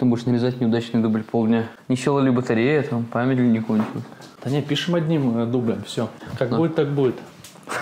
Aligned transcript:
Потом 0.00 0.08
будешь 0.08 0.24
нарезать 0.24 0.58
неудачный 0.62 1.02
дубль 1.02 1.22
полдня. 1.22 1.68
Не 1.88 1.94
села 1.94 2.20
ли 2.20 2.30
батарея, 2.30 2.82
там 2.82 3.04
память 3.04 3.36
ли 3.36 3.46
не 3.46 3.60
кончилась. 3.60 4.02
Да 4.42 4.48
не, 4.48 4.62
пишем 4.62 4.94
одним 4.94 5.40
э, 5.40 5.44
дублем, 5.44 5.82
все. 5.82 6.08
Как 6.38 6.48
будет, 6.48 6.74
так 6.74 6.88
будет. 6.88 7.16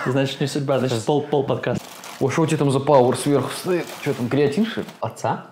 Значит, 0.05 0.41
не 0.41 0.47
судьба, 0.47 0.79
значит, 0.79 1.01
пол, 1.05 1.21
пол 1.21 1.45
подкаст. 1.45 1.81
О, 2.19 2.29
что 2.29 2.41
у 2.41 2.45
тебя 2.45 2.57
там 2.57 2.71
за 2.71 2.81
пауэр 2.81 3.15
сверху 3.15 3.49
стоит? 3.53 3.85
Что 4.01 4.13
там, 4.15 4.27
креатин, 4.27 4.65
что? 4.65 4.83
Отца? 4.99 5.45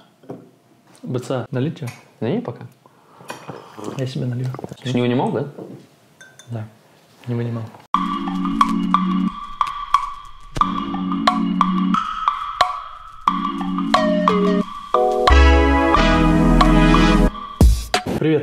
БЦА, 1.04 1.48
налить 1.52 1.78
тебе? 1.78 1.88
Да 2.20 2.30
не, 2.30 2.42
пока. 2.42 2.68
Я 3.96 4.06
себе 4.06 4.26
налью. 4.26 4.48
Ты 4.84 4.90
же 4.90 4.96
не 4.96 5.02
вынимал, 5.02 5.32
да? 5.32 5.48
Да, 6.50 6.68
не 7.28 7.36
вынимал. 7.36 7.64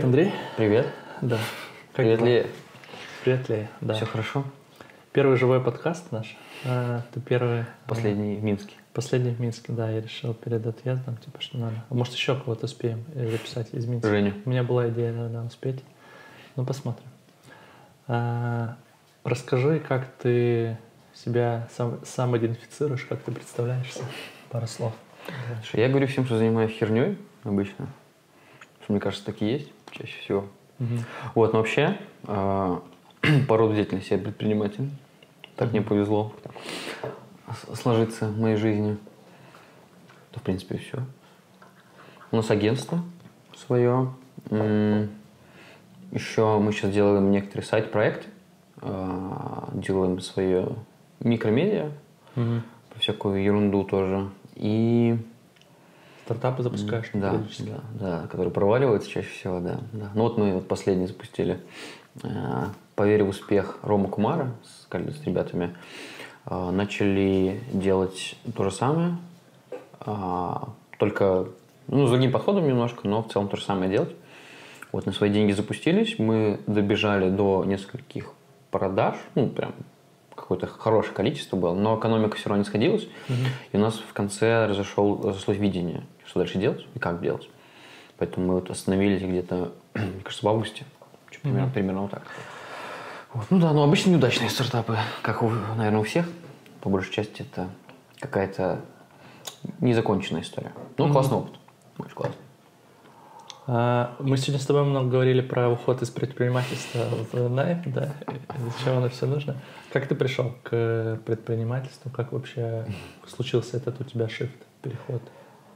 Привет, 0.04 0.16
Андрей. 0.18 0.32
Привет. 0.58 0.86
Да. 1.22 1.38
Как 1.94 2.04
Привет? 2.04 2.20
Лея. 2.20 2.46
Привет, 3.24 3.48
Лея. 3.48 3.70
Да. 3.80 3.94
Все 3.94 4.04
хорошо? 4.04 4.44
Первый 5.12 5.38
живой 5.38 5.62
подкаст 5.62 6.12
наш. 6.12 6.36
А, 6.66 7.00
ты 7.14 7.20
первый. 7.20 7.64
Последний 7.86 8.36
в 8.36 8.44
Минске. 8.44 8.74
Последний 8.92 9.30
в 9.30 9.40
Минске, 9.40 9.72
да, 9.72 9.88
я 9.88 10.02
решил 10.02 10.34
перед 10.34 10.66
отъездом, 10.66 11.16
типа, 11.16 11.40
что 11.40 11.56
надо. 11.56 11.76
А 11.88 11.94
может, 11.94 12.12
еще 12.12 12.38
кого-то 12.38 12.66
успеем 12.66 13.02
э, 13.14 13.30
записать 13.30 13.72
из 13.72 13.86
Минска. 13.86 14.10
Женю. 14.10 14.34
У 14.44 14.50
меня 14.50 14.62
была 14.62 14.90
идея, 14.90 15.14
да, 15.30 15.42
успеть. 15.42 15.82
Ну, 16.56 16.66
посмотрим. 16.66 17.08
А, 18.06 18.76
расскажи, 19.24 19.80
как 19.80 20.06
ты 20.18 20.76
себя 21.14 21.66
сам, 21.74 22.00
сам 22.04 22.36
идентифицируешь, 22.36 23.06
как 23.06 23.22
ты 23.22 23.32
представляешься? 23.32 24.04
Пару 24.50 24.66
слов. 24.66 24.92
Я 25.72 25.88
говорю 25.88 26.08
всем, 26.08 26.26
что 26.26 26.36
занимаюсь 26.36 26.72
херней 26.72 27.16
обычно. 27.42 27.86
Что, 28.82 28.92
мне 28.92 29.00
кажется, 29.00 29.24
так 29.24 29.40
и 29.40 29.46
есть 29.46 29.73
чаще 29.98 30.18
всего. 30.20 30.44
Мгм. 30.78 30.98
Вот, 31.34 31.52
но 31.52 31.58
вообще, 31.60 31.98
э, 32.24 32.78
по 33.48 33.56
роду 33.56 33.74
деятельности 33.74 34.12
я 34.12 34.18
предприниматель. 34.18 34.88
Так 35.56 35.70
мне 35.72 35.82
повезло 35.82 36.32
сложиться 37.74 38.26
в 38.28 38.38
моей 38.40 38.56
жизни. 38.56 38.96
Да, 40.32 40.40
в 40.40 40.42
принципе, 40.42 40.78
все. 40.78 40.98
У 42.32 42.36
нас 42.36 42.50
агентство 42.50 42.98
свое. 43.56 44.12
Еще 46.10 46.58
мы 46.58 46.72
сейчас 46.72 46.90
делаем 46.92 47.30
некоторые 47.30 47.64
сайт-проекты. 47.66 48.26
э, 48.82 49.30
Делаем 49.74 50.20
свое 50.20 50.68
микромедиа, 51.20 51.90
Мгм. 52.36 52.62
всякую 52.98 53.42
ерунду 53.42 53.84
тоже. 53.84 54.28
И 54.56 55.16
Стартапы 56.24 56.62
запускаешь? 56.62 57.10
да, 57.12 57.32
да, 57.58 57.80
да, 58.00 58.26
которые 58.28 58.50
проваливаются 58.50 59.10
чаще 59.10 59.28
всего, 59.28 59.60
да. 59.60 59.80
да. 59.92 60.10
Ну 60.14 60.22
вот 60.22 60.38
мы 60.38 60.54
вот 60.54 60.66
последний 60.66 61.06
запустили 61.06 61.60
э, 62.22 62.28
«Поверь 62.94 63.24
в 63.24 63.28
успех» 63.28 63.78
Рома 63.82 64.08
Кумара 64.08 64.52
с, 64.62 64.86
с 64.90 65.26
ребятами. 65.26 65.74
Э, 66.46 66.70
начали 66.70 67.60
делать 67.72 68.36
то 68.56 68.64
же 68.64 68.70
самое, 68.70 69.16
а, 70.00 70.68
только 70.98 71.46
ну, 71.88 72.06
с 72.06 72.10
другим 72.10 72.32
подходом 72.32 72.66
немножко, 72.66 73.06
но 73.08 73.22
в 73.22 73.30
целом 73.30 73.48
то 73.48 73.56
же 73.56 73.64
самое 73.64 73.90
делать. 73.90 74.14
Вот 74.92 75.06
на 75.06 75.12
свои 75.12 75.30
деньги 75.30 75.52
запустились, 75.52 76.18
мы 76.18 76.60
добежали 76.66 77.28
до 77.28 77.64
нескольких 77.64 78.32
продаж, 78.70 79.16
ну 79.34 79.48
прям 79.48 79.74
какое-то 80.34 80.66
хорошее 80.66 81.14
количество 81.14 81.56
было, 81.56 81.74
но 81.74 81.98
экономика 81.98 82.36
все 82.36 82.48
равно 82.48 82.62
не 82.62 82.66
сходилась, 82.66 83.08
и 83.72 83.76
у 83.76 83.80
нас 83.80 83.96
в 83.96 84.12
конце 84.12 84.66
разошел, 84.66 85.20
разошлось 85.22 85.58
видение, 85.58 86.04
что 86.26 86.40
дальше 86.40 86.58
делать 86.58 86.86
и 86.94 86.98
как 86.98 87.20
делать. 87.20 87.48
Поэтому 88.18 88.46
мы 88.46 88.54
вот 88.54 88.70
остановились 88.70 89.22
где-то, 89.22 89.72
мне 89.94 90.20
кажется, 90.22 90.46
в 90.46 90.48
августе, 90.48 90.84
примерно, 91.42 91.70
примерно 91.70 92.02
вот 92.02 92.10
так. 92.10 92.22
Вот. 93.32 93.46
Ну 93.50 93.58
да, 93.58 93.72
но 93.72 93.82
обычно 93.82 94.10
неудачные 94.10 94.50
стартапы, 94.50 94.96
как, 95.22 95.42
у, 95.42 95.50
наверное, 95.50 96.00
у 96.00 96.04
всех, 96.04 96.26
по 96.80 96.88
большей 96.88 97.12
части 97.12 97.42
это 97.42 97.68
какая-то 98.20 98.80
незаконченная 99.80 100.42
история. 100.42 100.72
Ну, 100.96 101.10
классный 101.10 101.38
опыт, 101.38 101.54
очень 101.98 102.14
классный. 102.14 102.36
А, 103.66 104.14
Мы 104.20 104.36
сегодня 104.36 104.60
с 104.60 104.66
тобой 104.66 104.84
много 104.84 105.08
говорили 105.08 105.40
про 105.40 105.70
уход 105.70 106.02
из 106.02 106.10
предпринимательства 106.10 107.06
в 107.32 107.48
найм, 107.48 107.82
да, 107.86 108.12
зачем 108.78 108.98
оно 108.98 109.08
все 109.08 109.26
нужно. 109.26 109.56
Как 109.92 110.06
ты 110.06 110.14
пришел 110.14 110.54
к 110.62 111.18
предпринимательству? 111.24 112.10
Как 112.10 112.32
вообще 112.32 112.86
случился 113.26 113.78
этот 113.78 114.00
у 114.00 114.04
тебя 114.04 114.26
shift, 114.26 114.50
переход? 114.82 115.22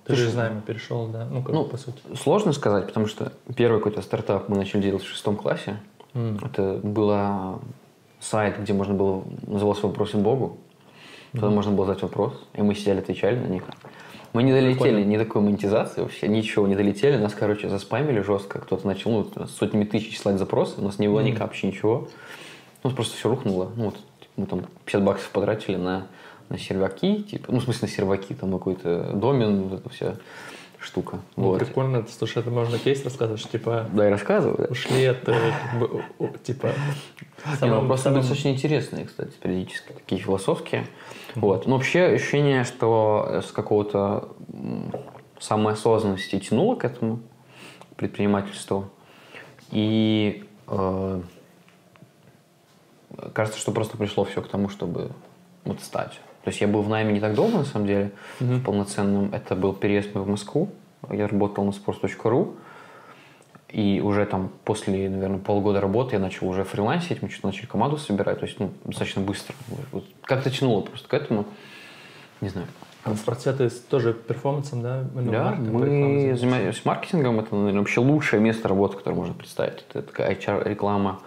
Ты 0.09 0.17
же 0.17 0.29
из 0.29 0.35
найма 0.35 0.63
перешел, 0.63 1.07
да? 1.07 1.27
Ну, 1.31 1.43
как 1.43 1.55
ну, 1.55 1.65
по 1.65 1.77
сути. 1.77 1.99
Сложно 2.17 2.53
сказать, 2.53 2.87
потому 2.87 3.07
что 3.07 3.33
первый 3.55 3.79
какой-то 3.79 4.03
стартап 4.03 4.49
мы 4.49 4.57
начали 4.57 4.81
делать 4.81 5.03
в 5.03 5.09
шестом 5.09 5.37
классе. 5.37 5.77
М. 6.15 6.39
Это 6.43 6.81
был 6.83 7.61
сайт, 8.19 8.59
где 8.59 8.73
можно 8.73 8.95
было, 8.95 9.23
назывался 9.47 9.87
«Вопросы 9.87 10.17
Богу». 10.17 10.57
Туда 11.33 11.51
можно 11.51 11.73
было 11.73 11.87
задать 11.87 12.03
вопрос, 12.03 12.33
и 12.55 12.63
мы 12.63 12.75
сидели, 12.75 13.01
отвечали 13.01 13.39
на 13.39 13.47
них. 13.47 13.65
Мы 14.33 14.43
не 14.43 14.53
долетели 14.53 14.91
Прикольно. 14.91 15.05
ни 15.05 15.17
до 15.17 15.25
какой 15.25 15.43
монетизации 15.43 16.01
вообще, 16.01 16.29
ничего 16.29 16.67
не 16.67 16.75
долетели. 16.75 17.17
Нас, 17.17 17.35
короче, 17.35 17.69
заспамили 17.69 18.21
жестко. 18.21 18.61
Кто-то 18.61 18.87
начал 18.87 19.11
ну, 19.11 19.47
сотнями 19.47 19.85
тысяч 19.85 20.19
слать 20.19 20.39
запросы, 20.39 20.81
у 20.81 20.85
нас 20.85 20.99
не 20.99 21.09
было 21.09 21.21
ни 21.21 21.33
капчи, 21.33 21.67
ничего. 21.67 22.09
Ну, 22.83 22.91
просто 22.91 23.17
все 23.17 23.29
рухнуло. 23.29 23.71
Ну, 23.77 23.87
вот, 23.87 23.97
мы 24.37 24.47
там 24.47 24.65
50 24.85 25.05
баксов 25.05 25.31
потратили 25.31 25.77
на, 25.77 26.07
на 26.49 26.59
серваки, 26.59 27.23
типа, 27.23 27.53
ну, 27.53 27.61
в 27.61 27.65
смысле, 27.65 27.89
на 27.89 27.95
серваки, 27.95 28.35
там 28.35 28.53
какой-то 28.53 29.13
домен, 29.15 29.65
вот 29.69 29.81
эта 29.81 29.89
вся 29.91 30.17
штука. 30.81 31.19
Ну, 31.37 31.45
вот. 31.45 31.59
прикольно, 31.59 32.07
слушай, 32.09 32.39
это 32.39 32.51
можно 32.51 32.79
кейс 32.79 33.05
рассказывать, 33.05 33.41
что, 33.41 33.51
типа, 33.51 33.89
Да, 33.93 34.05
я 34.05 34.11
рассказываю. 34.11 34.57
да. 34.59 34.65
ушли 34.71 35.05
от, 35.07 35.29
э, 35.29 35.35
типа, 36.45 36.67
Не, 36.69 36.73
ну, 37.51 37.57
самым- 37.57 37.87
просто 37.89 38.05
самым- 38.05 38.21
достаточно 38.21 38.49
интересные, 38.49 39.05
кстати, 39.07 39.33
периодически, 39.43 39.93
такие 39.93 40.21
философские. 40.21 40.87
Вот. 41.35 41.67
Но 41.67 41.77
вообще 41.77 42.05
ощущение, 42.05 42.65
что 42.65 43.43
с 43.47 43.51
какого-то 43.51 44.29
м, 44.53 44.93
самоосознанности 45.41 46.39
тянуло 46.39 46.77
к 46.77 46.85
этому 46.85 47.21
предпринимательству. 47.97 48.89
И 49.73 50.45
э, 50.69 51.21
кажется, 53.35 53.59
что 53.61 53.73
просто 53.73 53.97
пришло 53.97 54.25
все 54.25 54.41
к 54.43 54.49
тому, 54.49 54.69
чтобы 54.69 55.11
вот 55.65 55.81
стать. 55.81 56.21
То 56.49 56.51
есть 56.51 56.63
я 56.63 56.67
был 56.67 56.81
в 56.81 56.89
найме 56.89 57.13
не 57.13 57.21
так 57.21 57.35
долго, 57.35 57.59
на 57.59 57.65
самом 57.67 57.87
деле, 57.87 58.11
Мгм. 58.41 58.63
полноценным. 58.63 59.35
Это 59.35 59.55
был 59.55 59.75
переезд 59.75 60.15
мой 60.15 60.25
в 60.25 60.29
Москву. 60.29 60.71
Я 61.11 61.29
работал 61.29 61.63
на 61.63 61.73
sports.ru. 61.73 62.55
И 63.69 64.01
уже 64.03 64.25
там 64.25 64.51
после, 64.65 65.11
наверное, 65.11 65.41
полгода 65.41 65.79
работы 65.83 66.17
я 66.17 66.21
начал 66.21 66.49
уже 66.49 66.65
фрилансить, 66.65 67.21
мы 67.21 67.29
что-то 67.29 67.49
начали 67.49 67.67
команду 67.67 67.99
собирать, 67.99 68.41
то 68.41 68.47
есть 68.47 68.59
ну, 68.59 68.71
достаточно 68.87 69.21
быстро. 69.21 69.55
Вот 69.93 70.07
как-то 70.23 70.49
тянуло 70.51 70.81
просто 70.81 71.07
к 71.07 71.13
этому. 71.13 71.45
Не 72.41 72.49
знаю. 72.49 72.67
А 73.05 73.11
в 73.11 73.17
спорте 73.19 73.53
ты 73.53 73.69
тоже 73.69 74.15
перформансом, 74.15 74.81
да? 74.81 75.05
Ну, 75.15 75.31
да, 75.31 75.55
мы 75.55 76.35
занимаемся 76.35 76.81
маркетингом, 76.87 77.41
это, 77.41 77.55
наверное, 77.55 77.81
вообще 77.81 78.01
лучшее 78.01 78.41
место 78.41 78.69
работы, 78.69 78.97
которое 78.97 79.17
можно 79.17 79.35
представить. 79.35 79.85
Это 79.91 80.01
такая 80.01 80.35
HR-реклама 80.35 81.21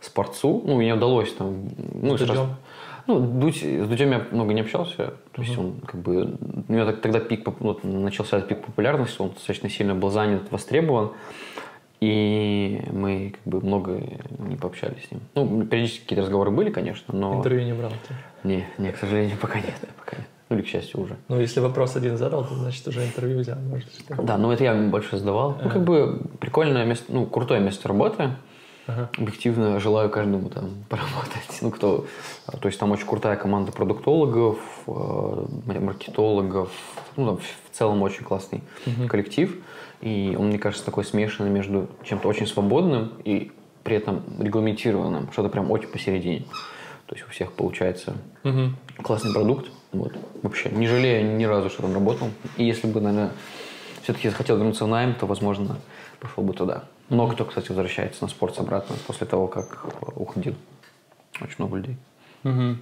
спортсу. 0.00 0.62
Ну, 0.64 0.76
мне 0.76 0.94
удалось 0.94 1.32
там... 1.34 1.68
Ну, 2.00 2.16
сразу- 2.16 2.50
ну, 3.08 3.20
Дудь, 3.20 3.56
с 3.56 3.88
Дудем 3.88 4.12
я 4.12 4.26
много 4.30 4.52
не 4.52 4.60
общался. 4.60 5.14
То 5.32 5.42
есть 5.42 5.56
он 5.58 5.80
как 5.80 6.00
бы... 6.00 6.36
У 6.68 6.72
него 6.72 6.84
так- 6.84 7.00
тогда 7.00 7.20
пик, 7.20 7.48
вот, 7.60 7.82
начался 7.82 8.40
пик 8.40 8.64
популярности, 8.64 9.20
он 9.20 9.30
достаточно 9.30 9.70
сильно 9.70 9.94
был 9.94 10.10
занят, 10.10 10.42
востребован. 10.52 11.12
И 12.00 12.80
мы 12.92 13.34
как 13.34 13.52
бы 13.52 13.66
много 13.66 14.00
не 14.38 14.56
пообщались 14.56 15.06
с 15.08 15.10
ним. 15.10 15.22
Ну, 15.34 15.64
периодически 15.64 16.02
какие-то 16.02 16.22
разговоры 16.22 16.50
были, 16.50 16.70
конечно, 16.70 17.12
но... 17.12 17.38
Интервью 17.38 17.64
не 17.64 17.72
брал 17.72 17.90
ты. 18.06 18.14
Не, 18.46 18.66
не, 18.76 18.92
к 18.92 18.98
сожалению, 18.98 19.36
пока 19.40 19.58
нет. 19.58 19.74
Пока 19.98 20.18
нет. 20.18 20.28
Ну, 20.50 20.56
или 20.56 20.62
к 20.62 20.68
счастью, 20.68 21.00
уже. 21.00 21.16
Ну, 21.28 21.40
если 21.40 21.60
вопрос 21.60 21.96
один 21.96 22.16
задал, 22.16 22.44
то 22.44 22.54
значит 22.54 22.86
уже 22.86 23.04
интервью 23.04 23.40
взял. 23.40 23.58
Может. 23.58 23.88
Да, 24.22 24.36
ну 24.38 24.52
это 24.52 24.64
я 24.64 24.74
больше 24.74 25.16
задавал. 25.16 25.58
Ну, 25.62 25.70
как 25.70 25.82
бы 25.82 26.20
прикольное 26.40 26.84
место, 26.84 27.06
ну, 27.08 27.26
крутое 27.26 27.60
место 27.60 27.88
работы. 27.88 28.30
Ага. 28.88 29.10
Объективно 29.18 29.78
желаю 29.80 30.08
каждому 30.08 30.48
там 30.48 30.70
поработать. 30.88 31.58
Ну, 31.60 31.70
кто... 31.70 32.06
То 32.60 32.66
есть 32.68 32.80
там 32.80 32.90
очень 32.90 33.06
крутая 33.06 33.36
команда 33.36 33.70
продуктологов, 33.70 34.58
э, 34.86 35.46
маркетологов. 35.66 36.70
Ну, 37.16 37.26
там 37.26 37.36
в 37.38 37.76
целом 37.76 38.02
очень 38.02 38.24
классный 38.24 38.62
коллектив. 39.08 39.54
И 40.00 40.34
он, 40.38 40.46
мне 40.48 40.58
кажется, 40.58 40.84
такой 40.86 41.04
смешанный 41.04 41.50
между 41.50 41.88
чем-то 42.04 42.28
очень 42.28 42.46
свободным 42.46 43.12
и 43.24 43.52
при 43.84 43.96
этом 43.96 44.22
регламентированным. 44.38 45.30
Что-то 45.32 45.50
прям 45.50 45.70
очень 45.70 45.88
посередине. 45.88 46.46
То 47.06 47.14
есть 47.14 47.26
у 47.26 47.30
всех 47.30 47.52
получается 47.52 48.16
Мгм. 48.42 48.76
классный 49.02 49.32
продукт. 49.32 49.70
Вот. 49.92 50.12
Вообще, 50.42 50.70
не 50.70 50.86
жалею 50.86 51.36
ни 51.36 51.44
разу, 51.44 51.68
что 51.68 51.82
там 51.82 51.92
работал. 51.94 52.28
И 52.56 52.64
если 52.64 52.86
бы, 52.86 53.00
наверное, 53.00 53.32
все-таки 54.02 54.28
захотел 54.30 54.56
вернуться 54.56 54.84
в 54.84 54.88
найм, 54.88 55.14
то, 55.14 55.26
возможно, 55.26 55.76
пошел 56.20 56.42
бы 56.42 56.52
туда. 56.54 56.84
Много 57.08 57.34
кто, 57.34 57.44
кстати, 57.44 57.68
возвращается 57.68 58.22
на 58.22 58.28
спорт 58.28 58.58
обратно 58.58 58.96
после 59.06 59.26
того, 59.26 59.46
как 59.46 59.86
уходил. 60.14 60.54
Очень 61.40 61.56
много 61.58 61.76
людей. 61.76 61.96
Мгм. 62.42 62.78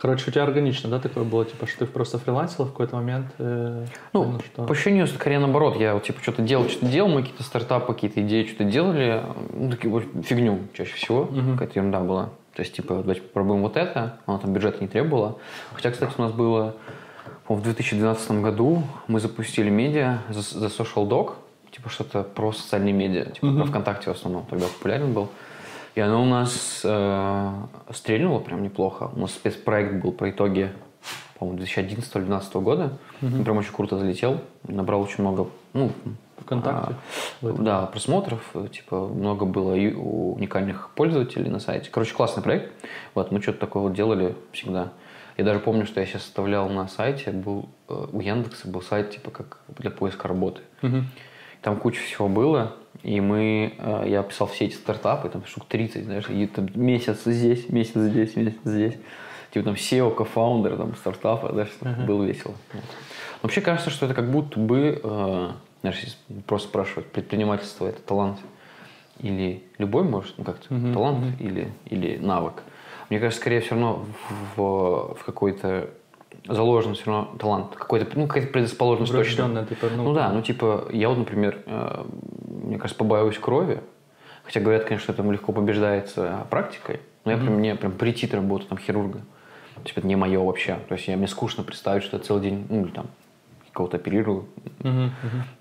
Короче, 0.00 0.30
у 0.30 0.32
тебя 0.32 0.44
органично, 0.44 0.88
да, 0.88 0.98
такое 0.98 1.24
было, 1.24 1.44
типа, 1.44 1.66
что 1.66 1.80
ты 1.80 1.86
просто 1.86 2.18
фрилансил 2.18 2.64
в 2.64 2.70
какой-то 2.70 2.96
момент? 2.96 3.26
Э, 3.38 3.84
ну, 4.12 4.24
понял, 4.24 4.40
что... 4.40 4.64
по 4.64 4.72
ощущению, 4.72 5.06
скорее 5.06 5.38
наоборот. 5.38 5.76
Я 5.76 5.94
вот, 5.94 6.04
типа, 6.04 6.20
что-то 6.22 6.42
делал, 6.42 6.68
что-то 6.68 6.86
делал, 6.86 7.10
мы 7.10 7.20
какие-то 7.22 7.42
стартапы, 7.42 7.92
какие-то 7.92 8.22
идеи 8.22 8.46
что-то 8.46 8.64
делали. 8.64 9.22
Ну, 9.52 9.70
такие 9.70 9.90
вот 9.90 10.04
фигню 10.24 10.60
чаще 10.72 10.94
всего. 10.94 11.24
Мгм. 11.24 11.52
Какая-то 11.54 11.78
ерунда 11.78 12.00
была. 12.00 12.30
То 12.54 12.62
есть, 12.62 12.74
типа, 12.74 12.96
давайте 12.96 13.22
попробуем 13.22 13.62
вот 13.62 13.76
это. 13.76 14.18
Оно 14.26 14.38
там 14.38 14.52
бюджета 14.52 14.78
не 14.80 14.88
требовало. 14.88 15.38
Хотя, 15.72 15.90
кстати, 15.90 16.12
у 16.16 16.22
нас 16.22 16.32
было 16.32 16.74
в 17.48 17.60
2012 17.60 18.42
году 18.42 18.84
мы 19.08 19.20
запустили 19.20 19.68
медиа 19.68 20.20
за, 20.30 20.40
за 20.40 20.66
Social 20.66 21.06
Dog. 21.08 21.34
Типа 21.72 21.88
что-то 21.88 22.22
про 22.22 22.52
социальные 22.52 22.92
медиа. 22.92 23.24
Типа 23.30 23.46
Мгм. 23.46 23.56
про 23.62 23.66
ВКонтакте 23.66 24.10
в 24.12 24.14
основном. 24.14 24.44
Тогда 24.46 24.66
популярен 24.66 25.12
был. 25.12 25.28
И 25.94 26.00
оно 26.00 26.22
у 26.22 26.26
нас 26.26 26.82
э, 26.84 27.52
стрельнуло 27.92 28.38
прям 28.40 28.62
неплохо. 28.62 29.10
У 29.14 29.20
нас 29.20 29.32
спецпроект 29.32 29.94
был 30.02 30.12
про 30.12 30.30
итоги, 30.30 30.70
по-моему, 31.38 31.62
2011-2012 31.62 32.60
года. 32.62 32.98
Мгм. 33.20 33.38
Он 33.38 33.44
прям 33.44 33.56
очень 33.58 33.72
круто 33.72 33.98
залетел. 33.98 34.40
Набрал 34.68 35.00
очень 35.02 35.22
много, 35.22 35.48
ну, 35.72 35.92
ВКонтакте? 36.38 36.94
а, 37.42 37.52
да, 37.52 37.86
просмотров. 37.86 38.54
Типа 38.70 39.06
много 39.08 39.44
было 39.46 39.74
и 39.74 39.92
у 39.94 40.34
уникальных 40.34 40.90
пользователей 40.94 41.50
на 41.50 41.58
сайте. 41.60 41.88
Короче, 41.90 42.14
классный 42.14 42.42
проект. 42.42 42.72
Вот, 43.14 43.30
мы 43.32 43.40
что-то 43.42 43.58
такое 43.60 43.82
вот 43.84 43.94
делали 43.94 44.34
всегда. 44.52 44.92
Я 45.38 45.44
даже 45.44 45.60
помню, 45.60 45.86
что 45.86 46.00
я 46.00 46.06
сейчас 46.06 46.22
составлял 46.22 46.68
на 46.68 46.88
сайте, 46.88 47.30
был 47.30 47.68
э, 47.88 48.06
у 48.12 48.20
Яндекса 48.20 48.68
был 48.68 48.82
сайт 48.82 49.10
типа 49.12 49.30
как 49.30 49.60
для 49.78 49.90
поиска 49.90 50.28
работы. 50.28 50.60
Мгм. 50.82 51.06
Там 51.62 51.76
куча 51.76 52.00
всего 52.02 52.28
было, 52.28 52.74
и 53.02 53.20
мы, 53.20 53.74
э, 53.78 54.04
я 54.08 54.22
писал 54.22 54.48
все 54.48 54.66
эти 54.66 54.74
стартапы, 54.74 55.28
там 55.28 55.44
штук 55.46 55.64
30, 55.68 56.04
знаешь, 56.04 56.28
и 56.28 56.46
там 56.46 56.68
месяц 56.74 57.22
здесь, 57.24 57.68
месяц 57.68 57.94
здесь, 57.96 58.36
месяц 58.36 58.58
здесь. 58.64 58.94
Типа 59.52 59.66
там 59.66 59.74
SEO, 59.74 60.14
кофаундер, 60.14 60.76
там 60.76 60.96
стартапа, 60.96 61.48
что 61.66 61.88
Ага. 61.88 62.02
было 62.04 62.24
весело. 62.24 62.54
Вот. 62.72 62.84
Вообще 63.42 63.60
кажется, 63.60 63.90
что 63.90 64.06
это 64.06 64.14
как 64.14 64.30
будто 64.30 64.58
бы, 64.58 65.00
э, 65.02 65.48
знаешь, 65.82 66.16
просто 66.46 66.68
спрашивать, 66.68 67.06
предпринимательство 67.06 67.86
это 67.86 68.00
талант 68.02 68.38
или 69.20 69.62
любой, 69.78 70.04
может, 70.04 70.34
ну 70.38 70.44
как-то, 70.44 70.72
Мгм, 70.74 70.92
талант 70.94 71.18
мгм. 71.18 71.36
или, 71.38 71.72
или 71.86 72.16
навык. 72.18 72.62
Мне 73.08 73.20
кажется, 73.20 73.40
скорее 73.40 73.60
все 73.60 73.70
равно 73.70 74.06
в, 74.56 75.14
в 75.14 75.24
какой-то 75.24 75.90
заложен 76.46 76.94
все 76.94 77.06
равно 77.06 77.36
талант, 77.38 77.74
какой-то, 77.76 78.18
ну, 78.18 78.26
какая-то 78.26 78.52
предрасположенность 78.52 79.12
точно. 79.12 79.66
Типа, 79.66 79.86
ну, 79.96 80.04
Ну 80.04 80.14
да, 80.14 80.32
ну 80.32 80.42
типа, 80.42 80.88
я 80.90 81.08
вот, 81.08 81.18
например, 81.18 81.62
э, 81.66 82.04
мне 82.46 82.78
кажется, 82.78 82.98
побаиваюсь 82.98 83.38
крови. 83.38 83.80
Хотя 84.44 84.60
говорят, 84.60 84.84
конечно, 84.84 85.04
что 85.04 85.12
это 85.12 85.30
легко 85.30 85.52
побеждается 85.52 86.46
практикой. 86.50 87.00
Но 87.24 87.30
я 87.30 87.38
прям, 87.38 87.54
мне 87.54 87.76
прям 87.76 87.92
претит 87.92 88.34
работа 88.34 88.66
там 88.66 88.78
хирурга. 88.78 89.20
Типа, 89.84 90.00
это 90.00 90.08
не 90.08 90.16
мое 90.16 90.40
вообще. 90.40 90.78
То 90.88 90.94
есть 90.94 91.06
я, 91.08 91.16
мне 91.16 91.28
скучно 91.28 91.62
представить, 91.62 92.02
что 92.02 92.16
я 92.16 92.22
целый 92.22 92.42
день, 92.42 92.66
ну, 92.68 92.84
или 92.84 92.90
там, 92.90 93.06
кого-то 93.72 93.96
оперирую. 93.98 94.46
Мгм. 94.80 95.12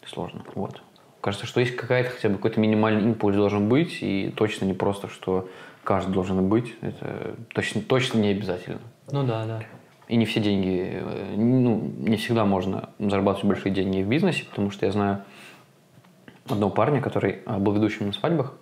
Сложно. 0.05 0.43
Вот. 0.55 0.81
Кажется, 1.21 1.45
что 1.45 1.59
есть 1.59 1.75
какая-то 1.75 2.09
хотя 2.09 2.29
бы 2.29 2.35
какой-то 2.35 2.59
минимальный 2.59 3.03
импульс 3.03 3.35
должен 3.35 3.69
быть, 3.69 3.99
и 4.01 4.33
точно 4.35 4.65
не 4.65 4.73
просто, 4.73 5.07
что 5.07 5.47
каждый 5.83 6.11
должен 6.11 6.47
быть. 6.49 6.73
Это 6.81 7.35
точно, 7.53 7.81
точно 7.81 8.17
не 8.17 8.29
обязательно. 8.29 8.81
Ну 9.11 9.23
да, 9.23 9.45
да. 9.45 9.61
И 10.11 10.17
не 10.17 10.25
все 10.25 10.41
деньги, 10.41 10.89
э, 10.91 11.35
ну, 11.37 11.89
не 11.99 12.17
всегда 12.17 12.43
можно 12.43 12.89
зарабатывать 12.99 13.47
большие 13.47 13.73
деньги 13.73 14.03
в 14.03 14.09
бизнесе, 14.09 14.43
потому 14.43 14.69
что 14.69 14.85
я 14.85 14.91
знаю 14.91 15.23
одного 16.49 16.69
парня, 16.69 16.99
который 16.99 17.39
а, 17.45 17.59
был 17.59 17.71
ведущим 17.71 18.07
на 18.07 18.11
свадьбах, 18.11 18.53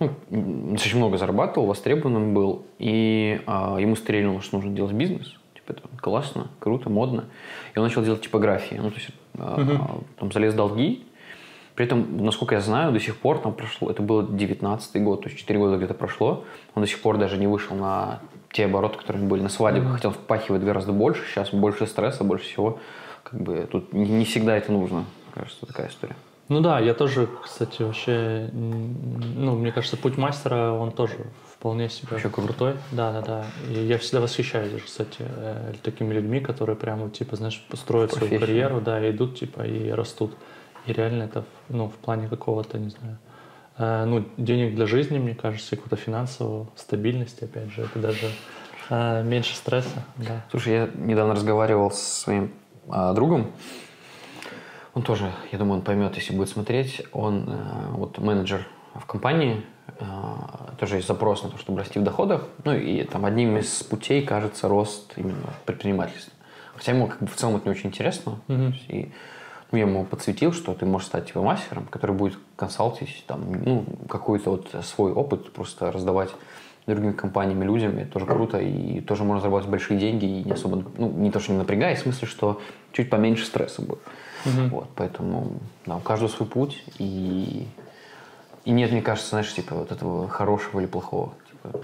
ну, 0.00 0.10
достаточно 0.28 0.98
много 0.98 1.16
зарабатывал, 1.16 1.66
востребованным 1.66 2.34
был, 2.34 2.66
и 2.78 3.40
а, 3.46 3.78
ему 3.80 3.96
стрельнуло, 3.96 4.42
что 4.42 4.56
нужно 4.56 4.72
делать 4.72 4.92
бизнес. 4.92 5.34
Типа, 5.54 5.72
это 5.72 5.82
классно, 5.98 6.48
круто, 6.58 6.90
модно. 6.90 7.24
И 7.74 7.78
он 7.78 7.86
начал 7.86 8.02
делать 8.02 8.20
типографии. 8.20 8.74
Ну, 8.74 8.90
то 8.90 8.96
есть, 8.96 9.08
а, 9.38 10.02
там 10.18 10.30
залез 10.30 10.52
в 10.52 10.56
долги, 10.58 11.06
при 11.74 11.86
этом, 11.86 12.22
насколько 12.22 12.54
я 12.54 12.60
знаю, 12.60 12.92
до 12.92 13.00
сих 13.00 13.16
пор 13.16 13.38
там 13.38 13.54
прошло, 13.54 13.90
это 13.90 14.02
был 14.02 14.28
19 14.28 15.02
год, 15.02 15.22
то 15.22 15.28
есть 15.30 15.40
4 15.40 15.58
года 15.58 15.78
где-то 15.78 15.94
прошло, 15.94 16.44
он 16.74 16.82
до 16.82 16.86
сих 16.86 17.00
пор 17.00 17.16
даже 17.16 17.38
не 17.38 17.46
вышел 17.46 17.74
на 17.74 18.20
те 18.52 18.64
обороты, 18.64 18.98
которые 18.98 19.24
были 19.24 19.42
на 19.42 19.48
свадьбах, 19.48 19.94
хотя 19.94 20.08
он 20.08 20.14
впахивает 20.14 20.64
гораздо 20.64 20.92
больше, 20.92 21.22
сейчас 21.26 21.50
больше 21.50 21.86
стресса, 21.86 22.24
больше 22.24 22.46
всего. 22.46 22.80
Как 23.22 23.40
бы 23.40 23.68
тут 23.70 23.92
не, 23.92 24.24
всегда 24.24 24.56
это 24.56 24.72
нужно, 24.72 25.04
кажется, 25.34 25.66
такая 25.66 25.88
история. 25.88 26.16
Ну 26.48 26.60
да, 26.60 26.80
я 26.80 26.94
тоже, 26.94 27.28
кстати, 27.44 27.82
вообще, 27.82 28.50
ну, 28.52 29.54
мне 29.54 29.70
кажется, 29.70 29.96
путь 29.96 30.16
мастера, 30.16 30.72
он 30.72 30.90
тоже 30.90 31.14
вполне 31.54 31.88
себе 31.88 32.08
Вообще 32.10 32.28
круто. 32.28 32.48
крутой. 32.48 32.74
Да, 32.90 33.12
да, 33.12 33.20
да. 33.20 33.44
И 33.68 33.84
я 33.84 33.98
всегда 33.98 34.20
восхищаюсь, 34.20 34.82
кстати, 34.82 35.18
э, 35.20 35.74
такими 35.84 36.12
людьми, 36.12 36.40
которые 36.40 36.74
прямо, 36.74 37.08
типа, 37.08 37.36
знаешь, 37.36 37.64
построят 37.70 38.12
свою 38.12 38.40
карьеру, 38.40 38.80
да, 38.80 39.08
идут, 39.08 39.38
типа, 39.38 39.62
и 39.62 39.90
растут. 39.90 40.34
И 40.86 40.92
реально 40.92 41.24
это, 41.24 41.44
ну, 41.68 41.88
в 41.88 41.94
плане 41.94 42.28
какого-то, 42.28 42.78
не 42.78 42.90
знаю, 42.90 43.18
ну, 43.80 44.24
денег 44.36 44.74
для 44.74 44.86
жизни, 44.86 45.18
мне 45.18 45.34
кажется, 45.34 45.74
и 45.74 45.78
какого-то 45.78 45.96
финансового, 45.96 46.68
стабильности, 46.76 47.44
опять 47.44 47.72
же, 47.72 47.82
это 47.82 47.98
даже 47.98 48.26
э, 48.90 49.22
меньше 49.22 49.54
стресса, 49.54 50.04
да. 50.16 50.44
Слушай, 50.50 50.72
я 50.74 50.90
недавно 50.94 51.34
разговаривал 51.34 51.90
с 51.90 52.00
своим 52.00 52.52
а, 52.88 53.12
другом. 53.14 53.52
Он 54.94 55.02
тоже, 55.02 55.32
я 55.52 55.58
думаю, 55.58 55.78
он 55.78 55.82
поймет, 55.82 56.16
если 56.16 56.34
будет 56.34 56.48
смотреть. 56.48 57.02
Он 57.12 57.48
э, 57.48 57.90
вот 57.92 58.18
менеджер 58.18 58.66
в 58.94 59.06
компании. 59.06 59.64
э, 59.98 60.04
тоже 60.78 60.96
есть 60.96 61.06
запрос 61.06 61.44
на 61.44 61.50
то, 61.50 61.58
чтобы 61.58 61.78
расти 61.78 61.98
в 61.98 62.02
доходах. 62.02 62.48
Ну 62.64 62.74
и 62.74 63.04
там 63.04 63.24
одним 63.24 63.56
из 63.56 63.82
путей 63.84 64.22
кажется 64.22 64.66
рост 64.66 65.12
именно 65.16 65.54
предпринимательства. 65.64 66.32
Хотя 66.74 66.92
ему 66.92 67.06
как 67.06 67.20
бы 67.20 67.26
в 67.28 67.36
целом 67.36 67.56
это 67.56 67.68
не 67.68 67.70
очень 67.70 67.90
интересно. 67.90 68.40
Есть 68.48 68.84
И 68.88 69.12
ну, 69.70 69.78
я 69.78 69.84
ему 69.84 70.04
подсветил, 70.04 70.52
что 70.52 70.74
ты 70.74 70.86
можешь 70.86 71.06
стать 71.06 71.26
типа 71.26 71.42
мастером, 71.42 71.86
который 71.86 72.16
будет 72.16 72.36
консалтить, 72.60 73.24
там, 73.26 73.40
ну, 73.64 73.84
какой-то 74.08 74.50
вот 74.50 74.68
свой 74.84 75.12
опыт 75.12 75.50
просто 75.52 75.90
раздавать 75.90 76.30
другими 76.86 77.12
компаниями, 77.12 77.64
людям. 77.64 77.98
Это 77.98 78.12
тоже 78.12 78.26
круто, 78.26 78.58
и 78.58 79.00
тоже 79.00 79.24
можно 79.24 79.40
зарабатывать 79.40 79.70
большие 79.70 79.98
деньги, 79.98 80.26
и 80.26 80.44
не 80.44 80.52
особо, 80.52 80.84
ну, 80.98 81.10
не 81.10 81.30
то, 81.30 81.40
что 81.40 81.52
не 81.52 81.58
напрягаясь, 81.58 82.00
в 82.00 82.02
смысле, 82.02 82.28
что 82.28 82.60
чуть 82.92 83.08
поменьше 83.08 83.46
стресса 83.46 83.82
будет. 83.82 84.00
Мгм. 84.44 84.68
Вот, 84.70 84.88
поэтому, 84.94 85.52
да, 85.86 85.96
у 85.96 86.00
каждого 86.00 86.28
свой 86.28 86.48
путь, 86.48 86.82
и, 86.98 87.66
и 88.64 88.70
нет, 88.70 88.92
мне 88.92 89.02
кажется, 89.02 89.30
знаешь, 89.30 89.52
типа, 89.54 89.74
вот 89.74 89.92
этого 89.92 90.28
хорошего 90.28 90.80
или 90.80 90.86
плохого. 90.86 91.32
Типа, 91.50 91.80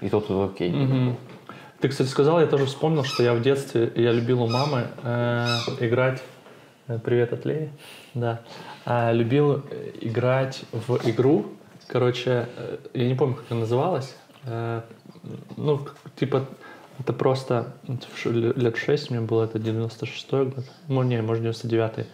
и 0.00 0.08
тот, 0.08 0.24
и 0.24 0.28
тот 0.28 0.52
окей. 0.52 0.72
Мгм. 0.72 1.16
Ты, 1.80 1.88
кстати, 1.88 2.08
сказал, 2.08 2.40
я 2.40 2.46
тоже 2.46 2.64
вспомнил, 2.64 3.04
что 3.04 3.22
я 3.22 3.34
в 3.34 3.42
детстве, 3.42 3.92
я 3.96 4.12
любил 4.12 4.42
у 4.42 4.46
мамы 4.46 4.88
э, 5.02 5.60
играть, 5.80 6.22
привет 6.86 7.32
от 7.32 7.44
Леи, 7.44 7.70
да, 8.14 8.40
А, 8.84 9.12
любил 9.12 9.62
э, 9.70 9.90
играть 10.02 10.64
в 10.72 10.96
игру, 11.08 11.46
короче, 11.86 12.48
э, 12.56 12.76
я 12.94 13.08
не 13.08 13.14
помню, 13.14 13.36
как 13.36 13.44
она 13.50 13.60
называлась, 13.60 14.14
э, 14.44 14.82
ну, 15.56 15.80
типа, 16.16 16.44
это 16.98 17.12
просто 17.12 17.72
лет 18.24 18.76
6 18.76 19.10
мне 19.10 19.20
было, 19.20 19.44
это 19.44 19.58
96-й 19.58 20.44
год, 20.50 20.64
ну, 20.88 21.02
не, 21.02 21.20
может, 21.22 21.42
99-й. 21.44 22.06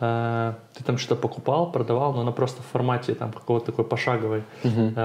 Э, 0.00 0.54
Ты 0.74 0.84
там 0.84 0.98
что-то 0.98 1.20
покупал, 1.20 1.70
продавал, 1.70 2.12
но 2.12 2.22
она 2.22 2.32
просто 2.32 2.62
в 2.62 2.66
формате 2.66 3.14
там 3.14 3.32
какого-то 3.32 3.66
такой 3.66 3.84
пошаговой 3.84 4.42
Мгм. 4.64 4.94
э, 4.96 5.04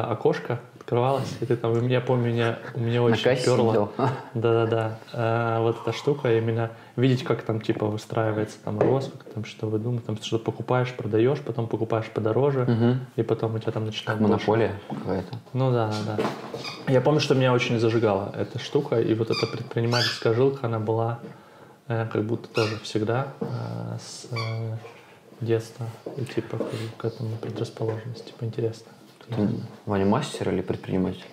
окошко 0.85 0.95
открывалось, 0.95 1.35
и 1.41 1.45
ты 1.45 1.55
там, 1.55 1.87
я 1.87 2.01
помню, 2.01 2.31
меня, 2.31 2.59
у 2.75 2.79
меня 2.79 3.01
очень 3.01 3.23
перло. 3.43 3.91
Да-да-да. 4.33 4.99
Э, 5.13 5.59
вот 5.61 5.77
эта 5.81 5.97
штука, 5.97 6.37
именно 6.37 6.71
видеть, 6.95 7.23
как 7.23 7.41
там 7.41 7.59
типа 7.59 7.87
выстраивается 7.87 8.57
там 8.63 8.79
рост, 8.79 9.11
как 9.11 9.33
там 9.33 9.45
что 9.45 9.67
выдумать, 9.67 10.05
там 10.05 10.17
что 10.21 10.39
покупаешь, 10.39 10.93
продаешь, 10.93 11.39
потом 11.39 11.67
покупаешь 11.67 12.09
подороже, 12.09 12.99
и 13.15 13.23
потом 13.23 13.55
у 13.55 13.59
тебя 13.59 13.71
там 13.71 13.85
начинает 13.85 14.21
монополия 14.21 14.79
какая-то. 14.89 15.37
Ну 15.53 15.71
да, 15.71 15.87
да, 15.87 16.17
да. 16.17 16.91
Я 16.91 17.01
помню, 17.01 17.19
что 17.19 17.35
меня 17.35 17.53
очень 17.53 17.79
зажигала 17.79 18.31
эта 18.35 18.59
штука, 18.59 19.01
и 19.01 19.13
вот 19.15 19.29
эта 19.29 19.47
предпринимательская 19.47 20.33
жилка, 20.33 20.67
она 20.67 20.79
была 20.79 21.19
э, 21.87 22.07
как 22.11 22.23
будто 22.23 22.47
тоже 22.47 22.77
всегда 22.83 23.27
э, 23.39 23.45
с 23.99 24.27
э, 24.31 24.77
детства, 25.41 25.87
и 26.17 26.25
типа 26.25 26.57
к, 26.57 27.01
к 27.01 27.05
этому 27.05 27.37
предрасположенность, 27.37 28.25
типа 28.25 28.45
интересно. 28.45 28.91
Ты, 29.29 29.49
Ваня, 29.85 30.05
мастер 30.05 30.49
или 30.49 30.61
предприниматель? 30.61 31.25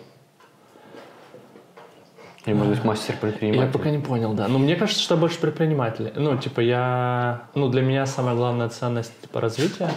Или, 2.44 2.54
может 2.54 2.74
быть, 2.74 2.84
мастер 2.84 3.16
предприниматель? 3.20 3.66
Я 3.66 3.72
пока 3.72 3.90
не 3.90 3.98
понял, 4.00 4.34
да. 4.34 4.48
Но 4.48 4.58
мне 4.58 4.74
кажется, 4.74 5.00
что 5.00 5.16
больше 5.16 5.38
предприниматели. 5.38 6.12
Ну, 6.16 6.36
типа, 6.36 6.60
я... 6.60 7.44
Ну, 7.54 7.68
для 7.68 7.82
меня 7.82 8.04
самая 8.06 8.34
главная 8.34 8.68
ценность, 8.68 9.12
типа, 9.20 9.40
развития. 9.40 9.90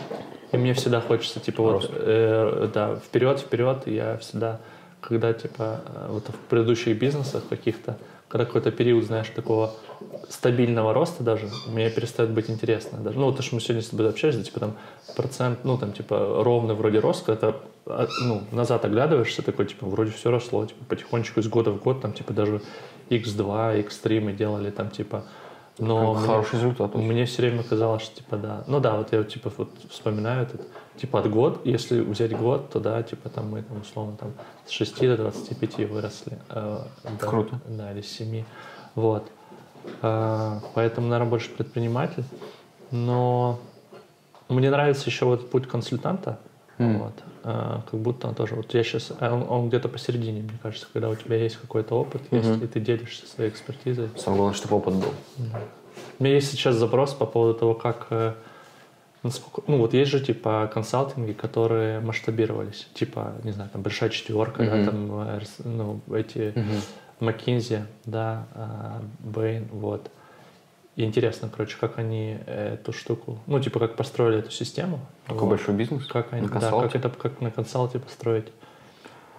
И 0.51 0.57
мне 0.57 0.73
всегда 0.73 1.01
хочется, 1.01 1.39
типа, 1.39 1.63
вот, 1.63 1.71
Рост. 1.71 1.91
э, 1.91 2.69
да, 2.73 2.95
вперед, 2.97 3.39
вперед. 3.39 3.87
И 3.87 3.95
я 3.95 4.17
всегда, 4.17 4.59
когда, 5.01 5.33
типа, 5.33 5.81
э, 5.87 6.07
вот 6.11 6.27
в 6.29 6.37
предыдущих 6.49 6.99
бизнесах 6.99 7.47
каких-то, 7.49 7.97
когда 8.27 8.45
какой-то 8.45 8.71
период, 8.71 9.05
знаешь, 9.05 9.29
такого 9.29 9.73
стабильного 10.29 10.93
роста 10.93 11.23
даже, 11.23 11.49
мне 11.67 11.89
перестает 11.89 12.29
быть 12.29 12.49
интересно. 12.49 12.99
Даже, 12.99 13.17
ну, 13.17 13.25
вот 13.25 13.37
то, 13.37 13.41
что 13.43 13.55
мы 13.55 13.61
сегодня 13.61 13.81
с 13.81 13.87
тобой 13.87 14.07
общались, 14.07 14.35
да, 14.35 14.43
типа, 14.43 14.59
там, 14.59 14.73
процент, 15.15 15.63
ну, 15.63 15.79
там, 15.79 15.93
типа, 15.93 16.43
ровный 16.43 16.75
вроде 16.75 16.99
рост, 16.99 17.25
когда 17.25 17.55
ну, 17.85 18.43
назад 18.51 18.85
оглядываешься, 18.85 19.41
такой, 19.41 19.65
типа, 19.65 19.85
вроде 19.85 20.11
все 20.11 20.31
росло, 20.31 20.65
типа, 20.65 20.83
потихонечку 20.85 21.39
из 21.39 21.47
года 21.47 21.71
в 21.71 21.81
год, 21.81 22.01
там, 22.01 22.13
типа, 22.13 22.33
даже 22.33 22.61
X2, 23.09 23.85
X3 23.85 24.21
мы 24.21 24.33
делали 24.33 24.71
там 24.71 24.89
типа 24.89 25.25
но 25.77 26.13
мне, 26.13 26.25
хороший 26.25 26.55
результат. 26.55 26.95
Мне 26.95 27.25
все 27.25 27.41
время 27.41 27.63
казалось, 27.63 28.03
что 28.03 28.15
типа 28.15 28.37
да. 28.37 28.63
Ну 28.67 28.79
да, 28.79 28.95
вот 28.95 29.11
я 29.11 29.23
типа 29.23 29.51
вот 29.57 29.69
вспоминаю 29.89 30.43
этот, 30.43 30.61
типа 30.95 31.19
от 31.19 31.29
год, 31.29 31.65
если 31.65 31.99
взять 31.99 32.35
год, 32.35 32.69
то 32.69 32.79
да, 32.79 33.03
типа 33.03 33.29
там 33.29 33.49
мы 33.49 33.61
там 33.61 33.81
условно 33.81 34.15
там 34.15 34.33
с 34.65 34.71
6 34.71 35.01
до 35.01 35.17
25 35.17 35.89
выросли. 35.89 36.39
Э, 36.49 36.79
да, 37.03 37.27
Круто. 37.27 37.59
Да, 37.67 37.91
или 37.91 38.01
с 38.01 38.11
7. 38.11 38.45
Вот. 38.95 39.29
Э, 40.01 40.59
поэтому, 40.73 41.07
наверное, 41.07 41.29
больше 41.29 41.49
предприниматель. 41.49 42.23
Но 42.91 43.59
мне 44.47 44.69
нравится 44.69 45.09
еще 45.09 45.25
вот 45.25 45.49
путь 45.49 45.67
консультанта. 45.67 46.39
Mm. 46.77 46.97
Вот. 46.97 47.13
А, 47.43 47.83
как 47.89 47.99
будто 47.99 48.27
он 48.27 48.35
тоже, 48.35 48.55
вот 48.55 48.73
я 48.73 48.83
сейчас, 48.83 49.11
а 49.19 49.33
он, 49.33 49.45
он 49.47 49.69
где-то 49.69 49.87
посередине, 49.87 50.41
мне 50.41 50.59
кажется, 50.61 50.87
когда 50.91 51.09
у 51.09 51.15
тебя 51.15 51.37
есть 51.37 51.57
какой-то 51.57 51.95
опыт, 51.95 52.23
mm-hmm. 52.31 52.51
есть, 52.51 52.63
и 52.63 52.67
ты 52.67 52.79
делишься 52.79 53.27
своей 53.27 53.49
экспертизой. 53.49 54.09
Самое 54.17 54.39
главное, 54.41 54.57
чтобы 54.57 54.75
опыт 54.77 54.95
был. 54.95 55.13
Да. 55.37 55.59
У 56.19 56.23
меня 56.23 56.35
есть 56.35 56.49
сейчас 56.49 56.75
запрос 56.75 57.13
по 57.13 57.25
поводу 57.25 57.57
того, 57.57 57.73
как, 57.75 58.07
э, 58.09 58.33
насколько, 59.23 59.61
ну 59.71 59.77
вот 59.77 59.93
есть 59.93 60.11
же 60.11 60.19
типа 60.19 60.69
консалтинги, 60.73 61.33
которые 61.33 61.99
масштабировались, 61.99 62.87
типа, 62.93 63.33
не 63.43 63.51
знаю, 63.51 63.69
там 63.71 63.81
большая 63.81 64.09
четверка, 64.09 64.63
mm-hmm. 64.63 64.85
да, 64.85 64.91
там, 64.91 65.21
э, 65.21 65.39
ну, 65.63 66.01
эти 66.15 66.53
mm-hmm. 66.53 66.81
McKinsey, 67.19 67.83
да, 68.05 68.47
Bain, 69.23 69.67
вот. 69.71 70.09
И 70.95 71.03
интересно, 71.03 71.49
короче, 71.49 71.77
как 71.77 71.99
они 71.99 72.37
эту 72.45 72.93
штуку, 72.93 73.39
ну, 73.47 73.59
типа, 73.59 73.79
как 73.79 73.97
построили 73.97 74.39
эту 74.39 74.51
систему. 74.51 74.99
Такой 75.25 75.41
вот. 75.41 75.49
большой 75.49 75.75
бизнес? 75.75 76.05
Как 76.05 76.31
они, 76.31 76.47
на 76.47 76.59
да, 76.59 76.71
как 76.71 76.95
это 76.95 77.09
как 77.09 77.41
на 77.41 77.51
консалте 77.51 77.99
построить. 77.99 78.47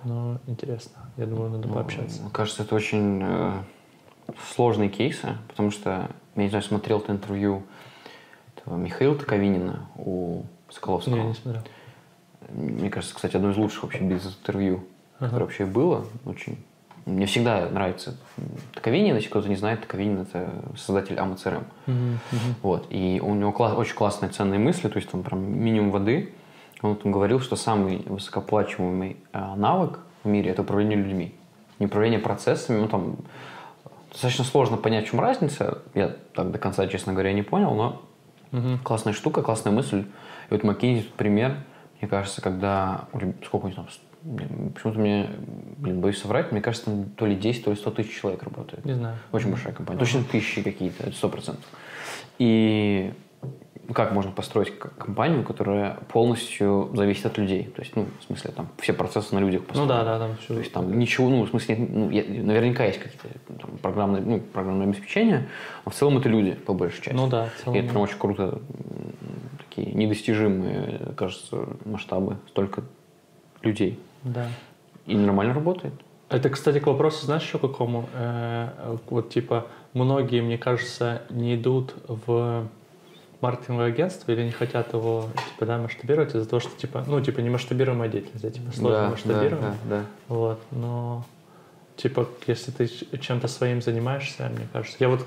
Ну, 0.04 0.38
интересно. 0.46 0.92
Я 1.16 1.26
думаю, 1.26 1.50
надо 1.50 1.66
ну, 1.66 1.74
пообщаться. 1.74 2.20
Кажется, 2.32 2.62
это 2.62 2.74
очень 2.74 3.20
э, 3.22 3.52
сложные 4.54 4.90
кейсы, 4.90 5.36
потому 5.48 5.70
что, 5.70 6.10
я 6.34 6.42
не 6.42 6.48
знаю, 6.50 6.62
смотрел 6.62 7.00
ты 7.00 7.12
интервью 7.12 7.62
этого 8.54 8.76
Михаила 8.76 9.16
Таковинина 9.16 9.88
у 9.96 10.42
Соколовского. 10.68 11.16
Не, 11.16 11.22
не 11.28 11.34
смотрел. 11.34 11.62
Мне 12.50 12.90
кажется, 12.90 13.14
кстати, 13.14 13.36
одно 13.36 13.50
из 13.50 13.56
лучших 13.56 13.84
вообще 13.84 14.00
бизнес-интервью, 14.00 14.84
ага. 15.18 15.26
которое 15.26 15.44
вообще 15.44 15.64
было. 15.64 16.06
Очень 16.26 16.58
мне 17.06 17.26
всегда 17.26 17.68
нравится 17.70 18.16
Таковинин, 18.74 19.14
если 19.14 19.28
кто-то 19.28 19.48
не 19.48 19.54
знает, 19.54 19.80
Таковинин– 19.80 20.22
это 20.22 20.50
создатель 20.76 21.16
АМА 21.16 21.36
ЦРМ. 21.36 21.64
Mm-hmm. 21.86 22.18
Вот. 22.62 22.86
И 22.90 23.20
у 23.24 23.32
него 23.34 23.52
класс, 23.52 23.74
очень 23.76 23.94
классные 23.94 24.30
ценные 24.30 24.58
мысли, 24.58 24.88
то 24.88 24.96
есть 24.96 25.08
там 25.08 25.22
прям 25.22 25.40
минимум 25.40 25.92
воды. 25.92 26.34
Он 26.82 26.96
там 26.96 27.12
говорил, 27.12 27.40
что 27.40 27.54
самый 27.54 28.02
высокооплачиваемый 28.06 29.18
э, 29.32 29.54
навык 29.54 30.00
в 30.24 30.28
мире– 30.28 30.50
это 30.52 30.62
управление 30.62 30.98
людьми. 30.98 31.32
Не 31.78 31.86
управление 31.86 32.18
процессами, 32.18 32.80
ну 32.80 32.88
там 32.88 33.16
достаточно 34.10 34.44
сложно 34.44 34.76
понять, 34.76 35.06
в 35.06 35.10
чем 35.10 35.20
разница. 35.20 35.82
Я 35.94 36.16
так 36.34 36.50
до 36.50 36.58
конца, 36.58 36.88
честно 36.88 37.12
говоря, 37.12 37.32
не 37.32 37.42
понял, 37.42 37.72
но 37.74 38.02
mm-hmm. 38.50 38.78
классная 38.82 39.12
штука, 39.12 39.42
классная 39.42 39.72
мысль. 39.72 40.06
И 40.50 40.54
вот 40.54 40.64
McKinsey 40.64 41.06
пример, 41.16 41.56
мне 42.00 42.08
кажется, 42.08 42.42
когда 42.42 43.04
сколько 43.44 43.66
у 43.66 43.68
них 43.68 43.76
там 43.76 43.86
Почему-то 44.74 44.98
мне, 44.98 45.30
блин, 45.76 46.00
боюсь 46.00 46.18
соврать, 46.18 46.50
мне 46.50 46.60
кажется, 46.60 46.86
там 46.86 47.04
то 47.10 47.26
ли 47.26 47.36
10, 47.36 47.64
то 47.64 47.70
ли 47.70 47.76
100 47.76 47.90
тысяч 47.92 48.20
человек 48.20 48.42
работает. 48.42 48.84
Не 48.84 48.94
знаю. 48.94 49.18
Очень 49.30 49.50
большая 49.50 49.72
компания. 49.72 50.00
Точно 50.00 50.24
тысячи 50.24 50.62
какие-то, 50.62 51.04
это 51.04 51.16
сто 51.16 51.28
процентов. 51.28 51.64
И 52.38 53.12
как 53.94 54.12
можно 54.12 54.32
построить 54.32 54.76
компанию, 54.78 55.44
которая 55.44 55.98
полностью 56.08 56.90
зависит 56.94 57.26
от 57.26 57.38
людей? 57.38 57.64
То 57.64 57.82
есть, 57.82 57.94
ну, 57.94 58.06
в 58.18 58.24
смысле, 58.24 58.50
там 58.50 58.68
все 58.78 58.92
процессы 58.92 59.32
на 59.32 59.38
людях 59.38 59.64
построены. 59.64 59.92
Ну 59.92 59.98
да, 59.98 60.04
да, 60.04 60.18
там 60.18 60.36
все. 60.38 60.54
То 60.54 60.58
есть 60.58 60.72
там 60.72 60.98
ничего, 60.98 61.28
ну, 61.28 61.44
в 61.44 61.48
смысле, 61.48 61.76
ну, 61.76 62.10
я, 62.10 62.24
наверняка 62.24 62.84
есть 62.84 62.98
какие-то 62.98 63.28
там, 63.46 63.78
программные, 63.78 64.22
ну, 64.22 64.40
программное 64.40 64.88
обеспечение, 64.88 65.48
но 65.84 65.92
в 65.92 65.94
целом 65.94 66.18
это 66.18 66.28
люди, 66.28 66.52
по 66.52 66.74
большей 66.74 67.00
части. 67.00 67.16
Ну 67.16 67.28
да, 67.28 67.46
в 67.46 67.62
целом. 67.62 67.76
И 67.76 67.80
это 67.80 67.90
прям 67.90 68.02
очень 68.02 68.18
круто. 68.18 68.60
Такие 69.68 69.92
недостижимые, 69.92 71.12
кажется, 71.16 71.68
масштабы. 71.84 72.38
Столько 72.48 72.82
людей. 73.62 74.00
Да. 74.22 74.48
И 75.06 75.16
нормально 75.16 75.54
работает. 75.54 75.94
Это, 76.28 76.50
кстати, 76.50 76.80
к 76.80 76.86
вопросу, 76.86 77.24
знаешь, 77.24 77.42
еще 77.42 77.58
какому? 77.58 78.08
Э, 78.14 78.96
вот, 79.08 79.30
типа, 79.30 79.66
многие, 79.92 80.40
мне 80.40 80.58
кажется, 80.58 81.22
не 81.30 81.54
идут 81.54 81.94
в 82.08 82.68
маркетинговое 83.40 83.88
агентство 83.88 84.32
или 84.32 84.42
не 84.42 84.50
хотят 84.50 84.92
его, 84.92 85.28
типа, 85.52 85.66
да, 85.66 85.78
масштабировать 85.78 86.34
из-за 86.34 86.48
того, 86.48 86.58
что, 86.58 86.76
типа, 86.76 87.04
ну, 87.06 87.20
типа, 87.20 87.40
не 87.40 87.50
масштабируемая 87.50 88.08
деятельность, 88.08 88.42
да, 88.42 88.50
типа, 88.50 88.72
сложно 88.72 89.02
да, 89.02 89.10
масштабируемая. 89.10 89.70
Да, 89.70 89.76
да, 89.88 89.98
да. 89.98 90.04
Вот, 90.28 90.60
но, 90.72 91.24
типа, 91.96 92.28
если 92.46 92.72
ты 92.72 92.88
чем-то 92.88 93.46
своим 93.46 93.80
занимаешься, 93.80 94.50
мне 94.52 94.66
кажется, 94.72 94.96
я 94.98 95.08
вот 95.08 95.24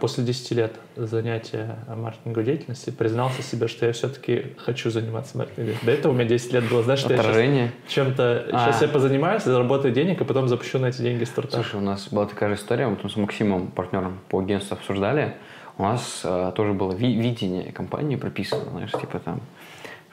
после 0.00 0.24
10 0.24 0.50
лет 0.52 0.72
занятия 0.96 1.76
маркетинговой 1.88 2.44
деятельностью 2.44 2.94
признался 2.94 3.42
себе, 3.42 3.68
что 3.68 3.86
я 3.86 3.92
все-таки 3.92 4.54
хочу 4.56 4.90
заниматься 4.90 5.36
маркетингом. 5.36 5.74
До 5.82 5.90
этого 5.90 6.12
у 6.12 6.14
меня 6.14 6.26
10 6.26 6.52
лет 6.52 6.68
было, 6.68 6.82
знаешь, 6.82 7.00
что 7.00 7.14
Отражение. 7.14 7.64
я 7.64 7.90
чем-то... 7.90 8.46
А. 8.52 8.66
Сейчас 8.66 8.82
я 8.82 8.88
позанимаюсь, 8.88 9.42
заработаю 9.42 9.92
денег, 9.92 10.20
и 10.20 10.24
потом 10.24 10.48
запущу 10.48 10.78
на 10.78 10.86
эти 10.86 11.02
деньги 11.02 11.24
стартап. 11.24 11.62
Слушай, 11.62 11.76
у 11.76 11.84
нас 11.84 12.08
была 12.08 12.26
такая 12.26 12.50
же 12.50 12.54
история, 12.56 12.86
мы 12.86 13.10
с 13.10 13.16
Максимом, 13.16 13.68
партнером 13.68 14.20
по 14.28 14.40
агентству, 14.40 14.74
обсуждали. 14.76 15.36
У 15.76 15.82
нас 15.82 16.22
э, 16.24 16.52
тоже 16.54 16.72
было 16.72 16.92
ви- 16.92 17.18
видение 17.18 17.72
компании 17.72 18.16
прописано, 18.16 18.70
знаешь, 18.70 18.92
типа 18.92 19.18
там, 19.18 19.40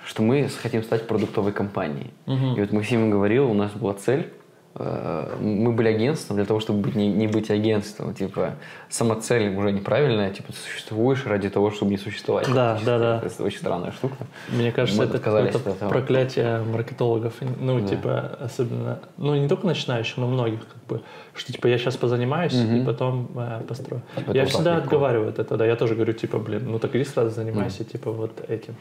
что 0.05 0.23
мы 0.23 0.47
хотим 0.61 0.83
стать 0.83 1.07
продуктовой 1.07 1.51
компанией. 1.51 2.11
Угу. 2.25 2.55
И 2.57 2.61
вот 2.61 2.71
Максим 2.71 3.09
говорил, 3.09 3.49
у 3.49 3.53
нас 3.53 3.71
была 3.71 3.93
цель 3.93 4.31
мы 4.79 5.71
были 5.71 5.89
агентством 5.89 6.37
для 6.37 6.45
того, 6.45 6.59
чтобы 6.59 6.79
быть, 6.79 6.95
не, 6.95 7.07
не 7.07 7.27
быть 7.27 7.49
агентством. 7.49 8.13
Типа, 8.13 8.55
сама 8.89 9.15
цель 9.15 9.55
уже 9.55 9.71
неправильная, 9.71 10.31
типа, 10.31 10.53
ты 10.53 10.59
существуешь 10.59 11.25
ради 11.25 11.49
того, 11.49 11.71
чтобы 11.71 11.91
не 11.91 11.97
существовать. 11.97 12.47
Да, 12.53 12.79
да, 12.85 12.99
да. 12.99 13.21
Это 13.23 13.43
очень 13.43 13.57
странная 13.57 13.91
штука. 13.91 14.15
Мне 14.49 14.71
кажется, 14.71 15.01
мы 15.01 15.07
это 15.07 15.19
какое-то 15.19 15.59
проклятие 15.89 16.61
маркетологов. 16.63 17.33
Ну, 17.59 17.79
да. 17.79 17.87
типа, 17.87 18.37
особенно, 18.39 18.99
ну, 19.17 19.35
не 19.35 19.47
только 19.47 19.65
начинающих, 19.65 20.17
но 20.17 20.27
многих, 20.27 20.59
как 20.67 20.83
бы, 20.87 21.03
что, 21.33 21.53
типа, 21.53 21.67
я 21.67 21.77
сейчас 21.77 21.97
позанимаюсь 21.97 22.53
угу. 22.53 22.75
и 22.75 22.85
потом 22.85 23.29
э, 23.35 23.61
построю. 23.67 24.01
Типа, 24.15 24.31
я 24.31 24.45
всегда 24.45 24.75
легко. 24.75 24.83
отговариваю 24.83 25.29
от 25.29 25.39
этого, 25.39 25.57
да. 25.57 25.65
Я 25.65 25.75
тоже 25.75 25.95
говорю, 25.95 26.13
типа, 26.13 26.37
блин, 26.37 26.71
ну, 26.71 26.79
так 26.79 26.95
иди 26.95 27.03
сразу 27.03 27.31
занимайся, 27.31 27.83
угу. 27.83 27.91
типа, 27.91 28.11
вот 28.11 28.43
этим. 28.47 28.75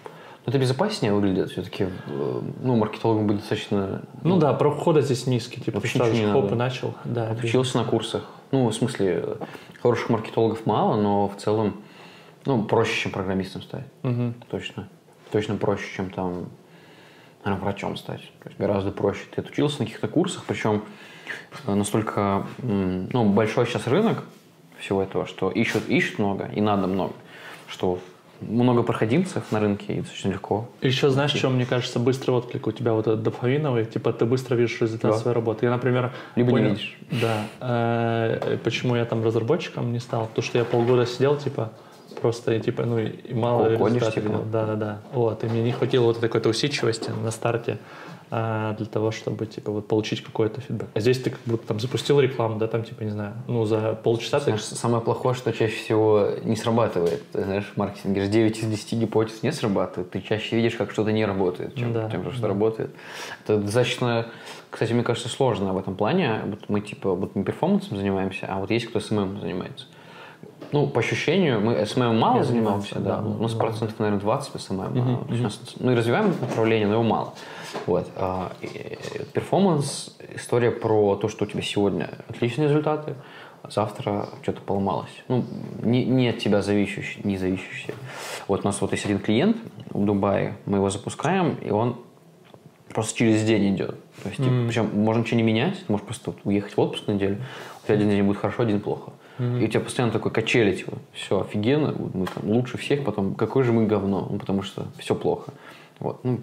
Это 0.47 0.59
безопаснее 0.61 1.13
выглядит 1.13 1.51
все-таки. 1.51 1.85
Э, 2.07 2.41
ну, 2.63 2.77
маркетологам 2.77 3.27
будет 3.27 3.41
достаточно... 3.41 4.03
Ну, 4.23 4.35
ну 4.35 4.39
да, 4.39 4.53
проход 4.53 5.03
здесь 5.03 5.27
низкий. 5.27 5.61
Типа, 5.61 5.81
вообще 5.81 5.99
сразу 5.99 6.33
хоп 6.33 6.53
и 6.53 6.55
начал. 6.55 6.95
Да, 7.05 7.37
Учился 7.43 7.79
на 7.79 7.85
курсах. 7.85 8.31
Ну, 8.53 8.69
в 8.69 8.73
смысле, 8.73 9.39
хороших 9.83 10.09
маркетологов 10.09 10.65
мало, 10.65 11.01
но 11.01 11.29
в 11.29 11.37
целом, 11.37 11.83
ну, 12.45 12.63
проще, 12.63 13.03
чем 13.03 13.13
программистом 13.13 13.61
стать. 13.63 13.87
Угу. 14.05 14.35
Точно. 14.49 14.89
Точно 15.33 15.57
проще, 15.57 15.85
чем 15.97 16.11
там, 16.11 16.49
наверное, 17.45 17.65
врачом 17.65 17.97
стать. 17.97 18.23
То 18.45 18.49
есть 18.49 18.59
гораздо 18.59 18.93
проще. 18.93 19.25
Ты 19.35 19.41
отучился 19.41 19.81
на 19.81 19.87
каких-то 19.87 20.07
курсах, 20.07 20.45
причем 20.47 20.85
э, 21.67 21.75
настолько, 21.75 22.47
ну, 22.63 23.25
большой 23.31 23.67
сейчас 23.67 23.89
рынок 23.89 24.23
всего 24.79 25.03
этого, 25.03 25.27
что 25.27 25.51
ищут, 25.51 25.89
ищут 25.89 26.21
много 26.21 26.49
и 26.55 26.61
надо 26.61 26.87
много, 26.87 27.15
что 27.67 27.99
много 28.41 28.83
проходимцев 28.83 29.51
на 29.51 29.61
рынке, 29.61 29.95
и 29.95 29.97
достаточно 29.97 30.31
легко. 30.31 30.69
Еще 30.83 31.11
знаешь, 31.11 31.33
что 31.33 31.51
мне 31.51 31.67
кажется, 31.67 31.99
быстрый 31.99 32.33
отклик 32.33 32.67
у 32.67 32.73
тебя 32.73 32.93
вот 32.93 33.07
этот 33.07 33.23
дофаминовый, 33.23 33.85
типа 33.85 34.13
ты 34.13 34.25
быстро 34.25 34.55
видишь 34.57 34.81
результат 34.81 35.13
да. 35.13 35.19
своей 35.19 35.35
работы. 35.35 35.67
Я, 35.67 35.73
например, 35.73 36.13
либо 36.35 36.51
понял, 36.51 36.65
не 36.65 36.71
видишь. 36.71 36.99
Да. 37.11 37.47
Э, 37.61 38.59
почему 38.63 38.97
я 38.97 39.05
там 39.05 39.25
разработчиком 39.25 39.93
не 39.93 40.01
стал? 40.01 40.29
То, 40.35 40.43
что 40.43 40.59
я 40.59 40.65
полгода 40.65 41.07
сидел, 41.07 41.37
типа 41.37 41.73
просто 42.21 42.59
типа 42.61 42.85
ну 42.85 42.99
и 42.99 43.35
мало 43.35 43.69
результатов. 43.69 44.15
Типа. 44.15 44.41
Да, 44.51 44.67
да, 44.67 44.75
да. 44.75 44.99
Вот 45.13 45.45
и 45.45 45.47
мне 45.47 45.63
не 45.63 45.73
хватило 45.73 46.05
вот 46.05 46.19
этой 46.19 46.29
какой-то 46.29 46.49
усидчивости 46.49 47.11
на 47.11 47.31
старте 47.31 47.79
для 48.31 48.87
того, 48.91 49.13
чтобы, 49.13 49.47
типа, 49.47 49.71
вот 49.71 49.87
получить 49.87 50.23
какой-то 50.23 50.61
фидбэк. 50.61 50.89
А 50.95 51.01
здесь 51.01 51.21
ты 51.21 51.31
как 51.31 51.41
будто 51.47 51.67
там 51.69 51.79
запустил 51.79 52.21
рекламу, 52.21 52.59
да, 52.59 52.67
там, 52.67 52.83
типа, 52.83 53.03
не 53.03 53.11
знаю, 53.11 53.35
ну, 53.47 53.65
за 53.65 53.95
полчаса 54.03 54.41
знаешь, 54.41 54.65
ты... 54.65 54.75
Самое 54.75 55.03
плохое, 55.03 55.35
что 55.35 55.53
чаще 55.53 55.77
всего 55.77 56.31
не 56.43 56.57
срабатывает. 56.57 57.23
Ты 57.31 57.45
знаешь, 57.45 57.65
в 57.73 57.77
маркетинге 57.77 58.27
9 58.27 58.59
из 58.59 58.67
10 58.67 58.93
гипотез 58.95 59.43
не 59.43 59.53
срабатывает. 59.53 60.11
Ты 60.11 60.21
чаще 60.21 60.57
видишь, 60.57 60.75
как 60.75 60.91
что-то 60.91 61.13
не 61.13 61.25
работает, 61.25 61.75
чем, 61.77 61.93
да, 61.93 62.11
чем 62.11 62.31
что 62.33 62.43
да. 62.43 62.49
работает. 62.49 62.91
Это 63.45 63.59
достаточно, 63.59 64.27
кстати, 64.71 64.93
мне 64.93 65.05
кажется, 65.05 65.29
сложно 65.29 65.73
в 65.73 65.79
этом 65.79 65.95
плане. 65.95 66.43
Вот 66.47 66.69
мы, 66.69 66.81
типа, 66.81 67.15
вот 67.15 67.37
мы 67.37 67.45
перформансом 67.45 67.97
занимаемся, 67.97 68.47
а 68.49 68.59
вот 68.59 68.71
есть 68.71 68.87
кто 68.87 68.99
SMM 69.01 69.41
занимается. 69.41 69.87
Ну, 70.73 70.87
по 70.87 71.01
ощущению, 71.01 71.61
мы 71.61 71.85
SMM 71.85 72.19
мало 72.19 72.39
Я 72.39 72.45
занимаемся, 72.45 72.99
да. 72.99 73.21
да. 73.21 73.29
У 73.29 73.43
нас 73.43 73.53
процентов, 73.53 73.99
наверное, 73.99 74.21
20 74.21 74.61
SMM. 74.61 74.79
Угу, 74.81 75.35
угу. 75.35 75.51
Ну, 75.81 75.93
и 75.93 75.95
развиваем 75.95 76.35
направление, 76.41 76.87
но 76.87 76.95
его 76.95 77.03
мало. 77.03 77.35
Вот. 77.87 78.09
А, 78.17 78.53
перформанс– 79.33 80.17
история 80.35 80.71
про 80.71 81.17
то, 81.17 81.29
что 81.29 81.45
у 81.45 81.49
тебя 81.49 81.63
сегодня 81.63 82.11
отличные 82.29 82.69
результаты, 82.69 83.15
а 83.63 83.71
завтра 83.71 84.29
что-то 84.43 84.61
поломалось. 84.61 85.11
Ну, 85.29 85.45
не, 85.83 86.05
не 86.05 86.29
от 86.29 86.39
тебя 86.39 86.63
зависящее, 86.63 87.23
не 87.25 87.37
зависящее. 87.37 87.95
Вот 88.49 88.61
у 88.61 88.65
нас 88.65 88.81
вот 88.81 88.93
есть 88.93 89.05
один 89.05 89.19
клиент 89.19 89.57
в 89.91 90.05
Дубае, 90.05 90.57
мы 90.67 90.79
его 90.79 90.91
запускаем, 90.91 91.57
и 91.63 91.71
он 91.71 91.97
просто 92.93 93.19
через 93.19 93.45
день 93.45 93.75
идет. 93.75 93.97
То 94.23 94.29
есть, 94.29 94.37
типа, 94.37 94.51
Мгм. 94.51 94.69
причем 94.69 94.91
можно 94.95 95.21
ничего 95.21 95.37
не 95.37 95.43
менять, 95.43 95.79
ты 95.87 95.93
можешь 95.93 96.07
просто 96.07 96.33
уехать 96.45 96.77
в 96.77 96.81
отпуск 96.81 97.07
на 97.09 97.13
неделю, 97.13 97.37
у 97.83 97.87
тебя 97.87 97.97
один 97.97 98.09
день 98.09 98.23
будет 98.23 98.39
хорошо, 98.39 98.63
один 98.63 98.81
плохо. 98.81 99.13
Мгм. 99.39 99.59
И 99.59 99.65
у 99.65 99.69
тебя 99.69 99.81
постоянно 99.81 100.13
такой 100.13 100.31
качели, 100.31 100.75
типа, 100.75 100.99
все 101.13 101.41
офигенно, 101.41 101.95
мы 102.15 102.27
там 102.27 102.51
лучше 102.51 102.79
всех, 102.79 103.05
потом 103.05 103.35
какой 103.35 103.65
же 103.65 103.73
мы 103.73 103.87
говно, 103.87 104.27
ну, 104.31 104.39
потому 104.39 104.63
что 104.63 104.87
все 104.99 105.15
плохо. 105.15 105.53
Вот, 105.99 106.25
ну, 106.25 106.41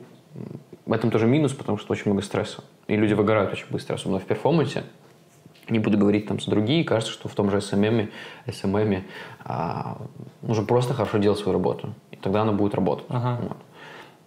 в 0.85 0.93
этом 0.93 1.11
тоже 1.11 1.27
минус, 1.27 1.53
потому 1.53 1.77
что 1.77 1.91
очень 1.93 2.03
много 2.05 2.21
стресса. 2.21 2.63
И 2.87 2.95
люди 2.95 3.13
выгорают 3.13 3.51
очень 3.51 3.67
быстро, 3.69 3.95
особенно 3.95 4.19
в 4.19 4.25
перформансе. 4.25 4.83
Не 5.69 5.79
буду 5.79 5.97
говорить 5.97 6.27
там 6.27 6.39
за 6.39 6.51
другие, 6.51 6.83
кажется, 6.83 7.13
что 7.13 7.29
в 7.29 7.35
том 7.35 7.49
же 7.49 7.57
SMM, 7.57 8.09
SMM 8.47 9.03
а, 9.45 9.97
нужно 10.41 10.65
просто 10.65 10.93
хорошо 10.93 11.19
делать 11.19 11.39
свою 11.39 11.53
работу. 11.53 11.93
И 12.11 12.17
тогда 12.17 12.41
она 12.41 12.51
будет 12.51 12.75
работать. 12.75 13.05
Ага. 13.07 13.39
Вот. 13.41 13.57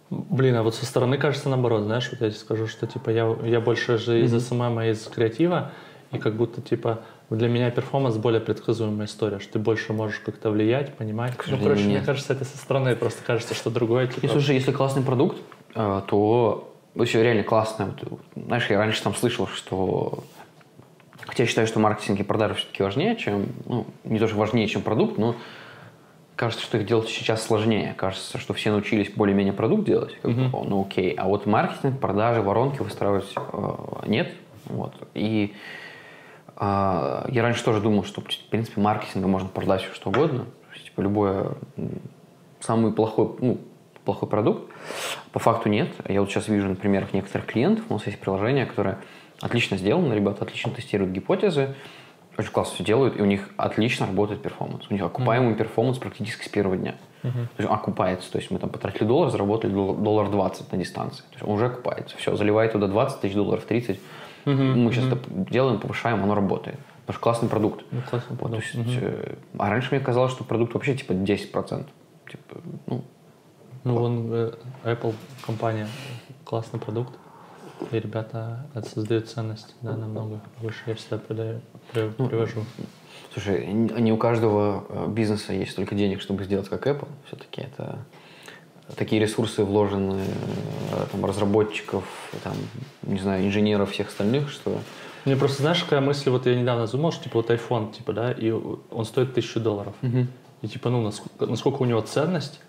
Блин, 0.09 0.55
а 0.55 0.63
вот 0.63 0.73
со 0.73 0.85
стороны 0.85 1.17
кажется 1.17 1.49
наоборот, 1.49 1.83
знаешь, 1.83 2.09
вот 2.09 2.21
я 2.21 2.29
тебе 2.29 2.39
скажу, 2.39 2.65
что 2.65 2.87
типа 2.87 3.09
я, 3.11 3.35
я 3.43 3.59
больше 3.59 3.97
же 3.97 4.23
из 4.23 4.47
SMM, 4.47 4.79
из 4.81 5.03
креатива, 5.07 5.71
и 6.11 6.17
как 6.17 6.35
будто 6.35 6.61
типа 6.61 7.01
для 7.35 7.49
меня 7.49 7.69
перформанс 7.71 8.15
более 8.15 8.39
предсказуемая 8.39 9.07
история, 9.07 9.39
что 9.39 9.53
ты 9.53 9.59
больше 9.59 9.91
можешь 9.91 10.19
как-то 10.19 10.49
влиять, 10.49 10.93
понимать. 10.95 11.33
Ну, 11.47 11.57
короче, 11.57 11.83
мне 11.83 12.01
кажется, 12.01 12.33
это 12.33 12.45
со 12.45 12.57
стороны 12.57 12.95
просто 12.95 13.23
кажется, 13.23 13.53
что 13.53 13.69
другое, 13.69 14.07
типа... 14.07 14.25
И 14.25 14.29
слушай, 14.29 14.55
если 14.55 14.71
классный 14.71 15.03
продукт, 15.03 15.37
э, 15.75 16.01
то 16.07 16.73
вообще 16.95 17.21
реально 17.21 17.43
классно. 17.43 17.95
Вот, 18.03 18.21
Знаешь, 18.35 18.69
я 18.69 18.77
раньше 18.77 19.03
там 19.03 19.13
слышал, 19.13 19.47
что... 19.47 20.23
Хотя 21.25 21.43
я 21.43 21.47
считаю, 21.47 21.67
что 21.67 21.79
маркетинг 21.79 22.19
и 22.21 22.23
продажи 22.23 22.55
все-таки 22.55 22.81
важнее, 22.81 23.17
чем... 23.17 23.47
Ну, 23.65 23.85
не 24.05 24.19
то, 24.19 24.27
что 24.27 24.37
важнее, 24.37 24.67
чем 24.69 24.81
продукт, 24.81 25.17
но 25.17 25.35
кажется, 26.37 26.63
что 26.63 26.77
их 26.77 26.85
делать 26.85 27.09
сейчас 27.09 27.43
сложнее. 27.43 27.93
Кажется, 27.97 28.37
что 28.37 28.53
все 28.53 28.71
научились 28.71 29.11
более-менее 29.11 29.53
продукт 29.53 29.83
делать. 29.83 30.17
Как 30.21 30.31
бы, 30.31 30.49
о, 30.57 30.63
ну 30.63 30.81
окей. 30.81 31.11
А 31.11 31.27
вот 31.27 31.45
маркетинг, 31.45 31.99
продажи, 31.99 32.41
воронки 32.41 32.81
выстраивать 32.81 33.33
э, 33.35 33.73
нет. 34.05 34.31
Вот. 34.65 34.93
И 35.13 35.53
я 36.59 37.41
раньше 37.41 37.63
тоже 37.63 37.81
думал, 37.81 38.03
что, 38.03 38.21
в 38.21 38.25
принципе, 38.49 38.81
маркетингом 38.81 39.31
можно 39.31 39.49
продать 39.49 39.83
все 39.83 39.93
что 39.93 40.09
угодно. 40.09 40.45
Типа, 40.83 41.01
любое, 41.01 41.51
самый 42.59 42.91
плохой, 42.93 43.29
ну, 43.39 43.59
плохой 44.05 44.29
продукт. 44.29 44.71
По 45.31 45.39
факту 45.39 45.69
нет. 45.69 45.89
Я 46.07 46.21
вот 46.21 46.29
сейчас 46.29 46.47
вижу 46.47 46.67
на 46.69 46.75
примерах 46.75 47.13
некоторых 47.13 47.45
клиентов, 47.47 47.85
у 47.89 47.93
нас 47.93 48.05
есть 48.07 48.19
приложение, 48.19 48.65
которое 48.65 48.99
отлично 49.41 49.77
сделано, 49.77 50.13
ребята 50.13 50.43
отлично 50.45 50.71
тестируют 50.71 51.13
гипотезы, 51.13 51.75
очень 52.37 52.51
классно 52.51 52.75
все 52.75 52.83
делают, 52.83 53.17
и 53.19 53.21
у 53.21 53.25
них 53.25 53.49
отлично 53.57 54.05
работает 54.05 54.41
перформанс. 54.41 54.85
У 54.89 54.93
них 54.93 55.03
окупаемый 55.03 55.55
перформанс 55.55 55.97
практически 55.97 56.45
с 56.45 56.49
первого 56.49 56.77
дня. 56.77 56.95
То 57.33 57.39
есть 57.57 57.69
он 57.69 57.75
окупается. 57.75 58.31
То 58.31 58.37
есть 58.37 58.51
мы 58.51 58.59
там 58.59 58.69
потратили 58.69 59.05
доллар, 59.05 59.29
заработали 59.31 59.71
дол- 59.71 59.95
доллар 59.95 60.29
20 60.29 60.71
на 60.71 60.77
дистанции. 60.77 61.23
То 61.23 61.33
есть 61.33 61.43
он 61.43 61.49
уже 61.55 61.65
окупается. 61.65 62.15
Все, 62.17 62.35
заливай 62.35 62.69
туда 62.69 62.87
20 62.87 63.21
тысяч 63.21 63.33
долларов, 63.33 63.65
30. 63.65 63.99
Мгм, 64.47 64.79
Мы 64.85 64.91
сейчас 64.93 65.05
это 65.05 65.19
делаем, 65.29 65.79
повышаем, 65.79 66.23
оно 66.23 66.33
работает. 66.33 66.79
Потому 67.05 67.13
что 67.15 67.19
классный 67.23 67.49
продукт. 67.49 67.83
Ну, 67.91 68.01
классно. 68.01 68.29
Вот, 68.29 68.37
то 68.39 68.43
продукт. 68.45 68.63
есть, 68.63 68.75
Мгм. 68.75 68.97
э, 69.01 69.35
а 69.57 69.69
раньше 69.69 69.89
мне 69.93 69.99
казалось, 69.99 70.31
что 70.31 70.43
продукт 70.45 70.73
вообще 70.73 70.95
типа 70.95 71.11
10%. 71.13 71.85
Типа, 72.31 72.61
ну, 72.87 73.03
Ну, 73.83 73.97
вон 73.97 74.27
э, 74.31 74.51
Apple 74.83 75.13
компания, 75.45 75.87
классный 76.45 76.79
продукт, 76.79 77.13
и 77.91 77.99
ребята 77.99 78.65
это 78.73 78.87
создают 78.89 79.29
ценность, 79.29 79.75
да, 79.81 79.95
намного 79.95 80.39
выше. 80.61 80.79
Я 80.87 80.95
всегда 80.95 81.17
продаю, 81.17 81.61
Ну, 82.17 82.27
привожу. 82.27 82.63
слушай, 83.33 83.65
не 83.67 84.11
у 84.11 84.17
каждого 84.17 84.85
э, 84.89 85.07
бизнеса 85.09 85.53
есть 85.53 85.71
столько 85.71 85.93
денег, 85.95 86.21
чтобы 86.21 86.43
сделать 86.45 86.67
как 86.69 86.87
Apple. 86.87 87.07
Все-таки 87.27 87.61
это 87.61 87.99
такие 88.95 89.21
ресурсы 89.21 89.63
вложены 89.63 90.21
э, 90.91 91.05
там, 91.11 91.25
разработчиков, 91.25 92.03
там, 92.43 92.53
не 93.03 93.19
знаю, 93.19 93.45
инженеров, 93.45 93.91
всех 93.91 94.07
остальных, 94.09 94.49
что 94.49 94.79
Мне 95.25 95.35
просто, 95.35 95.61
знаешь, 95.61 95.83
какая 95.83 96.01
мысль, 96.01 96.29
вот 96.29 96.45
я 96.45 96.55
недавно 96.55 96.87
думал, 96.87 97.11
что 97.11 97.23
типа 97.25 97.37
вот 97.37 97.49
iPhone, 97.49 97.91
типа, 97.93 98.13
да, 98.13 98.31
и 98.31 98.49
он 98.51 99.05
стоит 99.05 99.33
тысячу 99.33 99.59
долларов. 99.59 99.93
И 100.61 100.67
типа, 100.67 100.89
ну, 100.89 101.01
насколько, 101.01 101.45
насколько 101.45 101.81
у 101.83 101.85
него 101.85 102.01
ценность 102.01 102.59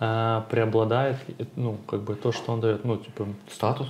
а, 0.00 0.46
преобладает, 0.50 1.16
ну, 1.54 1.76
как 1.86 2.00
бы 2.02 2.14
то, 2.16 2.32
что 2.32 2.52
он 2.52 2.60
дает, 2.60 2.84
ну, 2.84 2.96
типа, 2.96 3.26
статус. 3.52 3.86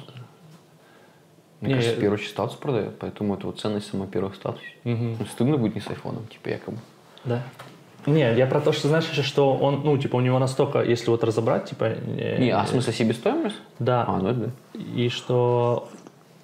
Мне 1.61 1.71
Не, 1.71 1.75
кажется, 1.75 1.91
я- 1.93 1.97
в 1.97 2.01
первую 2.01 2.15
очередь 2.19 2.31
статус 2.31 2.57
продает, 2.57 2.99
поэтому 2.99 3.35
это 3.35 3.47
вот 3.47 3.59
ценность 3.61 3.89
самого 3.91 4.07
первого 4.09 4.33
статуса. 4.33 4.65
Ну, 4.85 5.17
стыдно 5.33 5.57
будет 5.57 5.75
не 5.75 5.81
с 5.81 5.89
айфоном, 5.89 6.27
типа 6.27 6.49
якобы. 6.51 6.79
да. 7.25 7.43
Не, 8.09 8.35
я 8.37 8.47
про 8.47 8.61
то, 8.61 8.73
что, 8.73 8.89
знаешь, 8.89 9.05
что 9.05 9.55
он, 9.55 9.83
ну, 9.85 9.97
типа, 9.99 10.17
у 10.17 10.21
него 10.21 10.39
настолько, 10.39 10.83
если 10.83 11.11
вот 11.11 11.25
разобрать, 11.25 11.67
типа... 11.71 11.85
э, 11.85 12.39
Не, 12.39 12.51
а 12.51 12.65
в 12.65 12.69
смысле 12.69 12.93
себестоимость? 12.93 13.57
Да, 13.79 14.05
А, 14.07 14.19
ну 14.19 14.33
да. 14.33 14.51
и 14.75 15.09
что 15.09 15.89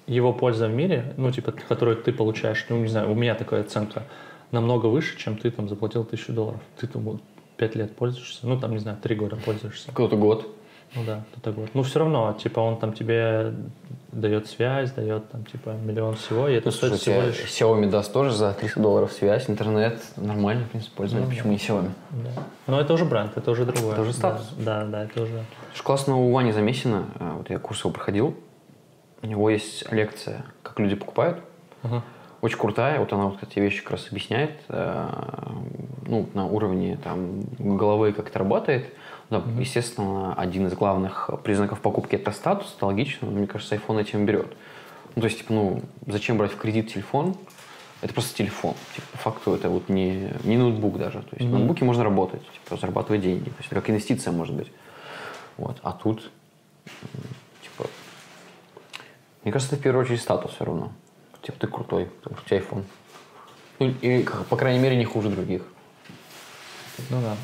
его 0.07 0.33
польза 0.33 0.67
в 0.67 0.71
мире, 0.73 1.13
ну, 1.17 1.31
типа, 1.31 1.51
которую 1.51 1.97
ты 1.97 2.11
получаешь, 2.11 2.65
ну, 2.69 2.77
не 2.77 2.87
знаю, 2.87 3.11
у 3.11 3.15
меня 3.15 3.35
такая 3.35 3.61
оценка, 3.61 4.03
намного 4.51 4.85
выше, 4.85 5.17
чем 5.17 5.37
ты 5.37 5.51
там 5.51 5.67
заплатил 5.67 6.03
тысячу 6.05 6.31
долларов. 6.31 6.61
Ты 6.79 6.87
там 6.87 7.19
пять 7.57 7.75
лет 7.75 7.95
пользуешься, 7.95 8.45
ну, 8.47 8.59
там, 8.59 8.71
не 8.71 8.79
знаю, 8.79 8.97
три 9.01 9.15
года 9.15 9.35
пользуешься. 9.35 9.89
Кто-то 9.91 10.15
год. 10.15 10.47
Ну 10.95 11.03
да, 11.05 11.23
кто-то 11.31 11.51
год. 11.51 11.69
Ну, 11.73 11.83
все 11.83 11.99
равно, 11.99 12.33
типа, 12.41 12.59
он 12.59 12.77
там 12.77 12.93
тебе 12.93 13.53
дает 14.11 14.47
связь, 14.47 14.91
дает 14.91 15.29
там, 15.29 15.43
типа, 15.45 15.71
миллион 15.71 16.15
всего, 16.15 16.47
и 16.47 16.53
это 16.55 16.67
Ну, 16.67 16.71
стоит 16.71 16.93
слушай, 16.93 17.01
всего 17.01 17.21
лишь... 17.21 17.85
Xiaomi 17.85 17.89
даст 17.89 18.13
тоже 18.13 18.31
за 18.31 18.53
300 18.53 18.79
долларов 18.79 19.11
связь, 19.11 19.49
интернет, 19.49 20.01
нормально, 20.15 20.65
в 20.65 20.69
принципе, 20.69 20.95
пользование. 20.95 21.27
Ну, 21.27 21.35
Почему 21.35 21.51
не 21.51 21.57
Xiaomi? 21.57 21.89
Да. 22.11 22.43
Но 22.67 22.79
это 22.79 22.93
уже 22.93 23.03
бренд, 23.03 23.35
это 23.35 23.51
уже 23.51 23.65
другое. 23.65 23.91
Это 23.91 24.01
уже 24.01 24.11
Да, 24.11 24.17
статус. 24.17 24.53
Да, 24.57 24.85
да, 24.85 25.03
это 25.03 25.23
уже... 25.23 25.43
Слушай, 25.71 25.83
классно 25.83 26.15
у 26.17 26.31
Вани 26.31 26.53
Замесина, 26.53 27.05
э, 27.19 27.31
вот 27.37 27.49
я 27.49 27.59
курс 27.59 27.81
его 27.81 27.91
проходил, 27.91 28.35
у 29.21 29.27
него 29.27 29.49
есть 29.49 29.91
лекция 29.91 30.45
«Как 30.63 30.79
люди 30.79 30.95
покупают». 30.95 31.39
Ага. 31.83 32.01
Очень 32.41 32.57
крутая, 32.57 32.99
вот 32.99 33.11
она 33.11 33.25
вот 33.25 33.41
эти 33.41 33.59
вещи 33.59 33.81
как 33.81 33.93
раз 33.93 34.07
объясняет, 34.11 34.51
э, 34.69 35.09
ну, 36.05 36.29
на 36.33 36.45
уровне 36.45 36.97
там 37.03 37.41
головы, 37.57 38.13
как 38.13 38.29
это 38.29 38.39
работает. 38.39 38.93
Да, 39.29 39.43
Естественно, 39.59 40.35
один 40.35 40.67
из 40.67 40.73
главных 40.73 41.29
признаков 41.43 41.81
покупки– 41.81 42.15
это 42.17 42.31
статус, 42.31 42.73
это 42.75 42.85
логично, 42.85 43.27
но 43.27 43.37
мне 43.37 43.47
кажется, 43.47 43.75
iPhone 43.75 43.99
этим 43.99 44.25
берет. 44.25 44.55
Ну, 45.15 45.21
то 45.21 45.27
есть, 45.27 45.39
типа, 45.39 45.53
ну, 45.53 45.81
зачем 46.05 46.37
брать 46.37 46.51
в 46.51 46.57
кредит 46.57 46.93
телефон? 46.93 47.35
Это 48.01 48.13
просто 48.13 48.35
телефон. 48.37 48.75
Типа, 48.93 49.07
по 49.13 49.17
факту 49.17 49.53
это 49.55 49.69
вот 49.69 49.89
не, 49.89 50.31
не 50.43 50.57
ноутбук 50.57 50.97
даже. 50.99 51.21
То 51.21 51.35
есть, 51.37 51.49
в 51.49 51.51
ноутбуке 51.51 51.85
можно 51.85 52.03
работать, 52.03 52.41
типа, 52.51 52.77
зарабатывать 52.77 53.21
деньги. 53.21 53.45
То 53.45 53.55
есть, 53.57 53.71
это 53.71 53.75
как 53.75 53.89
инвестиция 53.89 54.31
может 54.31 54.55
быть. 54.55 54.71
Вот. 55.57 55.77
А 55.81 55.91
тут, 55.93 56.29
типа, 57.63 57.89
мне 59.43 59.51
кажется, 59.51 59.73
это 59.73 59.81
в 59.81 59.83
первую 59.83 60.05
очередь 60.05 60.21
статус 60.21 60.51
все 60.51 60.65
равно. 60.65 60.91
Типа, 61.41 61.57
ты 61.59 61.67
крутой, 61.67 62.05
потому 62.21 62.37
что 62.37 62.45
у 62.45 62.49
тебя 62.49 62.59
iPhone. 62.59 62.83
Ну, 63.79 63.93
и, 64.01 64.25
по 64.49 64.55
крайней 64.55 64.79
мере, 64.79 64.95
не 64.97 65.05
хуже 65.05 65.29
других. 65.29 65.63
Ну 67.09 67.21
да. 67.21 67.35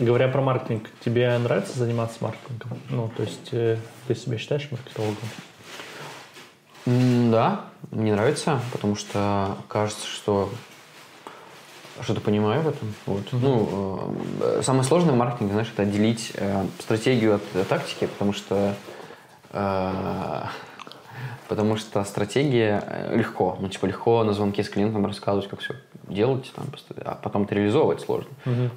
Говоря 0.00 0.28
про 0.28 0.40
маркетинг, 0.40 0.88
тебе 1.04 1.36
нравится 1.36 1.78
заниматься 1.78 2.16
маркетингом? 2.22 2.78
Ну, 2.88 3.10
то 3.14 3.22
есть 3.22 3.50
э, 3.52 3.76
ты 4.08 4.14
себя 4.14 4.38
считаешь 4.38 4.66
маркетологом? 4.70 5.16
Да, 6.86 7.66
мне 7.90 8.14
нравится, 8.14 8.60
потому 8.72 8.96
что 8.96 9.58
кажется, 9.68 10.06
что 10.06 10.50
что-то 12.00 12.22
понимаю 12.22 12.62
в 12.62 12.68
этом. 12.68 12.94
Вот. 13.04 13.26
Ну, 13.32 14.16
э, 14.40 14.62
самое 14.64 14.84
сложное 14.84 15.12
в 15.12 15.18
маркетинге, 15.18 15.52
знаешь, 15.52 15.70
это 15.70 15.82
отделить 15.82 16.32
э, 16.34 16.64
стратегию 16.78 17.34
от 17.34 17.68
тактики, 17.68 18.06
потому 18.06 18.32
что 18.32 18.74
э, 19.52 20.42
потому 21.48 21.76
что 21.76 22.02
стратегия 22.04 22.82
э, 22.86 23.16
легко, 23.16 23.56
ну 23.60 23.68
типа 23.68 23.86
легко 23.86 24.22
на 24.24 24.32
звонке 24.32 24.62
с 24.62 24.68
клиентом 24.68 25.04
рассказывать, 25.06 25.48
как 25.48 25.60
все 25.60 25.74
делать, 26.08 26.50
там, 26.54 26.66
а 27.04 27.14
потом 27.22 27.42
это 27.42 27.54
реализовывать 27.54 28.00
сложно. 28.00 28.30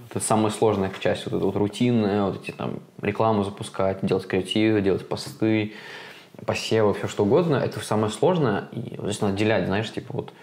Это 0.09 0.19
самая 0.19 0.51
сложная 0.51 0.91
часть, 0.99 1.25
вот 1.25 1.35
эта 1.35 1.45
вот 1.45 1.55
рутинная, 1.55 2.23
вот 2.25 2.41
эти 2.41 2.51
там 2.51 2.79
рекламу 3.01 3.43
запускать, 3.43 3.99
делать 4.03 4.27
креативы, 4.27 4.81
делать 4.81 5.07
посты, 5.07 5.73
посевы, 6.45 6.93
все 6.93 7.07
что 7.07 7.23
угодно, 7.23 7.55
это 7.55 7.79
самое 7.79 8.11
сложное. 8.11 8.65
И 8.71 8.95
вот 8.97 9.07
здесь 9.07 9.21
надо 9.21 9.33
отделять, 9.33 9.65
знаешь, 9.65 9.91
типа 9.91 10.13
вот 10.13 10.33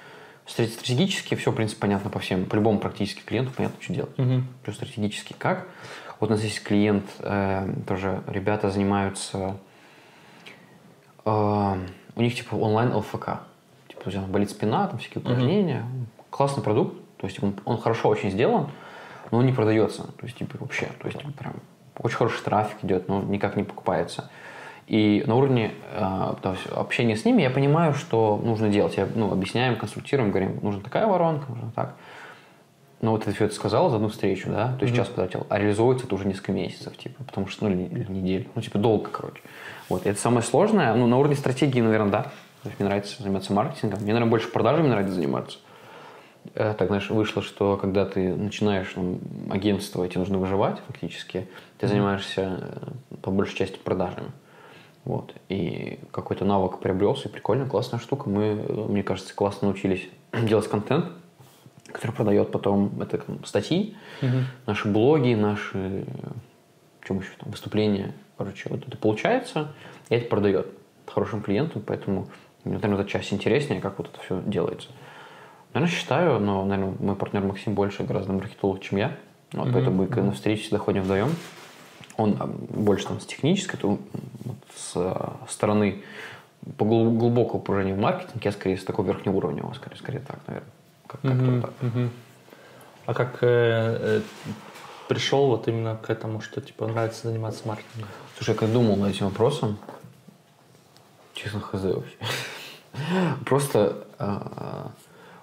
стра- 0.46 0.68
стратегически 0.68 1.34
все, 1.34 1.50
в 1.50 1.54
принципе, 1.54 1.80
понятно 1.80 2.10
по 2.10 2.18
всем, 2.18 2.46
по 2.46 2.54
любому 2.56 2.78
практически 2.78 3.22
клиенту 3.24 3.52
понятно, 3.56 3.80
что 3.80 3.92
делать. 3.92 4.16
Плюс 4.64 4.76
стратегически 4.76 5.34
как. 5.38 5.66
Вот 6.18 6.30
у 6.30 6.32
нас 6.34 6.42
есть 6.42 6.62
клиент, 6.62 7.04
э, 7.20 7.72
тоже 7.88 8.22
ребята 8.26 8.70
занимаются, 8.70 9.56
у 11.24 12.22
них 12.22 12.34
типа 12.34 12.54
онлайн 12.54 12.94
ЛФК. 12.94 13.40
Типа, 13.88 14.02
у 14.06 14.10
тебя 14.10 14.22
болит 14.22 14.50
спина, 14.50 14.86
там 14.86 14.98
всякие 14.98 15.22
упражнения. 15.22 15.84
Классный 16.30 16.62
продукт, 16.62 16.96
то 17.16 17.26
есть 17.26 17.42
он, 17.42 17.54
он 17.64 17.78
хорошо 17.78 18.08
очень 18.08 18.30
сделан, 18.30 18.68
но 19.30 19.38
он 19.38 19.46
не 19.46 19.52
продается. 19.52 20.04
То 20.04 20.24
есть, 20.24 20.36
типа, 20.36 20.56
вообще, 20.60 20.86
то 21.00 21.06
есть, 21.06 21.18
типа, 21.18 21.32
прям 21.32 21.54
очень 21.98 22.16
хороший 22.16 22.42
трафик 22.42 22.78
идет, 22.82 23.08
но 23.08 23.20
никак 23.20 23.56
не 23.56 23.64
покупается. 23.64 24.30
И 24.86 25.22
на 25.26 25.36
уровне 25.36 25.72
э, 25.92 26.34
есть 26.44 26.66
общения 26.74 27.16
с 27.16 27.24
ними 27.24 27.42
я 27.42 27.50
понимаю, 27.50 27.94
что 27.94 28.40
нужно 28.42 28.68
делать. 28.68 28.96
Я, 28.96 29.06
ну, 29.14 29.30
объясняем, 29.30 29.76
консультируем, 29.76 30.30
говорим, 30.30 30.58
нужна 30.62 30.80
такая 30.80 31.06
воронка, 31.06 31.48
нужно 31.48 31.70
так. 31.76 31.94
ну 33.00 33.12
вот 33.12 33.24
ты 33.24 33.32
все 33.32 33.44
это 33.44 33.54
сказал 33.54 33.90
за 33.90 33.96
одну 33.96 34.08
встречу, 34.08 34.50
да, 34.50 34.74
то 34.78 34.84
есть 34.84 34.96
час 34.96 35.08
потратил, 35.08 35.46
а 35.48 35.58
реализовывается 35.58 36.06
это 36.06 36.14
уже 36.16 36.26
несколько 36.26 36.52
месяцев, 36.52 36.96
типа, 36.96 37.22
потому 37.22 37.46
что, 37.46 37.66
ну, 37.66 37.70
или, 37.70 37.82
или 37.84 38.10
неделю, 38.10 38.48
ну, 38.54 38.62
типа, 38.62 38.78
долго, 38.78 39.10
короче. 39.10 39.42
Вот, 39.90 40.06
это 40.06 40.18
самое 40.18 40.42
сложное, 40.42 40.94
ну, 40.94 41.06
на 41.08 41.18
уровне 41.18 41.36
стратегии, 41.36 41.80
наверное, 41.80 42.12
да, 42.12 42.22
то 42.62 42.68
есть 42.68 42.78
мне 42.78 42.88
нравится 42.88 43.20
заниматься 43.20 43.52
маркетингом, 43.52 43.98
мне, 43.98 44.12
наверное, 44.12 44.30
больше 44.30 44.48
продажами 44.48 44.86
нравится 44.86 45.14
заниматься. 45.14 45.58
Э, 46.54 46.74
Так, 46.78 46.88
знаешь, 46.88 47.10
вышло, 47.10 47.42
что 47.42 47.76
когда 47.76 48.06
ты 48.06 48.34
начинаешь 48.34 48.92
ну, 48.94 49.18
агентство, 49.50 50.04
и 50.04 50.08
тебе 50.08 50.20
нужно 50.20 50.38
выживать 50.38 50.78
фактически, 50.86 51.48
ты 51.78 51.88
занимаешься 51.88 52.60
э, 52.60 53.16
по 53.20 53.32
большей 53.32 53.56
части 53.56 53.78
продажами. 53.78 54.30
Вот. 55.04 55.34
И 55.48 55.98
какой-то 56.12 56.44
навык 56.44 56.78
приобрелся, 56.78 57.28
и 57.28 57.32
прикольно, 57.32 57.66
классная 57.66 57.98
штука. 57.98 58.30
Мы, 58.30 58.42
э, 58.44 58.72
мне 58.88 59.02
кажется, 59.02 59.34
классно 59.34 59.68
научились 59.68 60.08
делать 60.32 60.68
контент, 60.68 61.06
который 61.90 62.12
продает 62.12 62.52
потом 62.52 63.02
это 63.02 63.20
статьи, 63.44 63.96
наши 64.66 64.86
блоги, 64.86 65.34
наши 65.34 66.06
чем 67.10 67.18
еще 67.18 67.30
там, 67.38 67.50
выступления. 67.50 68.12
Короче, 68.40 68.70
вот 68.70 68.88
это 68.88 68.96
получается, 68.96 69.68
и 70.08 70.14
это 70.14 70.26
продает 70.26 70.66
хорошим 71.06 71.42
клиентам, 71.42 71.82
поэтому 71.86 72.30
мне, 72.64 72.76
наверное, 72.76 73.02
эта 73.02 73.10
часть 73.10 73.34
интереснее, 73.34 73.82
как 73.82 73.98
вот 73.98 74.08
это 74.08 74.18
все 74.24 74.40
делается. 74.46 74.88
Наверное, 75.74 75.94
считаю, 75.94 76.40
но, 76.40 76.64
наверное, 76.64 76.94
мой 77.00 77.16
партнер 77.16 77.42
Максим 77.42 77.74
больше 77.74 78.02
гораздо 78.02 78.32
маркетолог, 78.32 78.80
чем 78.80 78.96
я. 78.96 79.14
Вот, 79.52 79.70
поэтому 79.74 79.94
мы 79.98 80.06
когда 80.06 80.22
на 80.22 80.32
встрече 80.32 80.62
всегда 80.62 80.78
ходим 80.78 81.02
вдвоем. 81.02 81.36
Он 82.16 82.34
больше 82.70 83.08
там 83.08 83.20
с 83.20 83.26
технической, 83.26 83.78
то, 83.78 83.98
вот, 84.44 84.56
с 84.74 84.92
а, 84.96 85.36
стороны 85.46 86.02
по 86.78 86.86
глу- 86.86 87.10
глубокого 87.10 87.60
погружения 87.60 87.94
в 87.94 87.98
маркетинг, 87.98 88.42
я 88.42 88.52
скорее 88.52 88.78
с 88.78 88.84
такого 88.84 89.04
верхнего 89.04 89.36
уровня, 89.36 89.62
скорее, 89.74 89.96
скорее 89.98 90.20
так, 90.20 90.38
наверное. 90.46 90.70
Как, 91.06 91.24
Мгм, 91.24 91.60
вот 91.60 91.60
так. 91.60 91.72
мгм. 91.82 92.10
А 93.04 93.12
как 93.12 93.42
э, 93.42 93.46
э, 93.50 94.20
пришел 95.08 95.48
вот 95.48 95.68
именно 95.68 95.96
к 95.96 96.08
этому, 96.08 96.40
что 96.40 96.62
типа 96.62 96.86
нравится 96.86 97.28
заниматься 97.28 97.68
маркетингом? 97.68 98.08
Слушай, 98.40 98.52
я 98.52 98.56
когда 98.58 98.72
думал 98.72 98.96
над 98.96 99.10
этим 99.14 99.26
вопросом, 99.26 99.76
честно, 101.34 101.60
хз 101.60 101.82
вообще. 101.84 102.16
Просто, 103.44 104.06
а, 104.18 104.92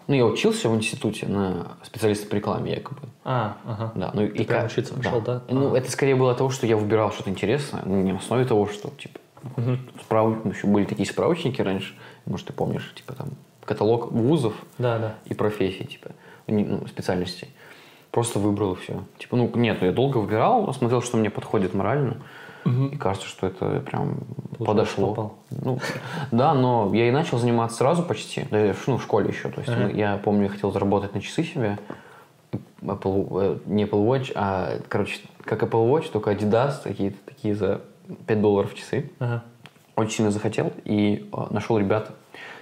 ну, 0.07 0.15
я 0.15 0.25
учился 0.25 0.67
в 0.67 0.75
институте 0.75 1.27
на 1.27 1.73
специалиста 1.83 2.25
по 2.27 2.33
рекламе 2.33 2.71
якобы. 2.73 3.01
А, 3.23 3.57
ага. 3.67 3.91
Да, 3.93 4.11
ну 4.15 4.23
и 4.23 4.43
как- 4.43 4.65
учиться 4.65 4.95
пошел, 4.95 5.21
да? 5.21 5.43
Ну, 5.47 5.75
А. 5.75 5.77
это 5.77 5.91
скорее 5.91 6.15
было 6.15 6.33
того, 6.33 6.49
что 6.49 6.65
я 6.65 6.75
выбирал 6.75 7.11
что-то 7.11 7.29
интересное, 7.29 7.83
ну, 7.85 8.01
не 8.01 8.13
на 8.13 8.17
основе 8.17 8.45
того, 8.45 8.65
что, 8.67 8.89
типа, 8.89 9.19
справ- 10.03 10.41
ну, 10.43 10.49
еще 10.49 10.65
были 10.65 10.85
такие 10.85 11.07
справочники 11.07 11.61
раньше, 11.61 11.93
может, 12.25 12.47
ты 12.47 12.53
помнишь, 12.53 12.91
типа, 12.95 13.13
там, 13.13 13.27
каталог 13.63 14.11
вузов 14.11 14.55
Да, 14.79 14.97
да. 14.97 15.15
и 15.25 15.35
профессий, 15.35 15.85
типа, 15.85 16.09
ну, 16.47 16.87
специальностей. 16.87 17.49
Просто 18.09 18.39
выбрал 18.39 18.73
и 18.73 18.77
все. 18.77 19.03
Типа, 19.19 19.35
ну, 19.37 19.51
нет, 19.53 19.83
я 19.83 19.91
долго 19.91 20.17
выбирал, 20.17 20.73
смотрел, 20.73 21.03
что 21.03 21.17
мне 21.17 21.29
подходит 21.29 21.75
морально, 21.75 22.17
и 22.67 22.95
кажется, 22.97 23.27
что 23.27 23.47
это 23.47 23.79
прям 23.79 24.19
Получается, 24.57 24.65
подошло. 24.65 25.07
попал. 25.09 25.33
Ну, 25.49 25.79
да, 26.31 26.53
но 26.53 26.91
я 26.93 27.07
и 27.07 27.11
начал 27.11 27.37
заниматься 27.37 27.77
сразу 27.77 28.03
почти, 28.03 28.45
да, 28.51 28.73
ну, 28.87 28.97
в 28.97 29.03
школе 29.03 29.29
еще. 29.29 29.49
То 29.49 29.61
есть 29.61 29.71
Ага. 29.71 29.89
я 29.89 30.17
помню, 30.17 30.43
я 30.43 30.49
хотел 30.49 30.71
заработать 30.71 31.13
на 31.13 31.21
часы 31.21 31.43
себе, 31.43 31.77
Apple, 32.81 33.27
э, 33.41 33.57
не 33.65 33.83
Apple 33.85 34.05
Watch, 34.05 34.31
а, 34.35 34.79
короче, 34.87 35.19
как 35.43 35.63
Apple 35.63 35.89
Watch, 35.89 36.09
только 36.11 36.31
Adidas, 36.31 36.81
какие-то 36.83 37.17
такие 37.25 37.55
за 37.55 37.81
5 38.25 38.41
долларов 38.41 38.73
часы. 38.75 39.11
Ага. 39.19 39.43
Очень 39.95 40.11
сильно 40.11 40.31
захотел 40.31 40.71
и 40.85 41.29
э, 41.31 41.37
нашел 41.49 41.77
ребят. 41.77 42.11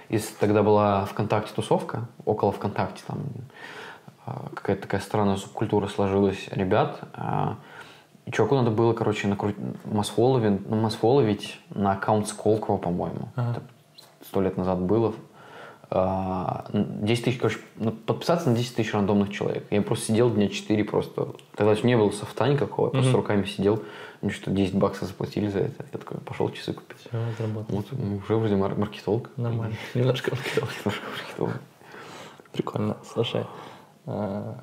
Из, 0.08 0.24
тогда 0.24 0.62
была 0.62 1.04
ВКонтакте 1.06 1.52
тусовка, 1.54 2.06
около 2.24 2.52
ВКонтакте, 2.52 3.02
там 3.06 3.18
э, 4.26 4.30
какая-то 4.54 4.82
такая 4.82 5.00
странная 5.00 5.36
субкультура 5.36 5.88
сложилась 5.88 6.48
ребят. 6.50 7.00
И 8.26 8.30
чуваку 8.32 8.56
надо 8.56 8.70
было, 8.70 8.92
короче, 8.92 9.28
накру... 9.28 9.52
масфоловить, 9.84 10.68
масфоловить 10.68 11.60
на 11.70 11.92
аккаунт 11.92 12.28
Сколково, 12.28 12.76
по-моему. 12.76 13.28
Ага. 13.36 13.62
Сто 14.22 14.42
лет 14.42 14.56
назад 14.56 14.80
было. 14.80 15.14
А, 15.88 16.66
10 16.72 17.24
тысяч, 17.24 17.38
короче, 17.38 17.60
ну, 17.76 17.92
подписаться 17.92 18.50
на 18.50 18.56
10 18.56 18.74
тысяч 18.74 18.92
рандомных 18.92 19.30
человек. 19.30 19.64
Я 19.70 19.80
просто 19.82 20.06
сидел 20.06 20.30
дня 20.30 20.48
4 20.48 20.82
просто. 20.84 21.28
Тогда 21.54 21.72
еще 21.72 21.86
не 21.86 21.96
было 21.96 22.10
софта 22.10 22.48
никакого, 22.48 22.86
я 22.86 22.90
просто 22.90 23.10
Мгм. 23.10 23.16
руками 23.20 23.44
сидел. 23.44 23.82
Мне 24.20 24.32
что, 24.32 24.50
10 24.50 24.74
баксов 24.74 25.06
заплатили 25.06 25.46
за 25.46 25.60
это. 25.60 25.84
Я 25.92 25.98
такой, 26.00 26.18
пошел 26.18 26.50
часы 26.50 26.72
купить. 26.72 26.98
Все. 26.98 27.10
Вот, 27.68 27.86
ну, 27.92 28.16
уже 28.16 28.34
вроде 28.34 28.56
мар- 28.56 28.74
маркетолог. 28.74 29.30
Нормально. 29.36 29.76
Немножко 29.94 30.32
маркетолог. 30.34 30.70
Немножко 30.84 31.04
маркетолог. 31.12 31.60
Прикольно. 32.52 32.96
Слушай, 33.14 33.44
э, 34.06 34.54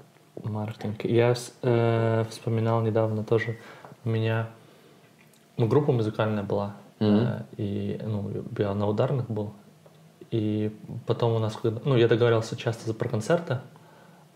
маркетинг. 0.44 1.04
Я 1.06 1.34
э, 1.62 2.26
вспоминал 2.30 2.82
недавно 2.82 3.24
тоже, 3.24 3.58
у 4.06 4.10
меня 4.10 4.50
ну, 5.58 5.68
группа 5.68 5.92
музыкальная 5.92 6.44
была, 6.44 6.74
Мгм. 7.00 7.18
э, 7.18 7.44
и 7.58 8.00
ну, 8.04 8.32
я 8.58 8.74
на 8.74 8.88
ударных 8.88 9.30
был. 9.30 9.54
И 10.32 10.76
потом 11.06 11.34
у 11.34 11.40
нас, 11.40 11.58
ну, 11.86 11.96
я 11.96 12.08
договаривался 12.08 12.56
часто 12.56 12.92
про 12.94 13.08
концерты, 13.08 13.60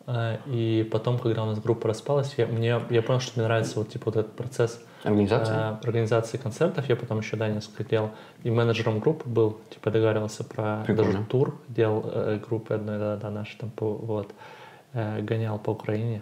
э, 0.06 0.38
и 0.46 0.88
потом, 0.92 1.18
когда 1.18 1.44
у 1.44 1.48
нас 1.48 1.60
группа 1.60 1.88
распалась, 1.88 2.36
я, 2.38 2.46
мне, 2.46 2.80
я 2.90 3.02
понял, 3.02 3.20
что 3.20 3.40
мне 3.40 3.48
нравится 3.48 3.80
вот, 3.80 3.90
типа, 3.90 4.04
вот 4.06 4.18
этот 4.18 4.34
процесс 4.36 4.80
Организация? 5.04 5.72
э, 5.82 5.88
организации 5.88 6.38
концертов. 6.38 6.88
Я 6.88 6.96
потом 6.96 7.20
еще, 7.20 7.36
да, 7.36 7.48
несколько 7.48 7.84
делал. 7.84 8.12
И 8.44 8.52
менеджером 8.52 9.00
группы 9.00 9.28
был, 9.28 9.58
типа, 9.72 9.90
договаривался 9.90 10.44
про 10.44 10.84
Прикольно. 10.86 11.14
даже 11.14 11.26
тур, 11.26 11.60
делал 11.68 12.04
э, 12.06 12.40
группы 12.48 12.76
одной, 12.76 13.00
да, 13.00 13.16
да, 13.18 13.32
наши 13.32 13.58
там, 13.58 13.72
вот, 13.80 14.28
э, 14.28 14.34
гонял 15.22 15.60
по 15.60 15.72
Украине. 15.72 16.22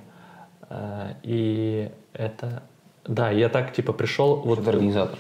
Э, 0.69 1.13
и 1.23 1.91
это, 2.13 2.63
да, 3.05 3.31
я 3.31 3.49
так, 3.49 3.73
типа, 3.73 3.93
пришел, 3.93 4.37
вот 4.37 4.57
вот... 4.57 4.65
ты 4.65 4.69
организатор. 4.69 5.19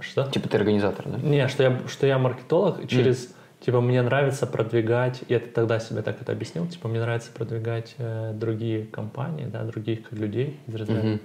Что? 0.00 0.24
Типа 0.30 0.48
ты 0.48 0.56
организатор, 0.56 1.08
да? 1.08 1.18
Не, 1.18 1.48
что 1.48 1.62
я, 1.62 1.80
что 1.88 2.06
я 2.06 2.18
маркетолог, 2.18 2.86
через, 2.88 3.34
типа, 3.60 3.80
мне 3.80 4.00
нравится 4.02 4.46
продвигать, 4.46 5.22
я 5.28 5.40
тогда 5.40 5.80
себе 5.80 6.02
так 6.02 6.20
это 6.20 6.32
объяснил, 6.32 6.66
типа, 6.66 6.88
мне 6.88 7.00
нравится 7.00 7.30
продвигать 7.32 7.94
э, 7.98 8.32
другие 8.34 8.86
компании, 8.86 9.46
да, 9.46 9.64
других 9.64 10.12
людей 10.12 10.60
из 10.66 10.74
разряда. 10.74 11.06
Мгм. 11.06 11.20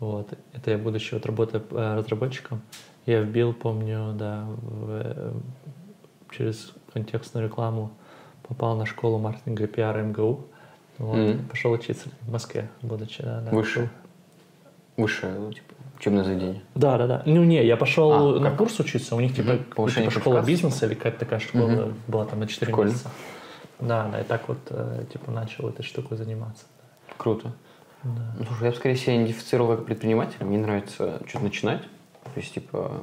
Вот. 0.00 0.28
Это 0.52 0.70
я, 0.72 0.78
будучи 0.78 1.14
вот 1.14 1.26
работая 1.26 1.62
э, 1.70 1.96
разработчиком, 1.98 2.60
я 3.06 3.20
вбил, 3.20 3.52
помню, 3.52 4.12
да, 4.14 4.46
в, 4.46 4.90
э, 4.90 5.32
через 6.30 6.72
контекстную 6.92 7.46
рекламу 7.46 7.90
попал 8.46 8.76
на 8.76 8.86
школу 8.86 9.18
маркетинга 9.18 9.64
и 9.64 9.66
пиара 9.66 10.02
МГУ. 10.02 10.46
Вот, 10.98 11.16
Мгм. 11.16 11.44
Пошел 11.48 11.72
учиться 11.72 12.08
в 12.22 12.30
Москве, 12.32 12.68
будучи, 12.82 13.22
да, 13.22 13.40
да. 13.40 13.50
Высшее. 13.50 13.90
Высшее, 14.96 15.34
ну, 15.34 15.52
типа, 15.52 15.74
учебное 15.98 16.22
заведение. 16.22 16.62
Да, 16.76 16.96
да, 16.98 17.06
да. 17.08 17.22
Ну 17.26 17.42
не, 17.42 17.64
я 17.64 17.76
пошел 17.76 18.36
А, 18.36 18.40
на 18.40 18.50
как? 18.50 18.58
курс 18.58 18.78
учиться, 18.78 19.16
у 19.16 19.20
них 19.20 19.34
типа, 19.34 19.58
типа 19.90 20.10
школа 20.10 20.40
бизнеса 20.42 20.86
или 20.86 20.94
какая-то 20.94 21.18
такая 21.18 21.40
школа 21.40 21.66
Мгм. 21.68 21.94
была 22.06 22.24
там 22.26 22.40
на 22.40 22.46
4 22.46 22.66
Прикольно. 22.66 22.90
месяца. 22.90 23.10
Да, 23.80 24.06
да, 24.08 24.20
и 24.20 24.24
так 24.24 24.48
вот 24.48 24.58
э, 24.70 25.04
типа 25.12 25.32
начал 25.32 25.68
этой 25.68 25.82
штукой 25.82 26.16
заниматься. 26.16 26.64
Круто. 27.16 27.52
Да. 28.04 28.34
Ну, 28.38 28.44
слушай, 28.46 28.64
я 28.66 28.70
бы 28.70 28.76
скорее 28.76 28.96
себя 28.96 29.16
идентифицировал 29.16 29.76
как 29.76 29.86
предприниматель. 29.86 30.44
Мне 30.44 30.58
нравится 30.58 31.20
что-то 31.26 31.44
начинать. 31.44 31.82
То 31.82 32.30
есть, 32.40 32.54
типа, 32.54 33.02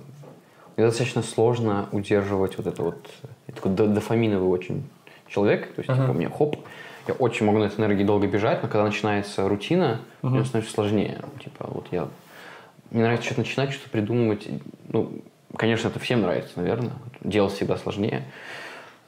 мне 0.77 0.85
достаточно 0.85 1.23
сложно 1.23 1.89
удерживать 1.91 2.57
вот 2.57 2.67
это 2.67 2.81
вот... 2.83 3.09
Я 3.47 3.53
такой 3.53 3.71
до- 3.73 3.87
дофаминовый 3.87 4.47
очень 4.47 4.87
человек. 5.27 5.73
То 5.73 5.79
есть, 5.81 5.89
Ага. 5.89 6.01
типа, 6.03 6.11
у 6.11 6.13
меня 6.13 6.29
хоп, 6.29 6.55
я 7.07 7.13
очень 7.15 7.45
могу 7.45 7.59
на 7.59 7.65
этой 7.65 7.79
энергии 7.79 8.03
долго 8.03 8.27
бежать, 8.27 8.61
но 8.63 8.69
когда 8.69 8.83
начинается 8.85 9.47
рутина, 9.47 10.01
Мгм. 10.21 10.35
мне 10.35 10.45
становится 10.45 10.73
сложнее. 10.73 11.19
Типа, 11.43 11.67
вот 11.69 11.87
я... 11.91 12.07
Мне 12.91 13.03
нравится 13.03 13.25
что-то 13.27 13.41
начинать, 13.41 13.71
что-то 13.71 13.89
придумывать. 13.89 14.47
Ну, 14.89 15.21
конечно, 15.55 15.87
это 15.87 15.99
всем 15.99 16.21
нравится, 16.21 16.51
наверное. 16.57 16.91
Делать 17.21 17.53
всегда 17.53 17.77
сложнее. 17.77 18.23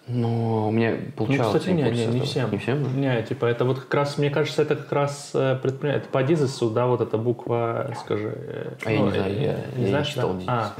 Но 0.07 0.67
у 0.67 0.71
меня 0.71 0.91
Ну, 0.91 1.11
получалось. 1.15 1.59
кстати, 1.59 1.73
не, 1.75 1.83
не, 1.83 2.05
не 2.07 2.21
всем. 2.21 2.51
Не 2.51 2.57
всем, 2.57 2.83
да? 2.83 2.89
Не, 2.89 3.23
типа, 3.23 3.45
это 3.45 3.63
вот 3.63 3.79
как 3.79 3.93
раз, 3.93 4.17
мне 4.17 4.29
кажется, 4.29 4.61
это 4.61 4.75
как 4.75 4.91
раз 4.91 5.31
э, 5.33 5.57
предприниматель. 5.61 6.01
Это 6.03 6.09
по 6.11 6.23
Дизесу, 6.23 6.69
да, 6.71 6.87
вот 6.87 6.99
эта 7.01 7.17
буква, 7.17 7.93
скажи. 8.01 8.33
э, 8.35 8.71
А 8.85 8.91
я 8.91 8.99
не 8.99 9.11
знаю, 9.11 9.31
э, 9.31 9.35
я- 9.35 9.37
не 9.37 9.45
я 9.45 9.57
не 9.77 9.85
знаешь, 9.87 10.07
читал 10.07 10.29
да? 10.29 10.35
Дизес. 10.35 10.49
А, 10.49 10.73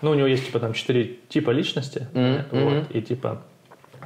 ну, 0.00 0.10
у 0.12 0.14
него 0.14 0.26
есть, 0.26 0.46
типа, 0.46 0.60
там 0.60 0.72
четыре 0.72 1.16
типа 1.28 1.50
личности. 1.50 2.06
Э, 2.14 2.44
вот, 2.52 2.84
и, 2.94 3.02
типа, 3.02 3.42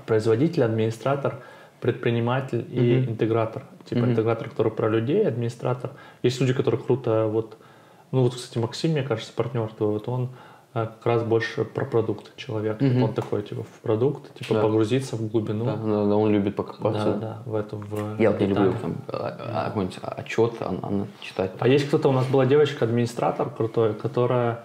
производитель, 0.06 0.64
администратор, 0.64 1.38
предприниматель 1.84 2.64
и 2.72 2.96
Мгм. 3.02 3.10
интегратор. 3.10 3.64
Типа, 3.84 4.00
Мгм. 4.00 4.12
интегратор, 4.12 4.48
который 4.48 4.72
про 4.72 4.88
людей, 4.88 5.28
администратор. 5.28 5.90
Есть 6.22 6.40
люди, 6.40 6.54
которые 6.54 6.80
круто, 6.82 7.26
вот, 7.26 7.58
ну, 8.10 8.22
вот, 8.22 8.34
кстати, 8.34 8.56
Максим, 8.56 8.92
мне 8.92 9.02
кажется, 9.02 9.34
партнер 9.36 9.68
твой, 9.76 9.90
вот 9.90 10.08
он 10.08 10.30
э, 10.76 10.86
как 10.86 11.04
раз 11.06 11.22
больше 11.22 11.64
про 11.64 11.84
продукт 11.84 12.34
человек. 12.36 12.80
Мгм. 12.80 13.02
Он 13.02 13.12
такой, 13.12 13.42
типа, 13.42 13.62
в 13.64 13.80
продукт, 13.82 14.32
типа, 14.34 14.54
Да. 14.54 14.62
погрузиться 14.62 15.14
в 15.16 15.28
глубину. 15.30 15.66
Да, 15.66 15.76
да, 15.76 16.06
да, 16.06 16.16
он 16.16 16.32
любит 16.32 16.56
Да, 16.56 16.62
покопаться. 16.62 17.14
да, 17.20 17.42
в 17.44 17.54
эту 17.54 17.76
в 17.76 18.18
Я 18.18 18.30
вот 18.30 18.40
не 18.40 18.46
люблю 18.46 18.72
там, 18.80 18.96
а, 19.08 19.36
а, 19.38 19.64
какой-нибудь 19.66 19.98
отчет 20.00 20.54
а, 20.60 20.74
а, 20.82 21.06
читать. 21.20 21.52
А 21.58 21.68
есть 21.68 21.86
кто-то, 21.86 22.08
у 22.08 22.12
нас 22.12 22.26
была 22.26 22.46
девочка, 22.46 22.86
администратор 22.86 23.50
крутой, 23.50 23.92
которая 23.94 24.64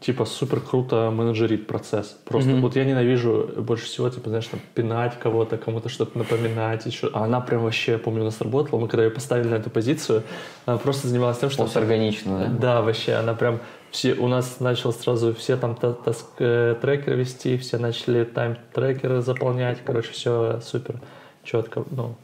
типа 0.00 0.24
супер 0.24 0.60
круто 0.60 1.10
менеджерит 1.10 1.66
процесс. 1.66 2.16
Просто 2.24 2.50
Мгм. 2.50 2.60
вот 2.62 2.76
я 2.76 2.84
ненавижу 2.84 3.48
больше 3.58 3.86
всего, 3.86 4.08
типа, 4.10 4.28
знаешь, 4.28 4.46
там, 4.46 4.60
пинать 4.74 5.18
кого-то, 5.18 5.56
кому-то 5.56 5.88
что-то 5.88 6.18
напоминать. 6.18 6.86
Еще. 6.86 7.10
А 7.12 7.24
она 7.24 7.40
прям 7.40 7.62
вообще, 7.62 7.92
я 7.92 7.98
помню, 7.98 8.22
у 8.22 8.24
нас 8.24 8.40
работала, 8.40 8.78
мы 8.78 8.88
когда 8.88 9.04
ее 9.04 9.10
поставили 9.10 9.48
на 9.48 9.54
эту 9.56 9.70
позицию, 9.70 10.22
она 10.66 10.76
просто 10.78 11.08
занималась 11.08 11.38
тем, 11.38 11.50
что... 11.50 11.62
Просто 11.62 11.80
органично, 11.80 12.38
да? 12.38 12.46
Да, 12.46 12.82
вообще, 12.82 13.14
она 13.14 13.34
прям 13.34 13.60
все, 13.90 14.14
у 14.14 14.28
нас 14.28 14.60
начал 14.60 14.92
сразу 14.92 15.34
все 15.34 15.56
там 15.56 15.74
та- 15.74 15.92
таск, 15.92 16.26
э, 16.38 16.76
трекеры 16.80 17.16
вести, 17.16 17.56
все 17.56 17.78
начали 17.78 18.24
тайм-трекеры 18.24 19.22
заполнять, 19.22 19.78
короче, 19.84 20.12
все 20.12 20.60
супер 20.62 21.00
четко, 21.42 21.84
ну. 21.90 22.16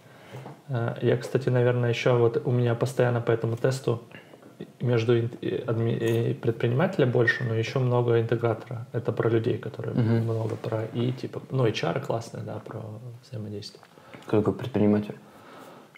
Э, 0.69 0.95
Я, 1.03 1.17
кстати, 1.17 1.49
наверное, 1.49 1.91
еще 1.91 2.13
вот 2.17 2.43
у 2.45 2.51
меня 2.51 2.75
постоянно 2.75 3.21
по 3.21 3.31
этому 3.31 3.57
тесту 3.57 4.03
между 4.81 5.29
предпринимателя 6.41 7.07
больше, 7.07 7.45
но 7.45 7.55
еще 7.55 7.79
много 7.79 8.21
интегратора. 8.21 8.87
Это 8.93 9.13
про 9.13 9.29
людей, 9.29 9.59
которые 9.59 9.95
Мгм. 9.95 10.25
много 10.25 10.57
про 10.57 10.85
и 10.87 11.13
типа, 11.13 11.41
ну, 11.51 11.67
HR 11.67 12.01
классная, 12.05 12.43
да, 12.43 12.61
про 12.65 12.81
взаимодействие. 13.27 13.83
Кто 14.27 14.39
такой 14.39 14.55
предприниматель? 14.55 15.15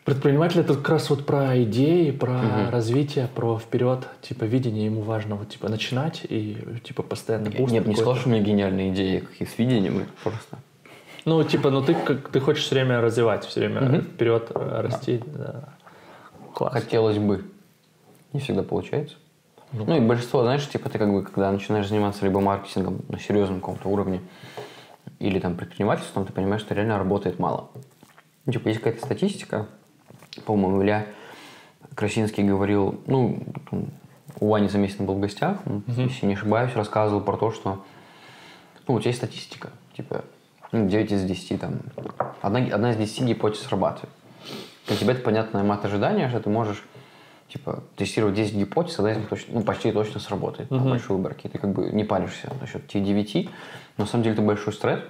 Предприниматель 0.04 0.60
это 0.60 0.74
как 0.74 0.88
раз 0.90 1.08
вот 1.08 1.24
про 1.24 1.62
идеи, 1.62 2.10
про 2.10 2.42
Мгм. 2.42 2.70
развитие, 2.70 3.26
про 3.34 3.58
вперед, 3.58 4.06
типа 4.20 4.44
видение 4.44 4.84
ему 4.84 5.00
важно 5.00 5.36
вот 5.36 5.48
типа 5.48 5.70
начинать 5.70 6.26
и 6.28 6.58
типа 6.84 7.02
постоянно 7.02 7.44
Нет, 7.48 7.56
буст 7.56 7.72
не 7.72 7.78
какой-то. 7.78 7.96
сказал, 8.00 8.16
что 8.16 8.28
у 8.28 8.32
меня 8.32 8.42
гениальные 8.42 8.92
идеи, 8.92 9.20
какие 9.20 9.48
с 9.48 9.58
видением, 9.58 10.06
просто. 10.22 10.58
Ну 11.24 11.42
типа, 11.42 11.70
ну 11.70 11.80
ты 11.82 11.94
как 11.94 12.28
ты 12.28 12.38
хочешь 12.40 12.64
все 12.64 12.74
время 12.74 13.00
развивать, 13.00 13.46
все 13.46 13.60
время 13.60 13.80
Мгм. 13.80 14.02
вперед 14.02 14.50
э, 14.54 14.80
расти. 14.82 15.22
да. 15.24 15.70
Класс. 16.52 16.74
Хотелось 16.74 17.18
бы. 17.18 17.44
Не 18.34 18.40
всегда 18.40 18.62
получается. 18.62 19.16
Ну. 19.72 19.86
Ну, 19.86 19.96
и 19.96 20.00
большинство, 20.00 20.42
знаешь, 20.42 20.68
типа 20.68 20.90
ты 20.90 20.98
как 20.98 21.10
бы, 21.10 21.22
когда 21.22 21.50
начинаешь 21.50 21.88
заниматься 21.88 22.24
либо 22.24 22.40
маркетингом 22.40 23.00
на 23.08 23.18
серьезном 23.18 23.60
каком-то 23.60 23.88
уровне, 23.88 24.20
или 25.18 25.38
там 25.38 25.56
предпринимательством, 25.56 26.26
ты 26.26 26.32
понимаешь, 26.32 26.60
что 26.60 26.74
реально 26.74 26.98
работает 26.98 27.38
мало. 27.38 27.70
Ну, 28.44 28.52
типа, 28.52 28.68
есть 28.68 28.80
какая-то 28.80 29.04
статистика, 29.04 29.66
по-моему, 30.44 30.82
Илья 30.82 31.06
Красинский 31.94 32.42
говорил, 32.42 33.00
ну, 33.06 33.42
у 34.40 34.48
Вани 34.48 34.68
Замесина 34.68 35.06
был 35.06 35.14
в 35.14 35.20
гостях, 35.20 35.64
Мгм. 35.64 35.84
если 35.86 36.26
не 36.26 36.34
ошибаюсь, 36.34 36.74
рассказывал 36.74 37.20
про 37.20 37.36
то, 37.36 37.52
что, 37.52 37.84
ну, 38.86 38.94
у 38.94 39.00
тебя 39.00 39.10
есть 39.10 39.18
статистика, 39.18 39.70
типа, 39.96 40.24
ну, 40.72 40.88
9 40.88 41.12
из 41.12 41.22
10, 41.24 41.60
там, 41.60 41.80
одна, 42.42 42.58
одна 42.58 42.90
из 42.90 42.96
10 42.96 43.22
гипотез 43.22 43.60
срабатывает. 43.62 44.10
Для 44.88 44.96
тебя 44.96 45.12
это 45.12 45.22
понятное 45.22 45.62
мат-ожидание, 45.62 46.28
что 46.28 46.40
ты 46.40 46.50
можешь 46.50 46.84
типа, 47.54 47.84
тестировать 47.96 48.34
10 48.34 48.54
гипотез, 48.56 48.98
одна 48.98 49.12
из 49.12 49.16
них 49.18 49.28
точно, 49.28 49.54
ну, 49.54 49.62
почти 49.62 49.92
точно 49.92 50.18
сработает 50.20 50.70
на 50.72 50.78
Мгм. 50.78 50.90
большой 50.90 51.16
выборке. 51.16 51.48
Ты 51.48 51.58
как 51.58 51.72
бы 51.72 51.90
не 51.92 52.02
паришься 52.04 52.52
насчет 52.60 52.86
тех 52.88 53.04
9, 53.04 53.48
но 53.96 54.04
на 54.04 54.06
самом 54.06 54.24
деле 54.24 54.34
это 54.34 54.42
большой 54.42 54.72
стресс, 54.72 55.00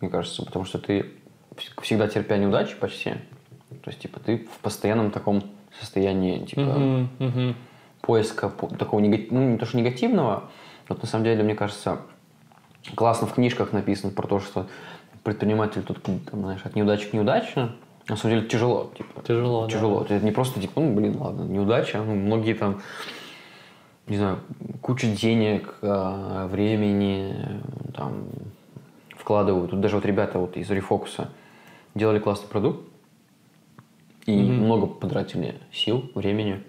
мне 0.00 0.10
кажется, 0.10 0.44
потому 0.44 0.64
что 0.64 0.78
ты 0.78 1.06
вс- 1.54 1.80
всегда 1.82 2.08
терпя 2.08 2.36
неудачи 2.38 2.74
почти. 2.76 3.10
То 3.84 3.90
есть, 3.90 4.00
типа, 4.00 4.18
ты 4.18 4.38
в 4.38 4.58
постоянном 4.58 5.12
таком 5.12 5.44
состоянии, 5.78 6.44
типа, 6.44 6.60
Мгм, 6.62 7.08
мгм. 7.20 7.54
поиска 8.00 8.48
по- 8.48 8.66
такого 8.66 8.98
негативного, 9.00 9.40
ну, 9.44 9.50
не 9.52 9.58
то, 9.58 9.66
что 9.66 9.78
негативного, 9.78 10.50
вот 10.88 11.00
на 11.02 11.08
самом 11.08 11.24
деле, 11.24 11.44
мне 11.44 11.54
кажется, 11.54 11.98
классно 12.96 13.28
в 13.28 13.34
книжках 13.34 13.72
написано 13.72 14.12
про 14.12 14.26
то, 14.26 14.40
что 14.40 14.66
предприниматель 15.22 15.82
тут, 15.82 16.02
там, 16.02 16.20
знаешь, 16.40 16.62
от 16.64 16.74
неудачи 16.74 17.08
к 17.08 17.12
неудаче, 17.12 17.70
на 18.08 18.16
самом 18.16 18.36
деле 18.36 18.48
тяжело, 18.48 18.90
типа, 18.96 19.22
Тяжело, 19.22 19.66
да. 19.66 19.72
тяжело. 19.72 20.02
Это 20.02 20.20
не 20.24 20.32
просто 20.32 20.60
типа, 20.60 20.80
ну, 20.80 20.94
блин, 20.94 21.16
ладно, 21.18 21.42
неудача. 21.44 21.98
Ну, 22.02 22.14
многие 22.14 22.54
там, 22.54 22.80
не 24.06 24.16
знаю, 24.16 24.40
кучу 24.80 25.06
денег, 25.06 25.74
а, 25.82 26.46
времени 26.48 27.34
там 27.96 28.24
вкладывают. 29.16 29.70
Тут 29.70 29.80
даже 29.80 29.96
вот 29.96 30.04
ребята 30.04 30.38
вот 30.38 30.56
из 30.56 30.68
Рефокуса 30.70 31.30
делали 31.94 32.18
классный 32.18 32.48
продукт 32.48 32.80
и 34.26 34.36
Мгм. 34.36 34.64
много 34.64 34.86
потратили 34.86 35.54
сил, 35.72 36.10
времени. 36.14 36.62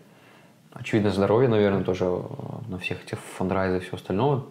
Очевидно, 0.72 1.12
здоровье, 1.12 1.50
наверное, 1.50 1.84
тоже 1.84 2.06
э, 2.06 2.20
на 2.68 2.80
всех 2.80 3.04
этих 3.06 3.20
фандрайзах 3.20 3.84
и 3.84 3.86
все 3.86 3.96
остальное. 3.96 4.42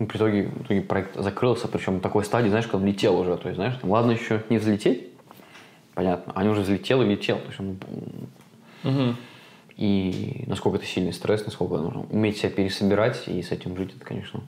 И 0.00 0.04
в 0.04 0.14
итоге, 0.16 0.44
в 0.48 0.62
итоге 0.64 0.80
проект 0.80 1.16
закрылся, 1.16 1.68
причем 1.68 2.00
такой 2.00 2.24
стадии, 2.24 2.48
знаешь, 2.48 2.66
когда 2.66 2.86
летел 2.86 3.18
уже. 3.18 3.36
То 3.36 3.48
есть, 3.48 3.56
знаешь, 3.56 3.74
там, 3.80 3.90
ладно 3.90 4.12
еще 4.12 4.42
не 4.48 4.58
взлететь, 4.58 5.07
понятно, 5.98 6.32
а 6.36 6.40
они 6.42 6.48
уже 6.48 6.60
взлетел 6.60 7.02
и 7.02 7.06
летел. 7.06 7.38
То 7.38 7.46
есть 7.48 7.58
он 7.58 7.76
Мгм. 8.84 9.16
и 9.74 10.44
насколько 10.46 10.78
это 10.78 10.86
сильный 10.86 11.12
стресс, 11.12 11.44
насколько 11.44 11.76
нужно 11.78 12.02
уметь 12.02 12.38
себя 12.38 12.50
пересобирать 12.50 13.26
и 13.26 13.42
с 13.42 13.50
этим 13.50 13.76
жить, 13.76 13.96
это, 13.96 14.04
конечно. 14.04 14.42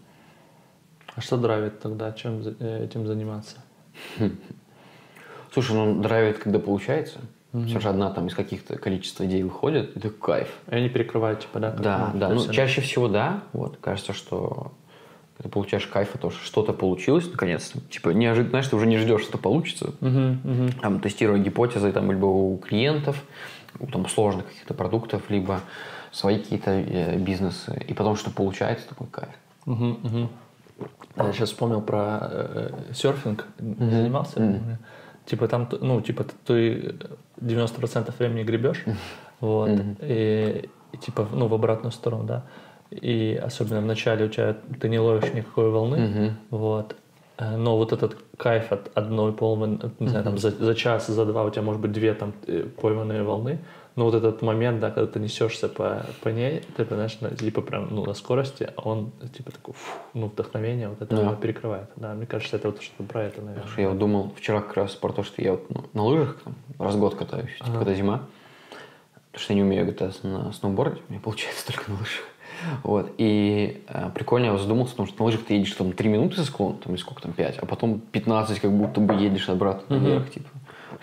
А 1.17 1.21
что 1.21 1.37
драйвит 1.37 1.81
тогда, 1.81 2.13
чем 2.13 2.41
э, 2.61 2.85
этим 2.85 3.05
заниматься? 3.05 3.57
Слушай, 5.53 5.73
ну 5.75 6.01
драйвит, 6.01 6.39
когда 6.39 6.61
получается. 6.61 7.19
Все 7.67 7.81
же 7.81 7.89
одна 7.89 8.13
там 8.13 8.29
из 8.29 8.35
каких-то 8.37 8.79
количества 8.79 9.27
идей 9.27 9.43
выходит, 9.43 9.97
это 9.97 10.09
кайф. 10.11 10.57
И 10.71 10.75
они 10.77 10.89
перекрывают, 10.89 11.41
типа, 11.41 11.59
да? 11.59 11.73
Да, 11.73 12.13
да. 12.15 12.29
Ну, 12.29 12.49
чаще 12.53 12.81
всего 12.81 13.09
да. 13.09 13.43
Вот, 13.53 13.77
кажется, 13.79 14.13
что 14.13 14.71
ты 15.42 15.48
получаешь 15.48 15.87
кайф 15.87 16.14
от 16.14 16.20
того, 16.20 16.33
что 16.33 16.44
что-то 16.44 16.72
получилось 16.72 17.29
наконец-то. 17.31 17.81
Типа, 17.81 18.11
неожиданно, 18.11 18.50
знаешь, 18.50 18.68
ты 18.68 18.76
уже 18.76 18.87
не 18.87 18.98
ждешь, 18.98 19.22
что 19.22 19.38
получится. 19.38 19.94
Мгм, 20.00 20.40
мгм. 20.44 20.72
Там, 20.81 21.00
тестируя 21.00 21.38
гипотезы 21.38 21.92
там, 21.92 22.11
либо 22.11 22.26
у 22.26 22.59
клиентов, 22.59 23.24
у 23.79 23.87
там, 23.87 24.07
сложных 24.09 24.46
каких-то 24.48 24.74
продуктов, 24.74 25.31
либо 25.31 25.61
свои 26.12 26.38
какие-то 26.38 26.70
э, 26.70 27.16
бизнесы. 27.16 27.83
И 27.88 27.94
потом, 27.94 28.16
что 28.16 28.31
получается, 28.31 28.88
такой 28.88 29.07
кайф. 29.07 29.31
Мгм, 29.64 29.98
мгм. 30.03 30.29
Я 31.16 31.33
сейчас 31.33 31.50
вспомнил 31.50 31.81
про 31.81 32.18
э, 32.22 32.70
серфинг. 32.94 33.46
Мгм. 33.59 33.90
занимался? 33.90 34.40
Мгм. 34.40 34.79
Типа 35.26 35.48
там, 35.48 35.68
ну, 35.81 36.00
типа 36.00 36.24
ты 36.46 36.96
90% 37.40 38.12
времени 38.18 38.42
гребешь, 38.42 38.85
вот, 39.40 39.70
Мгм. 39.70 39.96
и, 40.00 40.68
и 40.92 40.96
типа, 40.96 41.29
ну, 41.33 41.46
в 41.46 41.55
обратную 41.55 41.92
сторону, 41.92 42.24
да. 42.24 42.44
И 42.90 43.40
особенно 43.42 43.81
в 43.81 43.87
начале 43.87 44.24
у 44.24 44.29
тебя 44.29 44.57
ты 44.81 44.88
не 44.88 44.98
ловишь 44.98 45.33
никакой 45.33 45.70
волны, 45.70 45.96
Мгм. 45.98 46.37
вот. 46.50 46.96
Э, 47.38 47.57
Но 47.57 47.76
вот 47.76 47.92
этот 47.92 48.16
кайф 48.37 48.72
от 48.72 48.90
одной 48.96 49.33
пойманной, 49.33 49.79
не 50.00 50.09
знаю, 50.09 50.24
там 50.24 50.38
за, 50.38 50.50
за 50.50 50.74
час, 50.74 51.07
за 51.07 51.24
два 51.24 51.44
у 51.44 51.50
тебя 51.50 51.62
может 51.62 51.81
быть 51.81 51.92
две 51.92 52.14
там 52.14 52.33
э, 52.46 52.64
пойманные 52.81 53.22
волны, 53.22 53.59
но 53.96 54.05
вот 54.05 54.14
этот 54.14 54.42
момент, 54.42 54.81
да, 54.81 54.90
когда 54.90 55.07
ты 55.12 55.20
несешься 55.20 55.68
по, 55.68 56.05
по 56.22 56.29
ней, 56.31 56.62
ты 56.76 56.85
понимаешь, 56.85 57.18
на- 57.20 57.31
типа 57.31 57.61
прям 57.61 57.88
ну, 57.94 58.05
на 58.05 58.14
скорости, 58.14 58.68
а 58.76 58.83
он 58.88 59.12
типа 59.37 59.53
такой, 59.53 59.74
фу, 59.74 59.98
ну, 60.14 60.26
вдохновение 60.26 60.88
вот 60.88 61.00
это 61.03 61.14
Да. 61.16 61.37
перекрывает. 61.37 61.88
Да, 61.96 62.14
мне 62.14 62.26
кажется, 62.26 62.57
это 62.57 62.70
вот 62.70 62.83
что-то 62.83 63.05
про 63.05 63.24
это, 63.24 63.40
наверное. 63.42 63.68
Что 63.70 63.81
я 63.83 63.88
вот 63.88 63.98
думал 63.98 64.33
вчера 64.37 64.61
как 64.61 64.76
раз 64.76 64.94
про 64.94 65.12
то, 65.12 65.22
что 65.22 65.40
я 65.42 65.53
вот, 65.53 65.66
ну, 65.70 65.85
на 65.92 66.05
лыжах 66.05 66.38
там, 66.44 66.55
раз 66.79 66.94
в 66.94 66.98
год 67.00 67.14
катаюсь, 67.14 67.53
типа, 67.55 67.64
Ага. 67.68 67.79
когда 67.79 67.94
зима. 67.94 68.26
Потому 69.33 69.44
что 69.44 69.53
я 69.53 69.57
не 69.57 69.62
умею 69.62 69.87
кататься 69.87 70.26
на 70.26 70.53
сноуборде, 70.53 71.00
у 71.09 71.12
меня 71.12 71.20
получается 71.22 71.66
только 71.72 71.90
на 71.90 71.96
лыжах. 71.98 72.24
Вот. 72.83 73.12
И 73.18 73.85
э, 73.88 74.11
прикольно 74.14 74.46
я 74.46 74.59
задумался, 74.59 74.92
потому 74.92 75.09
что 75.09 75.18
на 75.20 75.25
лыжах 75.27 75.44
ты 75.44 75.55
едешь 75.55 75.73
там 75.73 75.92
3 75.92 76.09
минуты 76.09 76.37
за 76.37 76.44
склон, 76.44 76.79
там, 76.79 76.92
или 76.94 77.01
сколько 77.01 77.23
там, 77.23 77.33
5, 77.33 77.59
а 77.59 77.66
потом 77.66 78.01
15 78.01 78.61
как 78.61 78.73
будто 78.73 79.01
бы 79.01 79.14
едешь 79.14 79.49
обратно 79.49 79.96
Мгм. 79.96 80.05
наверх, 80.05 80.31
типа. 80.31 80.49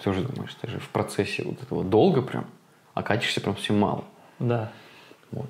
Ты 0.04 0.10
уже 0.10 0.22
думаешь, 0.22 0.54
ты 0.62 0.67
же 0.70 0.80
в 0.80 0.89
процессе 0.89 1.43
вот 1.43 1.62
этого 1.63 1.84
долго 1.84 2.22
прям, 2.22 2.46
а 2.93 3.02
катишься 3.04 3.41
прям 3.41 3.56
совсем 3.56 3.80
мало. 3.80 4.04
Да. 4.39 4.72
Вот. 5.32 5.48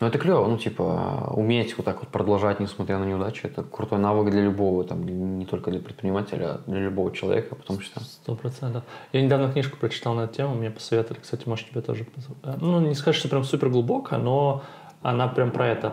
Ну, 0.00 0.08
это 0.08 0.18
клево, 0.18 0.46
ну, 0.48 0.58
типа, 0.58 1.30
уметь 1.34 1.76
вот 1.78 1.86
так 1.86 2.00
вот 2.00 2.08
продолжать, 2.08 2.58
несмотря 2.60 2.98
на 2.98 3.04
неудачи, 3.04 3.46
это 3.46 3.62
крутой 3.62 4.00
навык 4.00 4.28
для 4.30 4.42
любого, 4.42 4.84
там, 4.84 5.38
не 5.38 5.46
только 5.46 5.70
для 5.70 5.80
предпринимателя, 5.80 6.46
а 6.56 6.60
для 6.66 6.80
любого 6.80 7.12
человека, 7.14 7.54
потому 7.54 7.80
что... 7.80 8.00
Сто 8.00 8.34
процентов. 8.34 8.82
Я 9.12 9.22
недавно 9.22 9.50
книжку 9.52 9.78
прочитал 9.78 10.14
на 10.14 10.22
эту 10.22 10.34
тему, 10.34 10.56
мне 10.56 10.70
посоветовали, 10.70 11.20
кстати, 11.22 11.48
может 11.48 11.70
тебе 11.70 11.80
тоже. 11.80 12.04
позов- 12.04 12.58
Ну, 12.60 12.80
не 12.80 12.94
скажешь, 12.94 13.20
что 13.20 13.28
прям 13.28 13.44
супер 13.44 13.70
глубоко, 13.70 14.16
но 14.18 14.62
она 15.04 15.28
прям 15.28 15.50
про 15.50 15.68
это, 15.68 15.92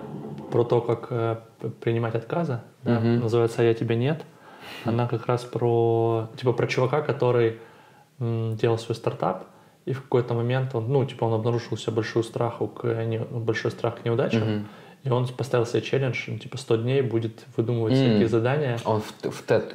про 0.51 0.63
то, 0.63 0.79
как 0.81 1.07
э, 1.11 1.35
принимать 1.81 2.15
отказы. 2.15 2.61
да. 2.83 2.99
Мгм. 2.99 3.19
Называется 3.19 3.61
«Я 3.61 3.73
тебя 3.73 3.95
нет». 3.95 4.23
Она 4.85 5.05
как 5.07 5.27
раз 5.27 5.43
про, 5.43 6.29
типа, 6.37 6.53
про 6.53 6.65
чувака, 6.65 7.01
который 7.01 7.59
м, 8.19 8.55
делал 8.55 8.77
свой 8.77 8.95
стартап, 8.95 9.45
и 9.85 9.91
в 9.93 10.01
какой-то 10.03 10.33
момент 10.33 10.73
он, 10.75 10.87
ну, 10.91 11.03
типа, 11.05 11.25
он 11.25 11.33
обнаружил 11.33 11.73
у 11.73 11.77
себя 11.77 11.91
большой 11.93 12.23
страх 12.23 12.59
к, 12.79 13.03
не- 13.05 13.19
большой 13.19 13.71
страх 13.71 14.01
к 14.01 14.05
неудачам, 14.05 14.43
Мгм. 14.43 14.67
и 15.03 15.09
он 15.09 15.27
поставил 15.27 15.65
себе 15.65 15.81
челлендж, 15.81 16.23
ну, 16.27 16.37
типа, 16.37 16.57
100 16.57 16.77
дней 16.77 17.01
будет 17.01 17.45
выдумывать 17.57 17.93
М. 17.93 17.97
всякие 17.99 18.27
задания. 18.29 18.77
Он 18.85 19.01
в, 19.01 19.11
в 19.29 19.43
TED, 19.45 19.73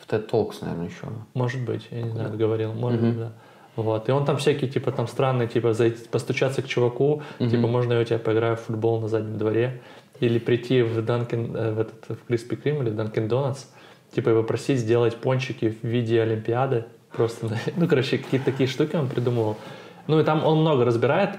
в 0.00 0.10
TED 0.10 0.30
Talks, 0.30 0.54
наверное, 0.62 0.86
еще. 0.86 1.06
Может 1.34 1.62
быть, 1.64 1.86
я 1.90 2.02
не 2.02 2.10
знаю, 2.10 2.36
говорил, 2.38 2.72
может 2.72 3.00
Мгм. 3.02 3.10
быть, 3.10 3.18
да. 3.20 3.32
Вот. 3.78 4.08
И 4.08 4.12
он 4.12 4.24
там 4.24 4.36
всякие, 4.36 4.68
типа, 4.68 4.90
там 4.90 5.06
странные, 5.06 5.46
типа, 5.46 5.72
зайти, 5.72 6.08
постучаться 6.08 6.62
к 6.62 6.66
чуваку, 6.66 7.22
Мгм. 7.38 7.50
типа, 7.50 7.68
можно 7.68 7.92
я 7.92 8.00
у 8.00 8.04
тебя 8.04 8.18
поиграю 8.18 8.56
в 8.56 8.60
футбол 8.60 9.00
на 9.00 9.06
заднем 9.06 9.38
дворе, 9.38 9.80
или 10.18 10.40
прийти 10.40 10.82
в 10.82 11.00
Данкин, 11.04 11.56
э, 11.56 11.72
в 11.74 11.78
этот, 11.80 12.08
в 12.08 12.26
Криспи 12.26 12.56
Крим 12.56 12.82
или 12.82 12.90
Данкин 12.90 13.28
Донатс, 13.28 13.66
типа, 14.12 14.30
и 14.30 14.34
попросить 14.34 14.80
сделать 14.80 15.16
пончики 15.16 15.76
в 15.80 15.86
виде 15.86 16.20
Олимпиады, 16.20 16.86
просто, 17.12 17.46
ну, 17.76 17.86
короче, 17.86 18.18
какие-то 18.18 18.46
такие 18.50 18.68
штуки 18.68 18.96
он 18.96 19.08
придумывал. 19.08 19.56
Ну, 20.08 20.18
и 20.18 20.24
там 20.24 20.44
он 20.44 20.58
много 20.62 20.84
разбирает, 20.84 21.30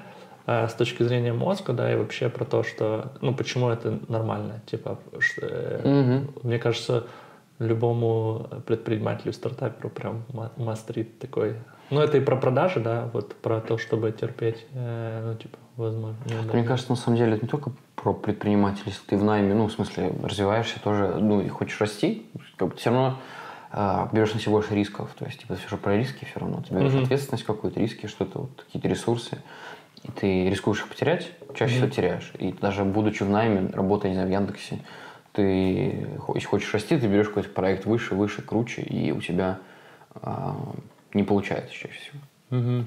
э, 0.48 0.68
с 0.70 0.74
точки 0.76 1.04
зрения 1.04 1.34
мозга, 1.34 1.74
да, 1.74 1.92
и 1.92 1.98
вообще 1.98 2.30
про 2.30 2.46
то, 2.46 2.64
что, 2.64 3.12
ну, 3.20 3.34
почему 3.36 3.68
это 3.68 4.00
нормально, 4.08 4.62
типа, 4.66 4.98
что, 5.20 5.42
э, 5.46 5.82
Мгм. 5.84 6.30
мне 6.44 6.58
кажется, 6.58 7.04
любому 7.60 8.48
предпринимателю, 8.66 9.34
стартаперу 9.34 9.90
прям 9.90 10.24
мастрит 10.56 11.20
такой. 11.20 11.56
Ну, 11.90 12.00
это 12.02 12.18
и 12.18 12.22
про 12.22 12.36
продажи, 12.36 12.80
да, 12.80 13.10
вот 13.14 13.36
про 13.36 13.62
то, 13.62 13.78
чтобы 13.78 14.12
терпеть, 14.12 14.66
э, 14.74 15.24
ну, 15.26 15.36
типа, 15.36 15.58
возможно. 15.76 16.18
неудобно. 16.26 16.54
Мне 16.54 16.64
кажется, 16.64 16.92
на 16.92 16.96
самом 16.96 17.18
деле, 17.18 17.34
это 17.34 17.44
не 17.44 17.50
только 17.50 17.72
про 17.96 18.14
предпринимательство. 18.14 19.06
Ты 19.08 19.18
в 19.18 19.24
найме, 19.24 19.54
ну, 19.54 19.68
в 19.68 19.72
смысле, 19.72 20.14
развиваешься 20.24 20.80
тоже, 20.82 21.16
ну, 21.20 21.42
и 21.42 21.48
хочешь 21.50 21.80
расти, 21.82 22.30
как 22.58 22.70
бы 22.70 22.76
все 22.76 22.92
равно 22.92 23.18
а, 23.72 24.10
берешь 24.12 24.34
на 24.34 24.40
себя 24.40 24.52
больше 24.52 24.76
рисков. 24.76 25.12
То 25.18 25.26
есть, 25.26 25.40
типа, 25.40 25.56
все 25.56 25.68
же 25.68 25.78
про 25.78 25.96
риски 25.96 26.26
все 26.26 26.40
равно. 26.40 26.62
Ты 26.68 26.74
берешь 26.74 26.94
Мгм. 26.94 27.04
ответственность 27.04 27.44
какую-то, 27.44 27.80
риски, 27.80 28.08
что-то, 28.08 28.40
вот, 28.40 28.64
какие-то 28.66 28.88
ресурсы. 28.88 29.42
И 30.04 30.12
ты 30.12 30.50
рискуешь 30.50 30.80
их 30.80 30.88
потерять, 30.90 31.32
чаще 31.56 31.80
Мгм. 31.80 31.90
всего 31.90 32.02
теряешь. 32.02 32.32
И 32.40 32.52
даже 32.54 32.84
будучи 32.84 33.24
в 33.24 33.30
найме, 33.30 33.70
работая, 33.74 34.10
не 34.10 34.16
знаю, 34.16 34.30
в 34.30 34.32
Яндексе, 34.32 34.80
ты, 35.34 36.08
если 36.34 36.48
хочешь 36.48 36.74
расти, 36.74 36.98
ты 36.98 37.08
берешь 37.08 37.28
какой-то 37.28 37.50
проект 37.50 37.86
выше, 37.86 38.16
выше, 38.16 38.42
круче, 38.42 38.82
и 38.82 39.12
у 39.12 39.22
тебя 39.22 39.60
а, 40.16 40.56
не 41.14 41.24
получается 41.24 41.74
чаще 41.74 42.00
всего. 42.00 42.20
Мгм. 42.50 42.86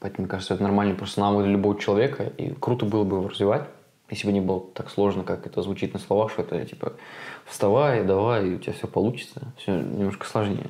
Поэтому, 0.00 0.24
мне 0.24 0.28
кажется, 0.28 0.54
это 0.54 0.62
нормальный 0.62 0.94
просто 0.94 1.20
навык 1.20 1.44
для 1.44 1.52
любого 1.52 1.78
человека, 1.78 2.24
и 2.24 2.50
круто 2.52 2.84
было 2.84 3.04
бы 3.04 3.16
его 3.16 3.28
развивать, 3.28 3.64
если 4.10 4.26
бы 4.26 4.32
не 4.34 4.40
было 4.40 4.60
так 4.74 4.90
сложно, 4.90 5.22
как 5.24 5.46
это 5.46 5.62
звучит 5.62 5.94
на 5.94 5.98
словах, 6.00 6.30
что 6.30 6.42
это 6.42 6.62
типа 6.66 6.92
вставай, 7.46 8.04
давай, 8.04 8.48
и 8.48 8.54
у 8.54 8.58
тебя 8.58 8.74
все 8.74 8.86
получится. 8.86 9.40
Все 9.56 9.72
немножко 9.72 10.26
сложнее, 10.26 10.66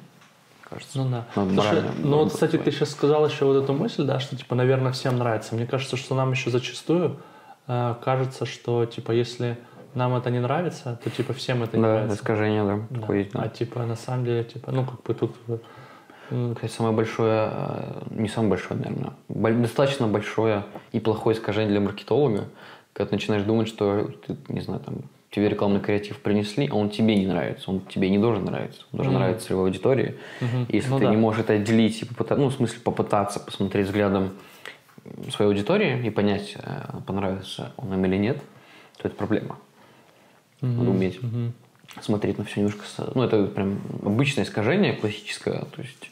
кажется. 0.62 0.99
Ну 0.99 1.11
да. 1.11 1.27
Надо 1.35 1.53
Слушай, 1.55 1.83
ну 1.99 2.18
вот, 2.18 2.33
кстати, 2.33 2.53
ты 2.53 2.59
своей. 2.59 2.73
сейчас 2.73 2.90
сказал 2.90 3.27
еще 3.27 3.45
вот 3.45 3.62
эту 3.64 3.73
мысль, 3.73 4.05
да, 4.05 4.21
что, 4.21 4.37
типа, 4.37 4.55
наверное, 4.55 4.92
всем 4.92 5.18
нравится. 5.18 5.57
Мне 5.57 5.66
кажется, 5.66 5.97
что 5.97 6.14
нам 6.14 6.31
еще 6.31 6.51
зачастую 6.51 7.16
э, 7.66 7.95
кажется, 8.05 8.47
что, 8.47 8.85
типа, 8.87 9.11
если 9.11 9.59
нам 9.95 10.14
это 10.14 10.31
не 10.31 10.38
нравится, 10.38 11.01
то, 11.03 11.11
типа, 11.11 11.33
всем 11.33 11.64
это 11.64 11.77
не 11.77 11.83
Да, 11.83 11.88
нравится. 11.95 12.16
искажение, 12.16 12.64
да, 12.64 12.81
Да. 12.90 13.01
такое 13.01 13.18
есть, 13.18 13.33
да. 13.33 13.42
А, 13.42 13.49
типа, 13.49 13.85
на 13.85 13.97
самом 13.97 14.25
деле, 14.25 14.45
типа, 14.45 14.71
ну, 14.71 14.85
как 14.85 15.03
бы 15.03 15.14
тут... 15.14 15.35
э, 16.33 16.53
Кстати, 16.55 16.73
самое 16.73 16.95
большое, 16.95 17.51
э, 17.53 18.03
не 18.11 18.29
самое 18.29 18.51
большое, 18.51 18.81
наверное, 18.81 19.12
достаточно 19.62 20.07
большое 20.07 20.64
и 20.92 21.01
плохое 21.01 21.37
искажение 21.37 21.71
для 21.71 21.81
маркетолога, 21.81 22.45
когда 22.92 23.11
ты 23.11 23.14
начинаешь 23.16 23.42
думать, 23.45 23.68
что 23.68 24.11
ты, 24.27 24.37
не 24.49 24.61
знаю, 24.61 24.81
там, 24.81 24.95
тебе 25.31 25.49
рекламный 25.49 25.81
креатив 25.81 26.18
принесли, 26.21 26.68
а 26.71 26.75
он 26.75 26.90
тебе 26.90 27.16
не 27.16 27.27
нравится, 27.27 27.71
он 27.71 27.81
тебе 27.81 28.11
не 28.11 28.18
должен 28.18 28.45
нравиться, 28.45 28.83
он 28.92 28.97
должен 28.99 29.14
Мгм. 29.14 29.23
нравиться 29.23 29.47
целевой 29.47 29.64
аудитории. 29.66 30.16
Мгм. 30.40 30.66
Если 30.68 30.90
Ну 30.90 30.99
ты 30.99 31.05
да. 31.07 31.11
не 31.11 31.16
можешь 31.16 31.40
это 31.40 31.55
отделить, 31.55 32.03
и 32.03 32.05
попыта- 32.05 32.37
ну, 32.37 32.49
в 32.49 32.55
смысле, 32.55 32.81
попытаться 32.81 33.40
посмотреть 33.40 33.87
взглядом 33.87 34.31
своей 35.31 35.51
аудитории 35.51 36.07
и 36.07 36.11
понять, 36.11 36.55
э, 36.62 36.83
понравится 37.07 37.73
он 37.77 37.92
им 37.95 38.05
или 38.05 38.16
нет, 38.16 38.38
то 38.99 39.09
это 39.09 39.16
проблема. 39.16 39.57
мгм, 40.61 40.79
Надо 40.79 40.90
уметь 40.90 41.23
мгм. 41.23 41.53
смотреть 42.01 42.38
на 42.38 42.45
все 42.45 42.61
немножко... 42.61 42.85
Ну, 43.14 43.23
это 43.23 43.47
прям 43.47 43.81
обычное 44.05 44.45
искажение, 44.45 44.92
классическое, 44.92 45.64
то 45.64 45.83
есть... 45.83 46.12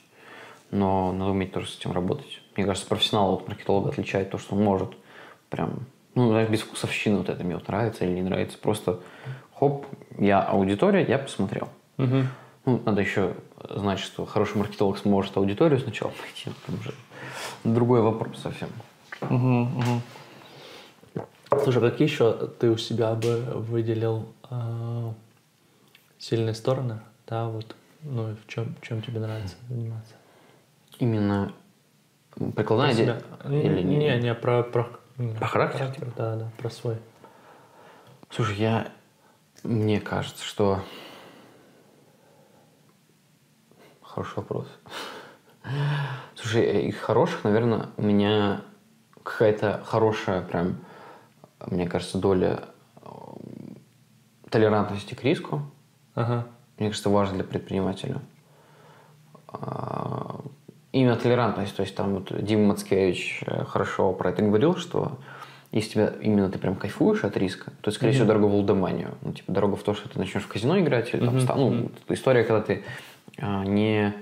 Но 0.71 1.13
надо 1.13 1.31
уметь 1.33 1.53
тоже 1.53 1.69
с 1.69 1.79
этим 1.79 1.93
работать. 1.93 2.41
Мне 2.57 2.65
кажется, 2.65 2.89
профессионал 2.89 3.35
от 3.35 3.49
маркетолога 3.49 3.91
отличает 3.91 4.31
то, 4.31 4.39
что 4.39 4.55
он 4.55 4.65
может 4.65 4.91
прям... 5.49 5.87
Ну, 6.15 6.29
знаешь, 6.29 6.49
без 6.49 6.61
вкусовщины 6.61 7.19
вот 7.19 7.29
это 7.29 7.43
мне 7.45 7.55
вот 7.55 7.69
нравится 7.69 8.05
или 8.05 8.13
не 8.13 8.23
нравится. 8.23 8.59
Просто 8.59 9.01
хоп, 9.55 9.87
я 10.19 10.43
аудитория, 10.43 11.05
я 11.05 11.19
посмотрел. 11.19 11.69
Мгм. 11.97 12.29
Ну, 12.67 12.83
надо 12.85 13.01
еще 13.01 13.35
знать, 13.69 13.99
что 13.99 14.27
хороший 14.27 14.59
маркетолог 14.59 14.99
сможет 14.99 15.37
аудиторию 15.37 15.81
сначала 15.81 16.13
найти, 16.21 16.51
а 16.51 16.53
потом 16.61 16.81
уже 16.81 16.95
другой 17.65 18.03
вопрос 18.03 18.39
совсем. 18.39 18.69
Мгм, 19.23 19.63
мгм. 19.63 20.03
Слушай, 21.63 21.79
а 21.79 21.91
какие 21.91 22.07
еще 22.07 22.33
ты 22.61 22.71
у 22.71 22.77
себя 22.77 23.15
бы 23.15 23.39
выделил 23.55 24.29
э, 24.51 25.13
сильные 26.19 26.55
стороны, 26.55 27.01
да, 27.27 27.49
вот, 27.49 27.75
ну, 28.03 28.31
и 28.31 28.35
в 28.35 28.47
чем, 28.47 28.77
чем 28.83 29.03
тебе 29.03 29.19
нравится 29.19 29.57
заниматься? 29.69 30.15
Именно 31.01 31.55
прикладная 32.55 32.95
Про 32.95 32.95
себя. 32.95 33.23
или 33.47 33.83
не, 33.83 33.97
не? 33.97 34.21
не, 34.21 34.35
про, 34.35 34.63
про, 34.63 34.87
Про 35.39 35.47
характер? 35.47 36.13
Да, 36.15 36.37
да, 36.37 36.51
про 36.59 36.69
свой. 36.69 36.99
Слушай, 38.29 38.57
я... 38.57 38.93
Мне 39.63 39.99
кажется, 40.01 40.45
что... 40.45 40.83
Хороший 44.03 44.37
вопрос. 44.37 44.69
Слушай, 46.35 46.63
э, 46.65 46.83
из 46.89 46.97
хороших, 46.99 47.45
наверное, 47.45 47.89
у 47.97 48.03
меня 48.03 48.63
какая-то 49.23 49.83
хорошая 49.87 50.43
прям, 50.43 50.79
мне 51.67 51.89
кажется, 51.89 52.19
доля 52.19 52.65
э, 53.03 53.09
толерантности 54.51 55.15
к 55.15 55.25
риску. 55.25 55.63
Ага. 56.15 56.47
Мне 56.79 56.89
кажется, 56.89 57.09
важно 57.09 57.37
для 57.37 57.45
предпринимателя. 57.45 58.21
Именно 60.93 61.17
толерантность. 61.17 61.77
То 61.77 61.83
есть 61.83 61.95
там 61.95 62.15
вот 62.15 62.33
Дима 62.45 62.69
Мацкевич 62.69 63.43
э, 63.47 63.65
хорошо 63.65 64.13
про 64.13 64.31
это 64.31 64.43
говорил, 64.43 64.77
что 64.77 65.19
если 65.73 65.91
тебя 65.93 66.13
именно 66.21 66.51
ты 66.51 66.59
прям 66.59 66.75
кайфуешь 66.75 67.23
от 67.25 67.37
риска, 67.37 67.73
то, 67.81 67.91
скорее 67.93 68.13
всего, 68.13 68.27
дорога 68.27 68.47
в 68.47 68.55
лудоманию. 68.55 69.15
Ну, 69.23 69.33
типа, 69.33 69.53
дорога 69.53 69.77
в 69.77 69.83
то, 69.85 69.95
что 69.95 70.09
ты 70.09 70.19
начнешь 70.19 70.43
в 70.43 70.49
казино 70.49 70.79
играть, 70.81 71.15
или 71.15 71.25
там, 71.25 71.41
ста- 71.41 71.55
ну, 71.55 71.91
история, 72.09 72.43
когда 72.43 72.61
ты 72.61 72.83
а, 73.39 73.65
не, 73.65 74.13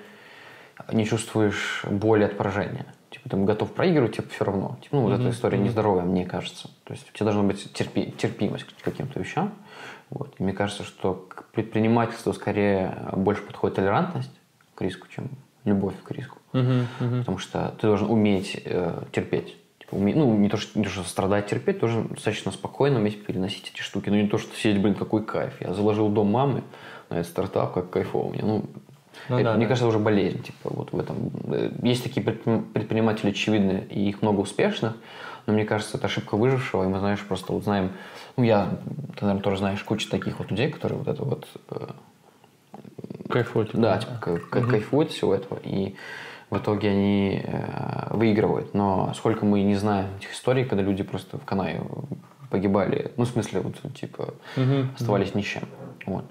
не 0.93 1.07
чувствуешь 1.07 1.85
боли 1.91 2.25
от 2.25 2.37
поражения. 2.37 2.85
Типа, 3.11 3.31
ты 3.31 3.37
готов 3.39 3.73
проигрывать, 3.73 4.17
тебе 4.17 4.27
все 4.29 4.45
равно. 4.45 4.77
Типа, 4.83 4.97
ну, 4.97 5.03
вот 5.05 5.13
Мгм, 5.13 5.23
эта 5.23 5.31
история 5.35 5.57
нездоровая, 5.57 6.05
мне 6.05 6.27
кажется. 6.27 6.69
То 6.85 6.93
есть 6.93 7.09
у 7.09 7.17
тебя 7.17 7.25
должна 7.33 7.45
быть 7.45 7.67
терпи- 7.73 8.15
терпимость 8.15 8.65
к 8.65 8.83
каким-то 8.85 9.19
вещам. 9.19 9.55
Вот. 10.11 10.35
И 10.39 10.43
мне 10.43 10.53
кажется, 10.53 10.85
что 10.85 11.15
к 11.31 11.45
предпринимательству 11.53 12.35
скорее 12.35 12.95
больше 13.13 13.43
подходит 13.43 13.77
толерантность 13.77 14.31
к 14.75 14.83
риску, 14.83 15.07
чем 15.09 15.31
любовь 15.69 15.95
к 16.03 16.11
риску. 16.11 16.39
Мгм, 16.53 16.87
мгм. 17.01 17.19
Потому 17.21 17.39
что 17.39 17.75
ты 17.81 17.87
должен 17.87 18.11
уметь 18.11 18.61
э, 18.65 19.03
терпеть. 19.13 19.57
Типа, 19.79 19.95
уме- 19.97 20.15
Ну, 20.17 20.35
не 20.37 20.49
то, 20.49 20.57
что, 20.57 20.79
не 20.79 20.85
то, 20.85 20.91
что 20.91 21.03
страдать, 21.05 21.47
терпеть, 21.47 21.81
тоже 21.81 22.03
достаточно 22.03 22.51
спокойно 22.53 22.99
уметь 22.99 23.25
переносить 23.25 23.71
эти 23.75 23.81
штуки. 23.83 24.09
Ну, 24.11 24.17
не 24.17 24.29
то, 24.29 24.39
что 24.39 24.55
сидеть, 24.57 24.81
блин, 24.83 24.95
какой 24.95 25.25
кайф. 25.25 25.61
Я 25.61 25.75
заложил 25.75 26.09
дом 26.09 26.31
мамы 26.31 26.63
на 27.11 27.17
этот 27.21 27.31
стартап, 27.31 27.73
как 27.75 27.91
кайфово 27.91 28.31
мне. 28.31 28.43
Ну, 28.43 28.65
Ну 29.29 29.37
это, 29.37 29.45
да, 29.51 29.55
мне 29.57 29.65
да. 29.67 29.69
кажется, 29.69 29.87
уже 29.87 29.99
болезнь. 29.99 30.43
Типа, 30.43 30.71
вот 30.71 30.93
в 30.93 30.99
этом. 30.99 31.31
Э, 31.53 31.71
Есть 31.83 32.03
такие 32.03 32.25
предпри- 32.27 32.65
предприниматели 32.73 33.31
очевидные, 33.31 33.85
и 33.91 34.09
их 34.09 34.23
много 34.23 34.41
успешных, 34.41 34.95
но 35.47 35.53
мне 35.55 35.65
кажется, 35.65 35.97
это 35.97 36.07
ошибка 36.07 36.37
выжившего, 36.37 36.85
и 36.85 36.89
мы, 36.89 36.99
знаешь, 36.99 37.21
просто 37.21 37.53
вот 37.53 37.65
знаем, 37.65 37.93
ну, 38.37 38.45
я, 38.45 38.69
ты, 39.17 39.25
наверное, 39.25 39.43
тоже 39.43 39.59
знаешь 39.59 39.83
кучу 39.83 40.09
таких 40.11 40.39
вот 40.39 40.51
людей, 40.51 40.71
которые 40.71 40.99
вот 40.99 41.09
это 41.09 41.23
вот 41.25 41.47
Кайфует. 43.29 43.71
да, 43.75 43.99
типа, 43.99 44.13
кай- 44.21 44.39
кай- 44.39 44.63
кайфуют 44.63 45.11
всего 45.11 45.35
этого, 45.35 45.59
и 45.63 45.95
в 46.51 46.57
итоге 46.57 46.91
они 46.91 47.43
э, 47.45 48.07
выигрывают. 48.17 48.73
Но 48.75 49.13
сколько 49.15 49.45
мы 49.45 49.63
не 49.63 49.75
знаем 49.77 50.07
этих 50.19 50.33
историй, 50.33 50.65
когда 50.65 50.83
люди 50.83 51.03
просто 51.03 51.39
в 51.39 51.45
Канае 51.45 51.83
погибали, 52.51 53.13
ну, 53.19 53.25
в 53.25 53.29
смысле, 53.29 53.61
вот, 53.61 53.77
типа, 53.95 54.33
Мгм. 54.57 54.91
оставались 54.95 55.35
ни 55.35 55.43
с 55.43 55.45
чем. 55.45 55.63
Вот. 56.07 56.25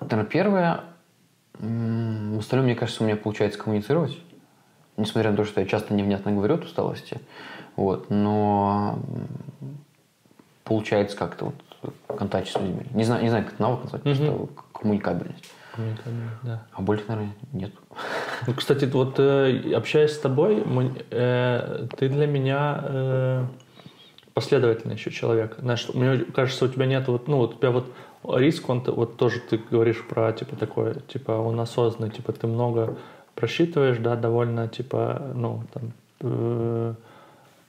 Наверное, 0.00 0.24
первое, 0.26 0.80
м, 1.60 2.36
в 2.36 2.40
остальном, 2.40 2.66
мне 2.66 2.74
кажется, 2.74 3.02
у 3.02 3.06
меня 3.06 3.16
получается 3.16 3.58
коммуницировать, 3.58 4.18
несмотря 4.98 5.30
на 5.30 5.36
то, 5.38 5.44
что 5.44 5.60
я 5.62 5.66
часто 5.66 5.94
невнятно 5.94 6.30
говорю 6.32 6.56
от 6.56 6.64
усталости, 6.64 7.20
вот, 7.76 8.10
но 8.10 8.98
получается 10.64 11.16
как-то 11.16 11.46
вот 11.46 11.94
контакт 12.18 12.48
с 12.48 12.54
людьми. 12.56 12.82
Не 12.92 13.04
знаю, 13.04 13.22
не 13.22 13.28
знаю, 13.28 13.44
как 13.44 13.54
это 13.54 13.62
навык 13.62 13.82
назвать, 13.84 14.04
Мгм. 14.04 14.16
просто 14.16 14.48
коммуникабельность. 14.72 15.44
Коммуникабельно, 15.74 16.30
Да. 16.42 16.66
А 16.72 16.82
больше, 16.82 17.04
наверное, 17.08 17.34
нет. 17.52 17.72
Ну, 18.46 18.54
кстати, 18.54 18.84
вот 18.84 19.18
э, 19.18 19.74
общаясь 19.74 20.12
с 20.12 20.18
тобой, 20.18 20.62
э, 21.10 21.86
ты 21.96 22.08
для 22.08 22.26
меня 22.26 22.80
э, 22.82 23.46
последовательный 24.34 24.94
еще 24.94 25.10
человек. 25.10 25.56
Знаешь, 25.58 25.88
мне 25.94 26.18
кажется, 26.18 26.64
у 26.64 26.68
тебя 26.68 26.86
нет 26.86 27.08
вот, 27.08 27.28
ну, 27.28 27.38
вот 27.38 27.54
у 27.54 27.58
тебя 27.58 27.70
вот 27.70 27.92
риск, 28.24 28.68
он, 28.68 28.82
вот 28.86 29.16
тоже 29.16 29.40
ты 29.40 29.58
говоришь 29.58 30.02
про, 30.06 30.32
типа, 30.32 30.56
такое, 30.56 30.94
типа, 31.08 31.32
он 31.32 31.58
осознанный, 31.60 32.10
типа, 32.10 32.32
ты 32.32 32.46
много 32.46 32.96
просчитываешь, 33.34 33.98
да, 33.98 34.16
довольно, 34.16 34.68
типа, 34.68 35.32
ну, 35.34 35.62
там, 35.72 35.92
э, 36.20 36.94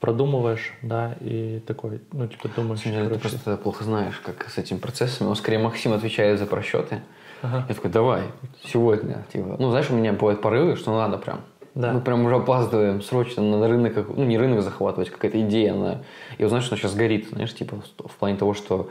продумываешь, 0.00 0.72
да, 0.82 1.16
и 1.20 1.60
такой, 1.66 2.00
ну, 2.12 2.26
типа, 2.28 2.48
думаешь, 2.54 2.82
деле, 2.82 3.08
ты 3.08 3.18
просто 3.18 3.56
плохо 3.56 3.84
знаешь, 3.84 4.20
как 4.24 4.48
с 4.48 4.58
этим 4.58 4.78
процессом. 4.78 5.26
Но 5.26 5.34
скорее 5.34 5.58
Максим 5.58 5.92
отвечает 5.92 6.38
за 6.38 6.46
просчеты. 6.46 7.00
Ага. 7.42 7.64
Я 7.68 7.74
такой, 7.74 7.90
давай, 7.90 8.22
сегодня. 8.64 9.24
Типа, 9.32 9.56
ну, 9.58 9.70
знаешь, 9.70 9.90
у 9.90 9.94
меня 9.94 10.12
бывают 10.12 10.40
порывы, 10.40 10.76
что 10.76 10.96
надо 10.96 11.18
прям 11.18 11.40
Да. 11.74 11.92
Мы 11.92 12.00
прям 12.00 12.24
уже 12.24 12.36
опаздываем 12.36 13.02
срочно 13.02 13.42
на 13.42 13.68
рынок, 13.68 14.06
ну 14.16 14.24
не 14.24 14.38
рынок 14.38 14.62
захватывать, 14.62 15.10
какая-то 15.10 15.40
идея, 15.42 15.74
она, 15.74 15.98
и 16.38 16.42
вот 16.42 16.48
знаешь, 16.48 16.64
что 16.64 16.74
она 16.74 16.80
сейчас 16.80 16.94
горит, 16.94 17.28
знаешь, 17.28 17.54
типа 17.54 17.76
в, 17.98 18.16
плане 18.16 18.38
того, 18.38 18.54
что 18.54 18.88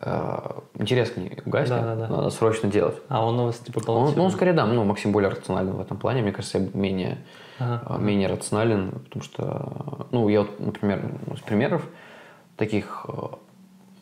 э, 0.00 0.38
интерес 0.78 1.10
к 1.10 1.16
ней 1.16 1.32
угаснет, 1.44 1.80
Да-да-да. 1.82 2.16
надо 2.16 2.30
срочно 2.30 2.70
делать. 2.70 2.96
А 3.08 3.26
он 3.26 3.40
у 3.40 3.46
вас 3.46 3.58
типа 3.58 3.80
Он, 3.90 4.12
ну, 4.14 4.24
он 4.24 4.30
скорее, 4.30 4.52
да, 4.52 4.66
ну, 4.66 4.84
Максим 4.84 5.10
более 5.10 5.30
рационален 5.30 5.72
в 5.72 5.80
этом 5.80 5.96
плане, 5.96 6.22
мне 6.22 6.30
кажется, 6.32 6.58
я 6.58 6.68
менее, 6.74 7.18
Ага. 7.58 7.96
э, 7.96 8.00
менее 8.00 8.28
рационален, 8.28 8.92
потому 8.92 9.22
что, 9.24 10.06
ну, 10.12 10.28
я 10.28 10.42
вот, 10.42 10.60
например, 10.60 11.02
ну, 11.26 11.36
с 11.36 11.40
примеров 11.40 11.84
таких, 12.56 13.06
э, 13.08 13.12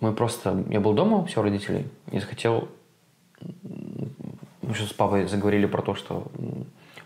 мы 0.00 0.12
просто, 0.12 0.62
я 0.68 0.80
был 0.80 0.92
дома, 0.92 1.24
все 1.24 1.40
у 1.40 1.42
родителей, 1.42 1.86
и 2.12 2.18
захотел, 2.20 2.68
мы 4.66 4.74
сейчас 4.74 4.88
с 4.88 4.92
папой 4.92 5.26
заговорили 5.26 5.66
про 5.66 5.82
то, 5.82 5.94
что 5.94 6.26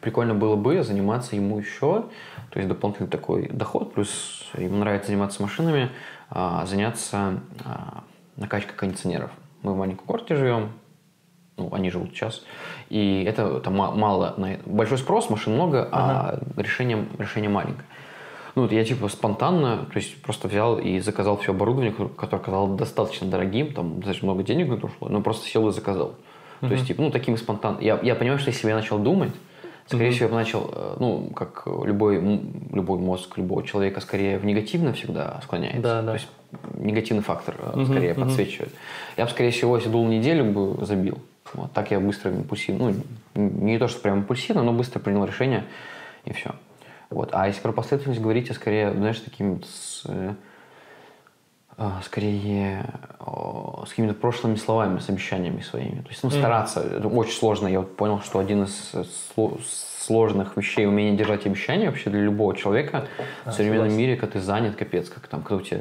прикольно 0.00 0.34
было 0.34 0.56
бы 0.56 0.82
заниматься 0.82 1.36
ему 1.36 1.58
еще, 1.58 2.06
то 2.50 2.58
есть 2.58 2.68
дополнительный 2.68 3.08
такой 3.08 3.48
доход, 3.48 3.92
плюс 3.92 4.50
ему 4.56 4.78
нравится 4.78 5.08
заниматься 5.08 5.42
машинами, 5.42 5.90
а, 6.30 6.64
заняться 6.66 7.40
а, 7.64 8.02
накачкой 8.36 8.74
кондиционеров. 8.76 9.30
Мы 9.62 9.74
в 9.74 9.76
маленькой 9.76 10.06
квартире 10.06 10.40
живем, 10.40 10.72
ну, 11.58 11.68
они 11.72 11.90
живут 11.90 12.10
сейчас, 12.14 12.42
и 12.88 13.24
это 13.24 13.70
ма- 13.70 13.90
мало, 13.92 14.34
это. 14.38 14.60
большой 14.64 14.96
спрос, 14.96 15.28
машин 15.28 15.54
много, 15.54 15.86
а 15.92 16.40
решение, 16.56 17.06
решение 17.18 17.50
маленькое. 17.50 17.84
Ну, 18.54 18.62
вот 18.62 18.72
я 18.72 18.84
типа 18.84 19.08
спонтанно, 19.08 19.84
то 19.84 19.96
есть 19.96 20.20
просто 20.22 20.48
взял 20.48 20.78
и 20.78 20.98
заказал 21.00 21.36
все 21.36 21.52
оборудование, 21.52 21.92
ко- 21.92 22.08
которое 22.08 22.42
оказалось 22.42 22.78
достаточно 22.78 23.28
дорогим, 23.28 23.72
там 23.74 23.96
достаточно 23.96 24.26
много 24.26 24.42
денег 24.42 24.68
на 24.68 24.74
это 24.74 24.86
ушло, 24.86 25.08
но 25.08 25.20
просто 25.20 25.46
сел 25.46 25.68
и 25.68 25.72
заказал. 25.72 26.14
То 26.60 26.72
есть, 26.72 26.86
типа, 26.86 27.02
ну, 27.02 27.10
таким 27.10 27.36
спонтанно. 27.36 27.78
Я, 27.80 27.98
я 28.02 28.14
понимаю, 28.14 28.38
что 28.38 28.50
если 28.50 28.64
бы 28.64 28.68
я 28.70 28.76
начал 28.76 28.98
думать, 28.98 29.32
скорее 29.86 30.10
всего, 30.10 30.26
я 30.26 30.28
бы 30.28 30.34
начал, 30.34 30.70
э, 30.72 30.96
ну, 31.00 31.30
как 31.34 31.66
любой, 31.66 32.20
любой 32.72 32.98
мозг 32.98 33.38
любого 33.38 33.62
человека, 33.62 34.00
скорее 34.00 34.38
в 34.38 34.44
негативно 34.44 34.92
всегда 34.92 35.40
склоняется. 35.42 35.80
Да, 35.80 36.02
да. 36.02 36.08
То 36.08 36.14
есть 36.14 36.28
негативный 36.74 37.22
фактор 37.22 37.56
Мгм, 37.74 37.86
скорее 37.86 38.12
мгм. 38.12 38.24
подсвечивает. 38.24 38.72
Я 39.16 39.24
бы, 39.24 39.30
скорее 39.30 39.50
всего, 39.50 39.76
если 39.76 39.88
дул 39.88 40.06
неделю, 40.06 40.44
бы 40.44 40.84
забил. 40.84 41.18
Вот, 41.54 41.72
так 41.72 41.90
я 41.90 41.98
быстро 41.98 42.30
импульсивно, 42.30 42.94
ну, 43.34 43.50
не 43.62 43.78
то, 43.78 43.88
что 43.88 44.00
прям 44.00 44.18
импульсивно, 44.18 44.62
но 44.62 44.72
быстро 44.72 45.00
принял 45.00 45.24
решение, 45.24 45.64
и 46.24 46.32
все. 46.32 46.54
Вот. 47.08 47.30
А 47.32 47.48
если 47.48 47.60
про 47.60 47.72
последовательность 47.72 48.20
говорить, 48.20 48.48
я 48.48 48.54
скорее, 48.54 48.92
знаешь, 48.92 49.18
таким 49.18 49.62
с, 49.64 50.04
э, 50.06 50.34
скорее 52.04 52.84
о, 53.18 53.84
с 53.86 53.90
какими-то 53.90 54.14
прошлыми 54.14 54.56
словами, 54.56 54.98
с 54.98 55.08
обещаниями 55.08 55.60
своими. 55.60 56.00
То 56.02 56.08
есть, 56.08 56.22
ну, 56.22 56.30
стараться. 56.30 56.80
Это 56.80 57.08
очень 57.08 57.32
сложно. 57.32 57.68
Я 57.68 57.80
вот 57.80 57.96
понял, 57.96 58.20
что 58.20 58.38
один 58.38 58.64
из 58.64 58.90
э, 58.92 59.04
сло- 59.36 59.60
сложных 59.98 60.56
вещей 60.56 60.86
умение 60.86 61.16
держать 61.16 61.46
обещания 61.46 61.86
вообще 61.86 62.10
для 62.10 62.20
любого 62.20 62.54
человека 62.56 63.06
в 63.44 63.52
современном 63.52 63.90
согласен. 63.90 63.98
мире, 63.98 64.16
когда 64.16 64.32
ты 64.34 64.40
занят, 64.40 64.76
капец, 64.76 65.08
как 65.08 65.26
там, 65.28 65.42
когда 65.42 65.56
у 65.56 65.60
тебя, 65.60 65.80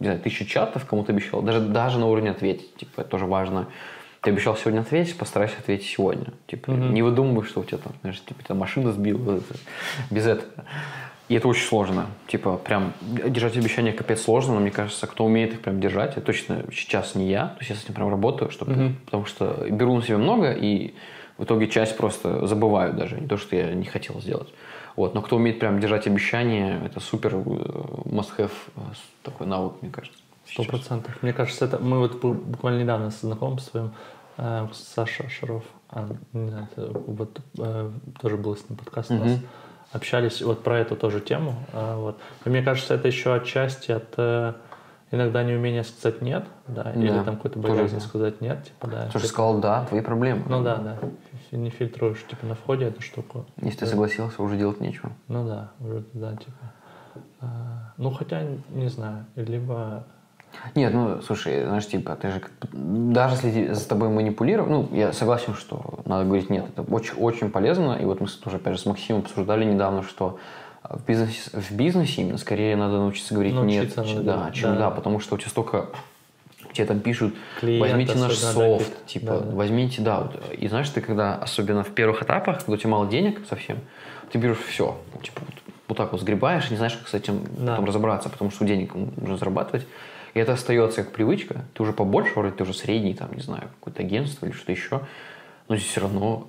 не 0.00 0.06
знаю, 0.06 0.20
тысяча 0.20 0.46
чатов 0.46 0.86
кому-то 0.86 1.12
обещал, 1.12 1.42
даже, 1.42 1.60
даже 1.60 1.98
на 1.98 2.06
уровне 2.06 2.30
ответить, 2.30 2.74
типа, 2.76 3.02
это 3.02 3.10
тоже 3.10 3.26
важно. 3.26 3.66
Ты 4.22 4.30
обещал 4.30 4.56
сегодня 4.56 4.80
ответить, 4.80 5.18
постарайся 5.18 5.56
ответить 5.58 5.86
сегодня. 5.86 6.28
Типа, 6.46 6.70
не 6.70 7.02
выдумывай, 7.02 7.44
что 7.44 7.60
у 7.60 7.64
тебя 7.64 7.76
там, 7.78 7.92
знаешь, 8.00 8.22
типа, 8.24 8.42
тебя 8.42 8.54
машина 8.54 8.90
сбила. 8.92 9.40
Без 10.10 10.26
этого. 10.26 10.48
И 11.28 11.34
это 11.34 11.48
очень 11.48 11.66
сложно. 11.66 12.06
Типа, 12.26 12.56
прям 12.58 12.92
держать 13.00 13.56
обещания 13.56 13.92
капец 13.92 14.22
сложно, 14.22 14.54
но 14.54 14.60
мне 14.60 14.70
кажется, 14.70 15.06
кто 15.06 15.24
умеет 15.24 15.54
их 15.54 15.60
прям 15.60 15.80
держать, 15.80 16.12
это 16.12 16.20
точно 16.20 16.64
сейчас 16.72 17.14
не 17.14 17.30
я. 17.30 17.46
То 17.48 17.56
есть 17.60 17.70
я 17.70 17.76
с 17.76 17.84
этим 17.84 17.94
прям 17.94 18.10
работаю, 18.10 18.50
чтобы, 18.50 18.92
потому 19.06 19.24
что 19.24 19.66
беру 19.70 19.96
на 19.96 20.02
себя 20.02 20.18
много, 20.18 20.52
и 20.52 20.94
в 21.38 21.44
итоге 21.44 21.68
часть 21.68 21.96
просто 21.96 22.46
забываю 22.46 22.92
даже. 22.92 23.18
Не 23.20 23.26
то, 23.26 23.36
что 23.38 23.56
я 23.56 23.72
не 23.74 23.86
хотел 23.86 24.20
сделать. 24.20 24.52
Вот. 24.96 25.14
Но 25.14 25.22
кто 25.22 25.36
умеет 25.36 25.58
прям 25.58 25.80
держать 25.80 26.06
обещания, 26.06 26.80
это 26.84 27.00
супер 27.00 27.34
э, 27.34 27.38
must-have 27.38 28.52
э, 28.76 28.80
такой 29.22 29.46
навык, 29.46 29.72
мне 29.80 29.90
кажется. 29.90 30.18
Сто 30.46 30.62
процентов. 30.62 31.20
Мне 31.22 31.32
кажется, 31.32 31.64
это 31.64 31.78
мы 31.78 31.98
вот 31.98 32.22
бу- 32.22 32.34
буквально 32.34 32.82
недавно 32.82 33.10
с 33.10 33.20
знакомством 33.22 33.92
э, 34.36 34.68
Саша 34.72 35.28
Шаров, 35.28 35.64
а, 35.90 36.08
не 36.32 36.50
знаю, 36.50 36.68
это 36.76 36.92
вот 37.06 37.40
э, 37.58 37.90
тоже 38.20 38.36
был 38.36 38.54
с 38.56 38.68
ним 38.68 38.78
подкаст 38.78 39.10
у 39.10 39.14
нас, 39.14 39.32
Мгм. 39.32 39.40
Общались 39.94 40.42
вот 40.42 40.62
про 40.62 40.78
эту 40.80 40.96
тоже 40.96 41.20
тему. 41.20 41.54
э, 41.72 41.94
вот. 41.96 42.18
И 42.44 42.48
мне 42.48 42.62
кажется, 42.62 42.94
это 42.94 43.08
еще 43.08 43.34
отчасти 43.34 43.92
от 43.92 44.12
э, 44.16 44.52
иногда 45.10 45.42
неумения 45.44 45.84
сказать 45.84 46.20
нет, 46.20 46.44
да, 46.66 46.92
или 46.92 47.08
Да, 47.08 47.24
там 47.24 47.36
какой-то 47.36 47.58
да. 47.60 48.00
сказать 48.00 48.40
нет, 48.40 48.64
типа 48.64 48.88
да. 48.88 49.02
Слушай, 49.10 49.22
типа- 49.26 49.26
сказал, 49.28 49.58
да, 49.60 49.84
твои 49.86 50.00
проблемы. 50.00 50.42
ну 50.48 50.62
да, 50.62 50.76
да. 50.76 50.98
Не 51.52 51.70
фильтруешь 51.70 52.24
типа 52.26 52.46
на 52.46 52.54
входе 52.56 52.86
эту 52.86 53.00
штуку. 53.00 53.46
Если 53.62 53.78
ты 53.80 53.86
согласился, 53.86 54.42
уже 54.42 54.56
делать 54.56 54.80
нечего. 54.80 55.12
Ну 55.28 55.46
да, 55.46 55.70
уже 55.80 56.04
да, 56.12 56.32
типа. 56.36 56.72
А, 57.40 57.92
ну 57.96 58.10
хотя 58.10 58.42
не 58.70 58.88
знаю, 58.88 59.26
либо 59.36 60.04
Нет, 60.74 60.92
ну, 60.92 61.20
слушай, 61.22 61.64
знаешь, 61.64 61.86
типа, 61.86 62.16
ты 62.16 62.30
же, 62.30 62.42
даже 62.72 63.36
если 63.36 63.72
с 63.72 63.86
тобой 63.86 64.08
манипулировать, 64.08 64.70
ну, 64.70 64.88
я 64.92 65.12
согласен, 65.12 65.54
что 65.54 66.00
надо 66.04 66.24
говорить 66.24 66.50
нет, 66.50 66.66
это 66.68 66.82
очень, 66.82 67.14
очень 67.14 67.50
полезно, 67.50 67.92
и 68.00 68.04
вот 68.04 68.20
мы 68.20 68.26
тоже, 68.26 68.56
опять 68.56 68.74
же, 68.74 68.80
с 68.80 68.86
Максимом 68.86 69.22
обсуждали 69.22 69.64
недавно, 69.64 70.02
что 70.02 70.38
в 70.82 71.04
бизнесе, 71.04 71.50
в 71.52 71.70
бизнесе 71.72 72.22
именно 72.22 72.38
скорее 72.38 72.76
надо 72.76 72.98
научиться 72.98 73.32
говорить 73.32 73.54
Научиться 73.54 74.02
нет, 74.02 74.16
надо 74.16 74.44
да, 74.44 74.50
чем 74.52 74.74
да. 74.74 74.78
да. 74.78 74.90
потому 74.90 75.18
что 75.18 75.34
у 75.34 75.38
тебя 75.38 75.48
столько 75.48 75.86
тебе 76.74 76.86
там 76.86 77.00
пишут, 77.00 77.34
Клиент 77.60 77.80
возьмите 77.80 78.18
наш 78.18 78.40
да, 78.40 78.52
софт, 78.52 78.84
какие-то, 78.84 79.06
типа, 79.06 79.26
да, 79.26 79.40
да. 79.40 79.56
возьмите, 79.56 80.02
да, 80.02 80.20
вот. 80.20 80.52
и 80.52 80.68
знаешь, 80.68 80.88
ты 80.90 81.00
когда, 81.00 81.36
особенно 81.36 81.84
в 81.84 81.90
первых 81.90 82.22
этапах, 82.22 82.58
когда 82.58 82.72
у 82.72 82.76
тебя 82.76 82.90
мало 82.90 83.06
денег 83.06 83.40
совсем, 83.48 83.78
ты 84.30 84.38
берешь 84.38 84.58
все, 84.58 84.98
типа, 85.22 85.40
вот, 85.46 85.54
вот 85.88 85.96
так 85.96 86.12
вот 86.12 86.20
сгребаешь, 86.20 86.70
не 86.70 86.76
знаешь, 86.76 86.94
как 86.94 87.08
с 87.08 87.14
этим 87.14 87.44
Да. 87.58 87.72
потом 87.72 87.84
разобраться, 87.86 88.28
потому 88.28 88.50
что 88.50 88.64
денег 88.64 88.94
нужно 88.94 89.36
зарабатывать, 89.36 89.86
и 90.34 90.38
это 90.38 90.52
остается 90.52 91.04
как 91.04 91.12
привычка, 91.12 91.64
ты 91.74 91.82
уже 91.82 91.92
побольше, 91.92 92.32
вроде 92.34 92.54
ты 92.54 92.64
уже 92.64 92.74
средний, 92.74 93.14
там, 93.14 93.32
не 93.32 93.42
знаю, 93.42 93.70
какое-то 93.78 94.02
агентство 94.02 94.46
или 94.46 94.52
что-то 94.52 94.72
еще, 94.72 95.00
но 95.68 95.76
здесь 95.76 95.88
все 95.88 96.00
равно 96.00 96.48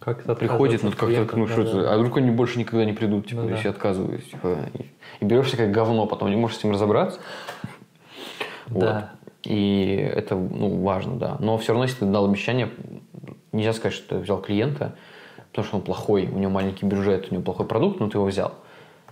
как-то 0.00 0.34
приходит, 0.34 0.82
ну, 0.82 0.90
как-то, 0.90 1.36
ну, 1.36 1.46
что 1.46 1.62
да, 1.62 1.68
это, 1.68 1.82
да. 1.82 1.94
а 1.94 1.98
вдруг 1.98 2.16
они 2.16 2.30
больше 2.30 2.58
никогда 2.58 2.86
не 2.86 2.94
придут, 2.94 3.28
типа, 3.28 3.42
Ну, 3.42 3.48
да. 3.48 3.54
если 3.54 3.66
я 3.66 3.70
отказываюсь, 3.72 4.24
типа, 4.24 4.56
и, 4.72 4.86
и 5.20 5.24
берешься 5.24 5.58
как 5.58 5.70
говно, 5.70 6.06
потом 6.06 6.30
не 6.30 6.36
можешь 6.36 6.56
с 6.56 6.60
этим 6.60 6.72
разобраться. 6.72 7.20
Вот. 8.68 8.80
Да. 8.80 9.10
И 9.42 10.10
это, 10.14 10.36
ну, 10.36 10.82
важно, 10.82 11.16
да. 11.16 11.36
Но 11.38 11.58
все 11.58 11.72
равно, 11.72 11.84
если 11.84 11.98
ты 11.98 12.06
дал 12.06 12.24
обещание, 12.24 12.70
нельзя 13.52 13.74
сказать, 13.74 13.94
что 13.94 14.16
ты 14.16 14.22
взял 14.22 14.40
клиента, 14.40 14.94
потому 15.50 15.66
что 15.66 15.76
он 15.76 15.82
плохой, 15.82 16.28
у 16.28 16.38
него 16.38 16.50
маленький 16.50 16.86
бюджет, 16.86 17.28
у 17.30 17.34
него 17.34 17.42
плохой 17.44 17.66
продукт, 17.66 18.00
но 18.00 18.08
ты 18.08 18.16
его 18.16 18.24
взял. 18.24 18.54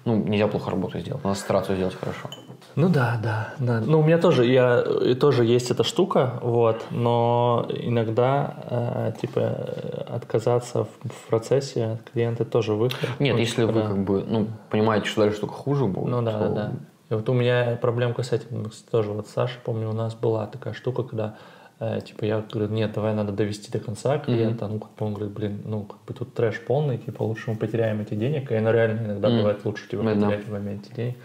Ну, 0.05 0.17
нельзя 0.17 0.47
плохо 0.49 0.71
работу 0.71 0.99
сделать, 1.01 1.23
надо 1.23 1.39
стараться 1.39 1.75
сделать 1.75 1.95
хорошо. 1.95 2.31
Ну 2.79 2.89
да, 2.89 3.19
да, 3.21 3.55
да. 3.59 3.81
Ну 3.85 3.99
у 4.01 4.05
меня 4.05 4.19
тоже, 4.19 4.47
я 4.47 4.83
тоже 5.21 5.45
есть 5.45 5.71
эта 5.73 5.83
штука, 5.83 6.39
вот, 6.43 6.85
но 6.91 7.67
иногда 7.71 8.55
э, 8.71 9.13
типа 9.21 9.43
отказаться 10.09 10.85
в, 10.85 10.89
в 11.09 11.29
процессе 11.29 11.85
от 11.87 12.11
клиента 12.13 12.45
тоже 12.45 12.75
выход. 12.75 13.09
Нет, 13.19 13.35
Ну, 13.35 13.41
если 13.41 13.65
вы 13.65 13.73
да. 13.73 13.89
как 13.89 13.99
бы, 14.05 14.25
ну, 14.25 14.47
понимаете, 14.71 15.07
что 15.09 15.23
дальше 15.23 15.41
только 15.41 15.55
хуже 15.55 15.87
будет. 15.87 16.09
Ну 16.09 16.23
да, 16.23 16.39
да, 16.39 16.47
то- 16.49 16.55
да. 16.55 16.73
И 17.11 17.15
вот 17.15 17.29
у 17.29 17.33
меня 17.33 17.77
проблемка 17.81 18.23
с 18.23 18.31
этим 18.33 18.71
тоже. 18.91 19.11
Вот 19.11 19.27
Саша, 19.27 19.59
помню, 19.65 19.89
у 19.89 19.95
нас 19.95 20.15
была 20.15 20.47
такая 20.47 20.73
штука, 20.75 21.03
когда 21.03 21.37
э, 21.81 22.01
типа 22.07 22.25
я 22.27 22.45
говорю, 22.49 22.71
нет, 22.73 22.93
давай 22.93 23.13
надо 23.13 23.33
довести 23.33 23.73
до 23.73 23.81
конца 23.81 24.19
клиента. 24.19 24.69
Ну, 24.69 24.79
как 24.79 24.91
бы 24.95 25.07
он 25.07 25.15
говорит, 25.15 25.33
блин, 25.35 25.63
ну, 25.65 25.83
как 25.83 25.99
бы 26.07 26.15
тут 26.15 26.33
трэш 26.35 26.61
полный, 26.65 26.99
типа 26.99 27.23
лучше 27.25 27.51
мы 27.51 27.57
потеряем 27.57 28.01
эти 28.03 28.15
денег. 28.15 28.53
И 28.53 28.55
оно 28.55 28.71
реально 28.71 29.07
иногда 29.07 29.29
Мгм. 29.31 29.39
бывает 29.39 29.65
лучше 29.65 29.89
типа 29.89 30.05
да. 30.05 30.15
потерять 30.15 30.47
в 30.47 30.53
моменте 30.53 30.91
денег. 30.95 31.17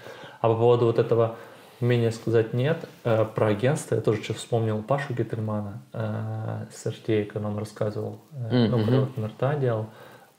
А 0.43 0.49
по 0.49 0.55
поводу 0.55 0.87
вот 0.87 0.99
этого 0.99 1.37
умения 1.79 2.11
сказать 2.11 2.53
нет, 2.53 2.89
э, 3.05 3.23
про 3.33 3.47
агентство, 3.47 3.95
я 3.95 4.01
тоже 4.01 4.21
что 4.21 4.33
вспомнил 4.33 4.83
Пашу 4.83 5.13
Гительмана 5.13 5.81
э, 5.93 6.65
с 6.69 6.85
RTA, 6.85 7.23
когда 7.23 7.47
он 7.47 7.57
рассказывал, 7.57 8.19
э, 8.33 8.67
ну, 8.67 8.83
когда 8.83 8.99
вот 8.99 9.15
НРТА 9.15 9.55
делал, 9.55 9.85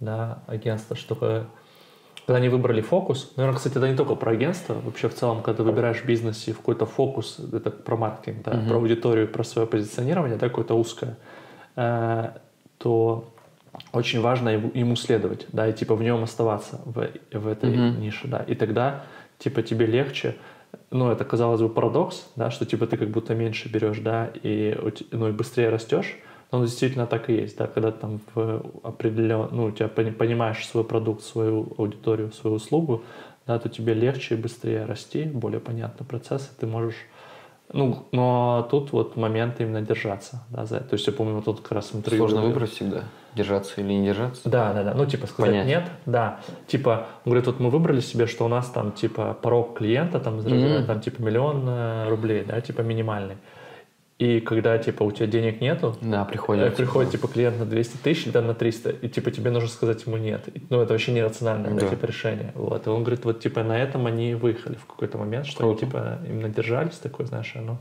да, 0.00 0.42
агентство, 0.46 0.94
что 0.94 1.14
когда 1.14 2.36
они 2.36 2.50
выбрали 2.50 2.82
фокус, 2.82 3.32
наверное, 3.36 3.56
кстати, 3.56 3.78
это 3.78 3.88
не 3.88 3.96
только 3.96 4.14
про 4.14 4.32
агентство, 4.32 4.74
вообще 4.74 5.08
в 5.08 5.14
целом, 5.14 5.40
когда 5.40 5.56
ты 5.56 5.62
выбираешь 5.62 6.02
в 6.02 6.04
бизнесе 6.04 6.52
в 6.52 6.58
какой-то 6.58 6.84
фокус, 6.84 7.38
это 7.38 7.70
про 7.70 7.96
маркетинг, 7.96 8.44
да, 8.44 8.62
про 8.68 8.76
аудиторию, 8.76 9.26
про 9.26 9.42
свое 9.42 9.66
позиционирование, 9.66 10.36
да, 10.36 10.50
какое-то 10.50 10.74
узкое, 10.74 11.16
то 11.74 13.24
очень 13.92 14.20
важно 14.20 14.50
ему, 14.50 14.96
следовать, 14.96 15.46
да, 15.50 15.66
и 15.66 15.72
типа 15.72 15.94
в 15.94 16.02
нем 16.02 16.22
оставаться 16.22 16.80
в, 16.84 17.08
в 17.32 17.46
этой 17.48 17.70
Мгм. 17.70 18.00
нише, 18.00 18.28
да, 18.28 18.38
и 18.46 18.54
тогда 18.54 19.02
типа 19.38 19.62
тебе 19.62 19.86
легче, 19.86 20.36
ну 20.90 21.10
это 21.10 21.24
казалось 21.24 21.60
бы 21.60 21.68
парадокс, 21.68 22.30
да, 22.36 22.50
что 22.50 22.66
типа 22.66 22.86
ты 22.86 22.96
как 22.96 23.10
будто 23.10 23.34
меньше 23.34 23.68
берешь, 23.68 23.98
да, 23.98 24.30
и 24.42 24.76
ну 25.10 25.28
и 25.28 25.32
быстрее 25.32 25.68
растешь, 25.68 26.18
но 26.52 26.64
действительно 26.64 27.06
так 27.06 27.30
и 27.30 27.34
есть, 27.34 27.56
да, 27.56 27.66
когда 27.66 27.90
там 27.90 28.20
в 28.34 28.62
определен, 28.82 29.48
ну 29.52 29.64
у 29.66 29.70
тебя 29.70 29.88
пони- 29.88 30.10
понимаешь 30.10 30.66
свой 30.66 30.84
продукт, 30.84 31.22
свою 31.22 31.72
аудиторию, 31.78 32.32
свою 32.32 32.56
услугу, 32.56 33.02
да, 33.46 33.58
то 33.58 33.68
тебе 33.68 33.94
легче 33.94 34.34
и 34.34 34.38
быстрее 34.38 34.84
расти, 34.84 35.24
более 35.24 35.60
понятный 35.60 36.06
процесс, 36.06 36.50
и 36.50 36.60
ты 36.60 36.66
можешь 36.66 36.96
Ну, 37.72 38.06
но 38.12 38.68
тут 38.70 38.92
вот 38.92 39.16
момент 39.16 39.60
именно 39.60 39.80
держаться, 39.80 40.44
да, 40.50 40.64
за, 40.64 40.80
то 40.80 40.94
есть 40.94 41.06
я 41.06 41.12
помню, 41.12 41.42
тут 41.42 41.60
как 41.60 41.72
раз 41.72 41.90
интервью... 41.94 42.18
Сложно 42.20 42.36
говорил. 42.36 42.54
выбрать 42.54 42.70
всегда, 42.72 43.04
держаться 43.34 43.80
или 43.80 43.92
не 43.94 44.06
держаться. 44.06 44.48
Да, 44.48 44.72
да, 44.72 44.84
да. 44.84 44.94
Ну, 44.94 45.06
типа, 45.06 45.26
сказать 45.26 45.50
Понять. 45.50 45.66
нет, 45.66 45.84
да. 46.06 46.40
Типа, 46.68 47.06
он 47.24 47.30
говорит, 47.32 47.46
вот 47.46 47.60
мы 47.60 47.70
выбрали 47.70 48.00
себе, 48.00 48.26
что 48.26 48.44
у 48.44 48.48
нас 48.48 48.68
там, 48.68 48.92
типа, 48.92 49.36
порог 49.40 49.78
клиента, 49.78 50.20
там, 50.20 50.36
Мгм. 50.36 50.84
там 50.86 51.00
типа, 51.00 51.22
миллион 51.22 51.64
э, 51.66 52.08
рублей, 52.08 52.44
да, 52.44 52.60
типа, 52.60 52.82
минимальный. 52.82 53.36
И 54.18 54.38
когда, 54.40 54.78
типа, 54.78 55.02
у 55.02 55.10
тебя 55.10 55.26
денег 55.26 55.60
нету, 55.60 55.96
Да, 56.00 56.22
э, 56.22 56.30
приходит. 56.30 56.76
приходит, 56.76 57.10
типа, 57.12 57.26
клиент 57.26 57.58
на 57.58 57.66
200 57.66 57.96
тысяч, 57.96 58.30
да, 58.30 58.42
на 58.42 58.54
300, 58.54 58.90
и, 58.90 59.08
типа, 59.08 59.32
тебе 59.32 59.50
нужно 59.50 59.68
сказать 59.68 60.06
ему 60.06 60.18
нет. 60.18 60.46
И, 60.54 60.62
Ну, 60.70 60.80
это 60.80 60.92
вообще 60.92 61.10
нерациональное, 61.12 61.70
да, 61.74 61.80
Да. 61.80 61.88
типа, 61.88 62.06
решение. 62.06 62.52
Вот. 62.54 62.86
И 62.86 62.90
он 62.90 63.02
говорит, 63.02 63.24
вот, 63.24 63.40
типа, 63.40 63.64
на 63.64 63.76
этом 63.76 64.06
они 64.06 64.34
выехали 64.34 64.76
в 64.76 64.86
какой-то 64.86 65.18
момент, 65.18 65.46
что 65.46 65.68
они, 65.68 65.76
типа, 65.76 66.20
именно 66.28 66.48
держались 66.48 66.94
такой, 66.98 67.26
знаешь, 67.26 67.52
оно 67.56 67.78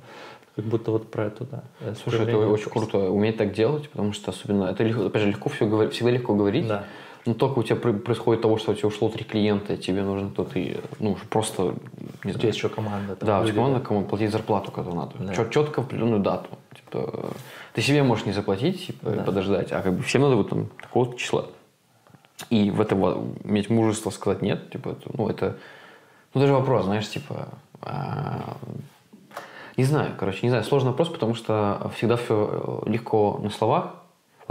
как 0.56 0.66
будто 0.66 0.92
вот 0.92 1.12
про 1.12 1.26
это, 1.26 1.46
да. 1.46 1.64
э, 1.82 1.94
Слушай, 2.02 2.24
это 2.24 2.38
очень 2.38 2.70
просто. 2.70 2.70
круто 2.92 3.12
уметь 3.12 3.38
так 3.38 3.54
делать, 3.54 3.90
потому 3.90 4.12
что 4.14 4.32
особенно 4.32 4.66
это 4.66 4.84
легко, 4.84 5.06
опять 5.06 5.22
же, 5.22 5.28
легко 5.30 5.50
все 5.50 5.68
говорить, 5.68 5.94
всегда 5.94 6.12
легко 6.12 6.34
говорить. 6.36 6.68
Да. 6.68 6.86
Но 7.26 7.34
только 7.34 7.60
у 7.60 7.64
тебя 7.64 7.78
происходит 7.78 8.42
того, 8.42 8.58
что 8.58 8.72
у 8.74 8.76
тебя 8.76 8.88
ушло 8.90 9.08
три 9.10 9.24
клиента, 9.24 9.74
и 9.74 9.78
тебе 9.78 10.04
нужно 10.04 10.30
кто-то, 10.30 10.60
и, 10.60 10.78
ну, 11.00 11.16
просто, 11.30 11.74
не 12.26 12.32
У 12.32 12.34
тебя 12.36 12.48
есть 12.48 12.58
еще 12.58 12.68
команда. 12.68 13.16
там 13.16 13.28
да, 13.28 13.40
у 13.40 13.46
тебя 13.46 13.56
команда, 13.56 13.80
кому 13.80 14.04
платить 14.04 14.32
зарплату, 14.32 14.72
которую 14.72 14.96
надо. 15.02 15.14
Да. 15.20 15.34
Чет- 15.34 15.52
четко 15.52 15.82
в 15.82 15.86
определенную 15.86 16.20
дату. 16.22 16.50
Типа, 16.76 17.30
ты 17.74 17.82
себе 17.82 18.04
можешь 18.04 18.26
не 18.26 18.34
заплатить, 18.34 18.88
типа, 18.88 19.10
Да. 19.12 19.24
подождать, 19.24 19.72
а 19.72 19.82
как 19.82 19.94
бы 19.94 20.04
всем 20.04 20.22
надо 20.24 20.36
вот 20.36 20.50
там 20.50 20.68
такого 20.82 21.18
числа. 21.18 21.46
И 22.50 22.70
в 22.72 22.82
это 22.82 22.96
во- 22.96 23.24
иметь 23.46 23.70
мужество 23.70 24.10
сказать 24.10 24.42
нет, 24.42 24.70
типа, 24.72 24.90
это, 24.90 25.10
ну, 25.18 25.30
это, 25.30 25.58
ну, 26.34 26.42
даже 26.42 26.52
вопрос, 26.52 26.84
знаешь, 26.86 27.08
типа, 27.10 27.48
а, 27.82 28.58
не 29.78 29.86
знаю, 29.86 30.12
короче, 30.20 30.40
не 30.44 30.50
знаю, 30.50 30.66
сложный 30.66 30.90
вопрос, 30.92 31.08
потому 31.08 31.36
что 31.36 31.90
всегда 31.96 32.18
все 32.18 32.84
легко 32.86 33.40
на 33.42 33.50
словах. 33.50 33.94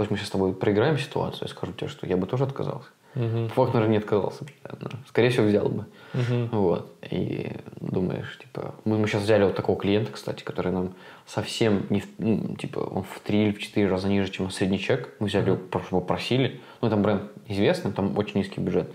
Вот 0.03 0.11
мы 0.11 0.17
сейчас 0.17 0.27
с 0.27 0.31
тобой 0.31 0.53
проиграем 0.53 0.97
ситуацию, 0.97 1.43
я 1.43 1.47
скажу 1.47 1.71
тебе, 1.73 1.87
что 1.87 2.05
я 2.05 2.17
бы 2.17 2.27
тоже 2.27 2.43
отказался. 2.43 2.89
Мгм. 3.15 3.47
По 3.49 3.53
факту, 3.55 3.73
наверное, 3.75 3.91
не 3.91 3.97
отказался. 3.99 4.43
Скорее 5.07 5.29
всего, 5.29 5.45
взял 5.45 5.69
бы. 5.69 5.85
Мгм. 6.13 6.49
Вот. 6.51 6.91
И 7.09 7.51
думаешь, 7.79 8.37
типа... 8.39 8.73
Мы, 8.85 8.97
мы 8.97 9.07
сейчас 9.07 9.21
взяли 9.23 9.43
вот 9.43 9.55
такого 9.55 9.79
клиента, 9.79 10.11
кстати, 10.11 10.43
который 10.43 10.71
нам 10.71 10.93
совсем 11.27 11.85
не... 11.89 12.01
в- 12.01 12.07
ну, 12.17 12.55
типа, 12.55 12.79
он 12.79 13.03
в 13.03 13.19
три 13.19 13.43
или 13.45 13.51
в 13.53 13.59
четыре 13.59 13.87
раза 13.87 14.09
ниже, 14.09 14.29
чем 14.31 14.49
средний 14.49 14.79
чек. 14.79 15.13
Мы 15.19 15.27
взяли 15.27 15.47
его, 15.51 15.57
просто 15.57 15.89
его 15.95 16.01
просили. 16.01 16.59
Ну, 16.81 16.89
там 16.89 17.01
бренд 17.03 17.21
известный, 17.47 17.91
там 17.91 18.17
очень 18.17 18.39
низкий 18.39 18.59
бюджет. 18.59 18.91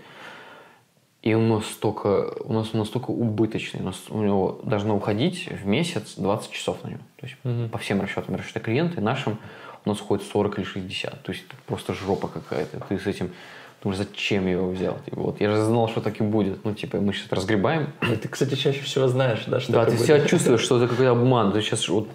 И 1.21 1.33
он 1.33 1.49
настолько, 1.49 2.33
у 2.43 2.53
нас 2.53 2.69
он 2.73 2.79
настолько 2.79 3.11
убыточный. 3.11 3.81
У, 3.81 3.83
нас, 3.85 4.03
у 4.09 4.21
него 4.21 4.59
должно 4.63 4.95
уходить 4.95 5.49
в 5.49 5.65
месяц 5.65 6.15
20 6.15 6.51
часов 6.51 6.83
на 6.83 6.89
него. 6.89 7.01
То 7.17 7.25
есть 7.25 7.37
Мгм. 7.43 7.69
по 7.69 7.77
всем 7.77 8.01
расчетам 8.01 8.35
расчета 8.35 8.59
клиента 8.59 8.99
и 8.99 9.03
нашим 9.03 9.37
у 9.89 9.93
нас 9.93 10.01
уходит 10.01 10.25
40 10.25 10.57
или 10.59 10.65
60. 10.65 11.21
То 11.23 11.31
есть 11.31 11.45
это 11.47 11.55
просто 11.67 11.93
жопа 11.93 12.27
какая-то. 12.27 12.79
Ты 12.89 12.99
с 12.99 13.07
этим 13.07 13.31
думаешь, 13.83 13.97
зачем 13.97 14.45
я 14.45 14.53
его 14.53 14.69
взял? 14.69 14.97
Типа, 15.05 15.21
вот, 15.21 15.41
я 15.41 15.49
же 15.51 15.61
знал, 15.63 15.87
что 15.89 16.01
так 16.01 16.19
и 16.19 16.23
будет. 16.23 16.63
Ну, 16.65 16.73
типа, 16.73 16.97
мы 16.97 17.13
сейчас 17.13 17.31
разгребаем. 17.31 17.93
И 18.01 18.15
Ты, 18.15 18.27
кстати, 18.27 18.55
чаще 18.55 18.81
всего 18.81 19.07
знаешь, 19.07 19.43
да, 19.47 19.59
что 19.59 19.71
Да, 19.71 19.85
ты 19.85 19.91
бы- 19.97 20.03
себя 20.03 20.19
чувствуешь, 20.25 20.61
что 20.61 20.77
это 20.77 20.87
какой-то 20.87 21.11
обман. 21.11 21.51
Ты 21.51 21.61
сейчас 21.61 21.87
вот, 21.89 22.07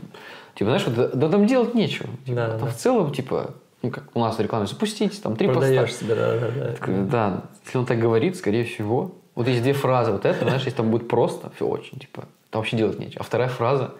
типа, 0.54 0.70
знаешь, 0.70 0.86
вот, 0.86 1.18
да, 1.18 1.28
там 1.28 1.46
делать 1.46 1.74
нечего. 1.74 2.08
Типа, 2.26 2.36
Да, 2.36 2.48
там 2.50 2.60
да. 2.60 2.66
в 2.66 2.76
целом, 2.76 3.12
типа, 3.12 3.54
ну, 3.82 3.90
как 3.90 4.04
у 4.14 4.20
нас 4.20 4.36
в 4.36 4.40
рекламе, 4.40 4.66
запустить, 4.66 5.20
там, 5.22 5.36
три 5.36 5.46
поста. 5.48 5.60
продаешь 5.60 5.94
себя, 5.94 6.14
да, 6.14 6.38
да, 6.38 6.50
да. 6.50 6.72
Так, 6.72 7.08
Да, 7.10 7.42
если 7.64 7.78
он 7.78 7.86
так 7.86 7.98
говорит, 7.98 8.36
скорее 8.36 8.64
всего. 8.64 9.14
Вот 9.34 9.48
есть 9.48 9.62
две 9.62 9.72
фразы. 9.72 10.12
Вот 10.12 10.24
это, 10.26 10.44
знаешь, 10.44 10.62
если 10.64 10.76
там 10.76 10.90
будет 10.90 11.08
просто, 11.08 11.50
все 11.56 11.66
очень, 11.66 11.98
типа, 11.98 12.24
там 12.50 12.60
вообще 12.60 12.76
делать 12.76 12.98
нечего. 13.00 13.20
А 13.20 13.24
вторая 13.24 13.48
фраза, 13.48 13.90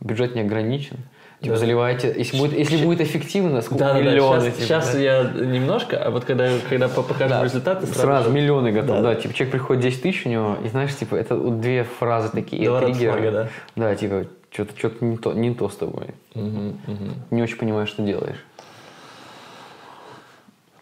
бюджет 0.00 0.34
не 0.34 0.40
ограничен. 0.40 0.96
Типа, 1.40 1.54
Да. 1.54 1.58
заливайте, 1.60 2.14
если 2.18 2.36
будет, 2.36 2.52
если 2.52 2.84
будет 2.84 3.00
эффективно, 3.00 3.62
сколько 3.62 3.82
Да, 3.84 3.92
да, 3.94 3.98
да. 3.98 4.10
миллионы. 4.10 4.40
Сейчас, 4.42 4.54
типа, 4.54 4.62
сейчас 4.66 4.92
да. 4.92 4.98
я 4.98 5.22
немножко, 5.24 5.96
а 6.04 6.10
вот 6.10 6.26
когда, 6.26 6.50
когда 6.68 6.88
по- 6.88 7.02
покажем 7.02 7.38
Да, 7.38 7.44
результаты, 7.44 7.86
сразу, 7.86 8.30
миллионы 8.30 8.72
готов. 8.72 8.96
Да. 8.96 9.02
Да. 9.02 9.14
типа, 9.14 9.32
человек 9.32 9.52
приходит 9.52 9.82
10 9.82 10.02
тысяч 10.02 10.26
у 10.26 10.28
него, 10.28 10.58
и 10.62 10.68
знаешь, 10.68 10.94
типа, 10.94 11.14
это 11.16 11.36
вот 11.36 11.60
две 11.60 11.84
фразы 11.84 12.28
такие, 12.30 12.68
Два 12.68 12.80
редфлага, 12.84 13.30
да. 13.32 13.48
Да, 13.74 13.94
типа, 13.94 14.26
что-то 14.50 14.76
что 14.78 14.92
не 15.04 15.16
то, 15.16 15.32
не 15.32 15.54
то 15.54 15.68
с 15.70 15.76
тобой. 15.76 16.08
Мгм, 16.34 16.78
мгм. 16.86 17.14
Не 17.30 17.42
очень 17.42 17.56
понимаешь, 17.56 17.88
что 17.88 18.02
делаешь. 18.02 18.44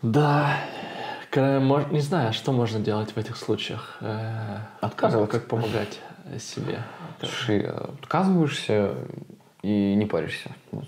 Да. 0.02 0.56
Не 1.36 2.00
знаю, 2.00 2.32
что 2.32 2.52
можно 2.52 2.80
делать 2.80 3.12
в 3.12 3.16
этих 3.16 3.36
случаях. 3.36 3.98
Э, 4.00 4.58
Отказываться. 4.80 5.38
Как 5.38 5.46
помогать 5.48 6.00
себе. 6.40 6.78
Слушай, 7.20 7.68
отказываешься 8.02 8.94
и 9.62 9.94
не 9.94 10.06
паришься. 10.06 10.50
Вот. 10.70 10.84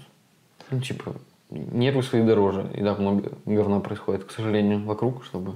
Ну, 0.71 0.81
типа, 0.81 1.15
нервы 1.51 2.03
свои 2.03 2.23
дороже. 2.23 2.71
И 2.75 2.83
так 2.83 2.99
много 2.99 3.33
говна 3.45 3.81
происходит, 3.81 4.25
к 4.25 4.31
сожалению, 4.31 4.85
вокруг, 4.85 5.25
чтобы 5.25 5.55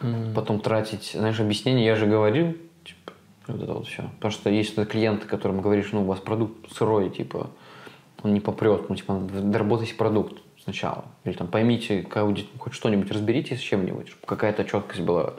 М. 0.00 0.34
потом 0.34 0.60
тратить, 0.60 1.12
знаешь, 1.14 1.40
объяснение. 1.40 1.86
Я 1.86 1.96
же 1.96 2.06
говорил, 2.06 2.54
типа, 2.84 3.12
вот 3.46 3.62
это 3.62 3.72
вот 3.72 3.86
все. 3.86 4.02
Потому 4.16 4.32
что 4.32 4.50
есть 4.50 4.74
клиенты, 4.88 5.26
которым 5.26 5.60
говоришь, 5.60 5.92
ну, 5.92 6.02
у 6.02 6.06
вас 6.06 6.20
продукт 6.20 6.70
сырой, 6.72 7.10
типа, 7.10 7.50
он 8.22 8.34
не 8.34 8.40
попрет, 8.40 8.88
ну, 8.88 8.96
типа, 8.96 9.14
доработайте 9.14 9.94
продукт 9.94 10.38
сначала. 10.62 11.04
Или 11.24 11.34
там 11.34 11.48
поймите, 11.48 12.06
хоть 12.58 12.72
что-нибудь 12.72 13.10
разберитесь 13.10 13.58
с 13.58 13.62
чем-нибудь, 13.62 14.08
чтобы 14.08 14.26
какая-то 14.26 14.64
четкость 14.64 15.00
была 15.00 15.34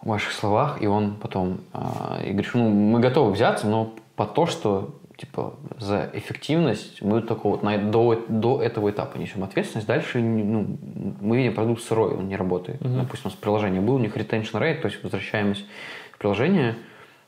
в 0.00 0.08
ваших 0.08 0.32
словах, 0.32 0.80
и 0.80 0.86
он 0.86 1.16
потом 1.16 1.60
а, 1.72 2.20
и 2.24 2.30
говорит, 2.30 2.50
ну, 2.54 2.70
мы 2.70 3.00
готовы 3.00 3.32
взяться, 3.32 3.66
но 3.66 3.94
по 4.14 4.24
то, 4.24 4.46
что 4.46 4.94
типа 5.16 5.54
за 5.78 6.10
эффективность 6.12 7.00
мы 7.02 7.22
только 7.22 7.48
вот 7.48 7.62
на, 7.62 7.78
до, 7.78 8.24
до 8.28 8.62
этого 8.62 8.90
этапа 8.90 9.16
несем 9.18 9.44
ответственность. 9.44 9.86
Дальше 9.86 10.20
ну, 10.20 10.78
мы 11.20 11.38
видим 11.38 11.54
продукт 11.54 11.82
сырой, 11.82 12.14
он 12.14 12.28
не 12.28 12.36
работает. 12.36 12.80
Мгм. 12.80 13.00
Допустим, 13.00 13.26
у 13.26 13.28
нас 13.28 13.38
приложение 13.38 13.80
было, 13.80 13.96
у 13.96 13.98
них 13.98 14.16
retention 14.16 14.60
rate, 14.60 14.80
то 14.80 14.88
есть 14.88 15.02
возвращаемся 15.02 15.64
в 16.12 16.18
приложение, 16.18 16.76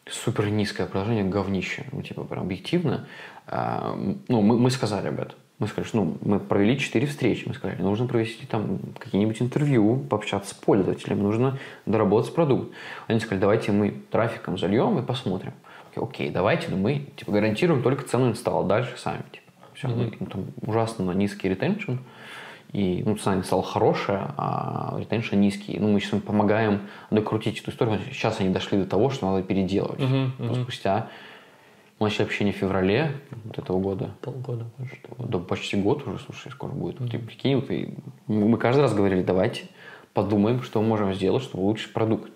супер 0.07 0.49
низкое 0.51 0.87
приложение, 0.87 1.25
говнище, 1.25 1.85
ну, 1.93 2.03
типа, 2.03 2.25
прям 2.25 2.45
объективно. 2.45 3.07
А, 3.47 3.99
ну, 4.29 4.43
мы, 4.43 4.59
мы 4.59 4.71
сказали 4.71 5.09
об 5.09 5.21
этом. 5.21 5.37
Мы 5.59 5.67
сказали, 5.67 5.89
что 5.89 5.97
ну, 5.99 6.19
мы 6.21 6.39
провели 6.39 6.79
четыре 6.79 7.07
встречи. 7.07 7.45
Мы 7.47 7.55
сказали, 7.55 7.83
нужно 7.83 8.07
провести 8.07 8.47
там 8.47 8.79
какие-нибудь 8.99 9.43
интервью, 9.43 9.97
пообщаться 10.09 10.51
с 10.51 10.55
пользователями, 10.55 11.21
нужно 11.21 11.59
доработать 11.85 12.33
продукт. 12.33 12.73
Они 13.09 13.19
сказали, 13.19 13.41
давайте 13.41 13.73
мы 13.73 13.91
трафиком 14.11 14.57
зальем 14.57 14.99
и 14.99 15.03
посмотрим. 15.03 15.53
Окей, 15.99 16.27
окей, 16.27 16.31
давайте, 16.31 16.69
но 16.71 16.77
мы 16.77 17.07
типа, 17.17 17.33
гарантируем 17.33 17.83
только 17.83 18.05
цену 18.05 18.31
инсталла, 18.31 18.67
дальше 18.67 18.97
сами. 18.97 19.23
Типа. 19.33 19.45
Все, 19.75 19.89
Мгм. 19.89 20.13
ну, 20.21 20.27
там 20.27 20.47
ужасно 20.63 21.11
низкий 21.13 21.49
ретеншн, 21.49 21.97
и 22.73 23.03
ну, 23.07 23.17
цена 23.17 23.37
инсталла 23.37 23.63
хорошая, 23.63 24.35
а 24.37 24.97
ретеншн 24.99 25.37
низкий. 25.37 25.79
Ну, 25.79 25.89
мы 25.93 26.01
сейчас 26.01 26.15
им 26.15 26.21
помогаем 26.21 26.83
докрутить 27.11 27.61
эту 27.61 27.71
историю. 27.71 28.01
Сейчас 28.11 28.41
они 28.41 28.51
дошли 28.51 28.79
до 28.79 28.87
того, 28.87 29.11
что 29.11 29.31
надо 29.31 29.43
переделывать. 29.43 29.99
То 29.99 30.05
мгм. 30.05 30.55
Спустя 30.63 31.09
мы 31.99 32.07
начали 32.07 32.27
общение 32.27 32.53
в 32.53 32.57
феврале 32.57 33.13
вот 33.45 33.59
этого 33.59 33.79
года. 33.81 34.11
Полгода. 34.21 34.67
Да 35.19 35.39
почти 35.39 35.77
год 35.77 36.07
уже, 36.07 36.19
слушай, 36.19 36.51
скоро 36.53 36.73
будет. 36.73 36.99
Ты 37.11 37.19
прикинь, 37.19 37.57
вот 37.57 37.71
и 37.71 37.95
мы 38.27 38.57
каждый 38.59 38.81
раз 38.81 38.95
говорили, 38.95 39.23
давайте 39.23 39.67
подумаем, 40.13 40.63
что 40.63 40.81
мы 40.81 40.89
можем 40.89 41.15
сделать, 41.15 41.43
чтобы 41.43 41.65
улучшить 41.65 41.93
продукт. 41.93 42.31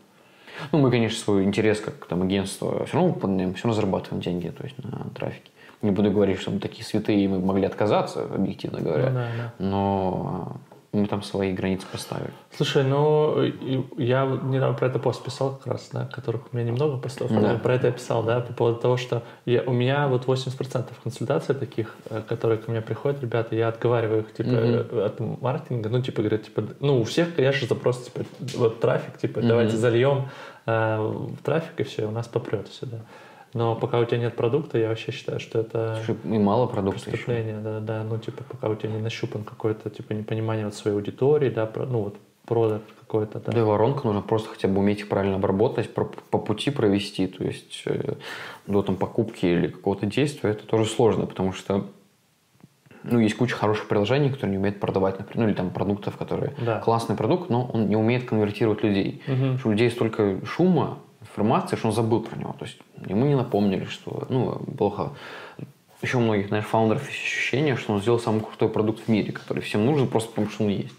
Ну, 0.71 0.79
мы, 0.79 0.91
конечно, 0.91 1.19
свой 1.19 1.45
интерес 1.45 1.81
как 1.81 2.07
там 2.07 2.23
агентство 2.23 2.85
все 2.87 2.97
равно 2.97 3.13
выполняем, 3.13 3.55
все 3.55 3.65
равно 3.65 3.75
зарабатываем 3.75 4.23
деньги, 4.23 4.49
то 4.49 4.65
есть 4.65 4.77
на 4.83 5.07
трафике. 5.15 5.51
Не 5.83 5.91
буду 5.91 6.11
говорить, 6.11 6.39
что 6.41 6.51
мы 6.51 6.61
такие 6.61 6.85
святые, 6.85 7.25
и 7.25 7.29
мы 7.29 7.41
могли 7.41 7.65
отказаться, 7.65 8.25
объективно 8.25 8.81
говоря. 8.81 9.09
Ну 9.09 9.15
да, 9.15 9.29
да. 9.37 9.53
Но 9.59 10.57
мы 10.93 11.07
там 11.07 11.23
свои 11.23 11.55
границы 11.55 11.87
поставили. 11.91 12.31
Слушай, 12.55 12.85
ну, 12.85 13.43
и- 13.43 13.83
я 13.97 14.27
недавно 14.27 14.77
про 14.77 14.89
это 14.89 14.99
пост 14.99 15.25
писал 15.25 15.57
как 15.57 15.67
раз, 15.73 15.89
да, 15.93 16.05
которых 16.07 16.43
у 16.53 16.57
меня 16.57 16.67
немного 16.71 16.99
постов, 16.99 17.31
Да. 17.33 17.55
про 17.57 17.75
это 17.75 17.87
я 17.87 17.93
писал, 17.95 18.23
да, 18.23 18.41
по 18.41 18.53
поводу 18.53 18.79
того, 18.79 18.97
что 18.99 19.23
я, 19.47 19.63
у 19.63 19.73
меня 19.73 20.07
вот 20.09 20.27
80% 20.27 20.93
консультаций 21.03 21.55
таких, 21.55 21.97
э, 22.11 22.21
которые 22.29 22.59
ко 22.59 22.71
мне 22.71 22.83
приходят, 22.83 23.23
ребята, 23.23 23.55
я 23.57 23.69
отговариваю 23.69 24.21
их, 24.21 24.35
типа, 24.35 24.49
э, 24.51 25.07
от 25.07 25.19
маркетинга, 25.19 25.89
ну, 25.89 26.03
типа, 26.03 26.21
говорят, 26.21 26.43
типа, 26.45 26.63
ну, 26.81 27.01
у 27.01 27.05
всех, 27.05 27.35
конечно, 27.35 27.67
запрос, 27.67 28.05
типа, 28.05 28.27
вот 28.59 28.81
трафик, 28.81 29.17
типа, 29.17 29.39
Мгм. 29.41 29.49
давайте 29.49 29.77
зальем 29.79 30.29
э, 30.67 31.27
трафик, 31.43 31.81
и 31.81 31.83
все, 31.85 32.07
у 32.07 32.11
нас 32.13 32.29
попрет 32.29 32.69
все, 32.69 32.87
да. 32.87 32.99
Но 33.55 33.75
пока 33.77 33.99
у 33.99 34.05
тебя 34.05 34.19
нет 34.19 34.35
продукта, 34.35 34.79
я 34.79 34.89
вообще 34.89 35.13
считаю, 35.13 35.39
что 35.39 35.59
это... 35.61 35.97
Слушай, 36.05 36.17
и 36.25 36.39
мало 36.39 36.67
продукта 36.67 37.01
еще. 37.01 37.11
Преступление, 37.11 37.59
да, 37.61 37.81
да, 37.81 38.03
ну, 38.03 38.17
типа, 38.19 38.45
пока 38.49 38.69
у 38.69 38.75
тебя 38.75 38.91
не 38.91 38.99
нащупан 38.99 39.45
какой-то, 39.45 39.91
типа, 39.91 40.13
непонимание 40.15 40.65
вот 40.65 40.75
своей 40.75 40.97
аудитории, 40.97 41.51
да, 41.51 41.67
про- 41.67 41.85
ну, 41.85 42.03
вот, 42.05 42.17
продукт 42.47 42.85
какой-то, 43.01 43.41
да. 43.41 43.53
Да 43.53 43.59
и 43.61 43.63
воронка 43.63 44.07
нужно 44.07 44.23
просто 44.23 44.49
хотя 44.49 44.69
бы 44.69 44.79
уметь 44.81 45.01
их 45.01 45.09
правильно 45.09 45.37
обработать, 45.37 45.93
про- 45.93 46.11
по 46.31 46.39
пути 46.39 46.71
провести, 46.71 47.27
то 47.27 47.45
есть 47.45 47.83
э, 47.85 48.15
до 48.67 48.83
там 48.83 48.97
покупки 48.97 49.45
или 49.45 49.69
какого-то 49.69 50.07
действия, 50.07 50.51
это 50.51 50.67
тоже 50.67 50.87
сложно, 50.87 51.27
потому 51.27 51.53
что 51.53 51.87
ну, 53.05 53.19
есть 53.19 53.37
куча 53.37 53.55
хороших 53.57 53.89
приложений, 53.89 54.31
которые 54.31 54.53
не 54.53 54.59
умеют 54.59 54.79
продавать, 54.81 55.19
например, 55.19 55.45
ну, 55.47 55.51
или 55.51 55.57
там 55.57 55.71
продуктов, 55.71 56.17
которые 56.17 56.55
Да. 56.65 56.79
классный 56.79 57.17
продукт, 57.17 57.51
но 57.51 57.67
он 57.73 57.89
не 57.89 57.97
умеет 57.97 58.25
конвертировать 58.25 58.83
людей. 58.85 59.23
Потому 59.27 59.59
что 59.59 59.69
у 59.69 59.73
людей 59.73 59.91
столько 59.91 60.39
шума, 60.47 60.99
информации, 61.33 61.77
что 61.77 61.89
он 61.89 61.95
забыл 61.95 62.21
про 62.21 62.39
него. 62.39 62.55
То 62.59 62.65
есть 62.65 62.79
ему 63.07 63.27
не 63.27 63.35
напомнили, 63.35 63.87
что 63.87 64.27
ну, 64.29 64.59
плохо 64.77 65.13
еще 66.03 66.19
у 66.19 66.21
многих, 66.21 66.51
наверное, 66.51 66.69
фаундеров 66.69 67.09
есть 67.09 67.23
ощущение, 67.23 67.77
что 67.77 67.93
он 67.93 68.01
сделал 68.01 68.19
самый 68.19 68.41
крутой 68.41 68.69
продукт 68.69 69.01
в 69.07 69.09
мире, 69.09 69.33
который 69.33 69.63
всем 69.63 69.87
нужен 69.87 70.09
просто 70.09 70.31
потому, 70.31 70.51
что 70.51 70.65
он 70.65 70.71
есть. 70.71 70.95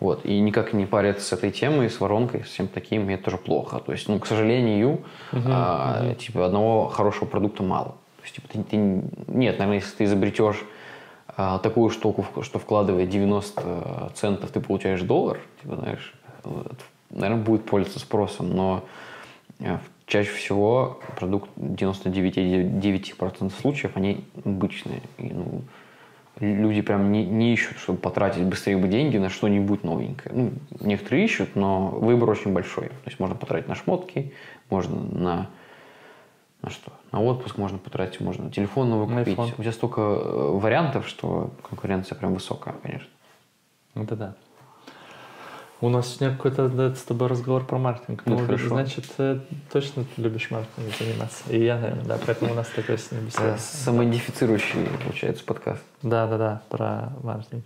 Вот. 0.00 0.26
И 0.26 0.40
никак 0.40 0.72
не 0.72 0.84
париться 0.84 1.24
с 1.24 1.32
этой 1.32 1.52
темой, 1.52 1.88
с 1.88 2.00
воронкой, 2.00 2.44
с 2.44 2.48
всем 2.48 2.66
таким, 2.66 3.08
это 3.08 3.24
тоже 3.24 3.36
плохо. 3.36 3.78
То 3.78 3.92
есть, 3.92 4.08
ну, 4.08 4.18
к 4.18 4.26
сожалению, 4.26 5.02
uh-huh, 5.30 5.42
а, 5.46 6.02
uh-huh. 6.02 6.14
типа, 6.16 6.44
одного 6.44 6.88
хорошего 6.88 7.26
продукта 7.26 7.62
мало. 7.62 7.94
То 8.16 8.22
есть, 8.24 8.34
типа, 8.34 8.48
ты, 8.48 8.62
ты, 8.64 8.76
нет, 8.76 9.58
наверное, 9.58 9.76
если 9.76 9.96
ты 9.96 10.04
изобретешь 10.04 10.64
а, 11.28 11.58
такую 11.58 11.90
штуку, 11.90 12.26
что 12.42 12.58
вкладывая 12.58 13.06
90 13.06 14.12
центов, 14.14 14.50
ты 14.50 14.60
получаешь 14.60 15.02
доллар, 15.02 15.38
типа, 15.62 15.76
знаешь, 15.76 16.14
наверное, 17.10 17.44
будет 17.44 17.64
пользоваться 17.64 18.00
спросом, 18.00 18.56
но 18.56 18.84
чаще 20.06 20.30
всего 20.32 21.00
продукт 21.16 21.50
99,9% 21.56 23.50
случаев, 23.60 23.92
они 23.96 24.24
обычные. 24.44 25.02
И, 25.18 25.32
ну, 25.32 25.62
люди 26.38 26.82
прям 26.82 27.12
не, 27.12 27.24
не 27.24 27.54
ищут, 27.54 27.78
чтобы 27.78 27.98
потратить 27.98 28.44
быстрее 28.44 28.76
бы 28.76 28.88
деньги 28.88 29.16
на 29.18 29.30
что-нибудь 29.30 29.84
новенькое. 29.84 30.34
Ну, 30.34 30.52
некоторые 30.80 31.24
ищут, 31.24 31.56
но 31.56 31.88
выбор 31.88 32.30
очень 32.30 32.52
большой. 32.52 32.88
То 32.88 33.06
есть 33.06 33.20
можно 33.20 33.36
потратить 33.36 33.68
на 33.68 33.74
шмотки, 33.74 34.32
можно 34.68 35.00
на 35.00 35.50
на 36.62 36.70
что? 36.70 36.92
На 37.10 37.20
отпуск 37.20 37.58
можно 37.58 37.78
потратить, 37.78 38.20
можно 38.20 38.50
телефон 38.50 38.88
новый 38.90 39.08
купить. 39.08 39.36
IPhone. 39.36 39.52
У 39.58 39.62
тебя 39.62 39.72
столько 39.72 40.00
э, 40.00 40.50
вариантов, 40.52 41.08
что 41.08 41.50
конкуренция 41.68 42.16
прям 42.16 42.34
высокая, 42.34 42.74
конечно. 42.82 43.08
Это 43.94 44.16
да. 44.16 44.34
У 45.82 45.88
нас 45.88 46.14
сегодня 46.14 46.36
какой-то 46.36 46.68
да, 46.68 46.94
с 46.94 47.02
тобой 47.02 47.26
разговор 47.26 47.66
про 47.66 47.76
маркетинг. 47.76 48.22
Ну, 48.24 48.38
хорошо. 48.38 48.68
Значит, 48.68 49.04
э, 49.18 49.40
точно 49.72 50.04
ты 50.04 50.22
любишь 50.22 50.48
маркетингом 50.52 50.92
заниматься. 50.96 51.42
И 51.48 51.64
я, 51.64 51.76
наверное, 51.76 52.04
да, 52.04 52.18
поэтому 52.24 52.52
у 52.52 52.54
нас 52.54 52.68
такой 52.68 52.98
с 52.98 53.10
ним 53.10 53.26
беседа. 53.26 53.56
Самоидентифицирующий, 53.58 54.86
получается, 55.04 55.42
подкаст. 55.44 55.82
Да, 56.02 56.28
да, 56.28 56.38
да, 56.38 56.62
про 56.68 57.12
маркетинг. 57.24 57.64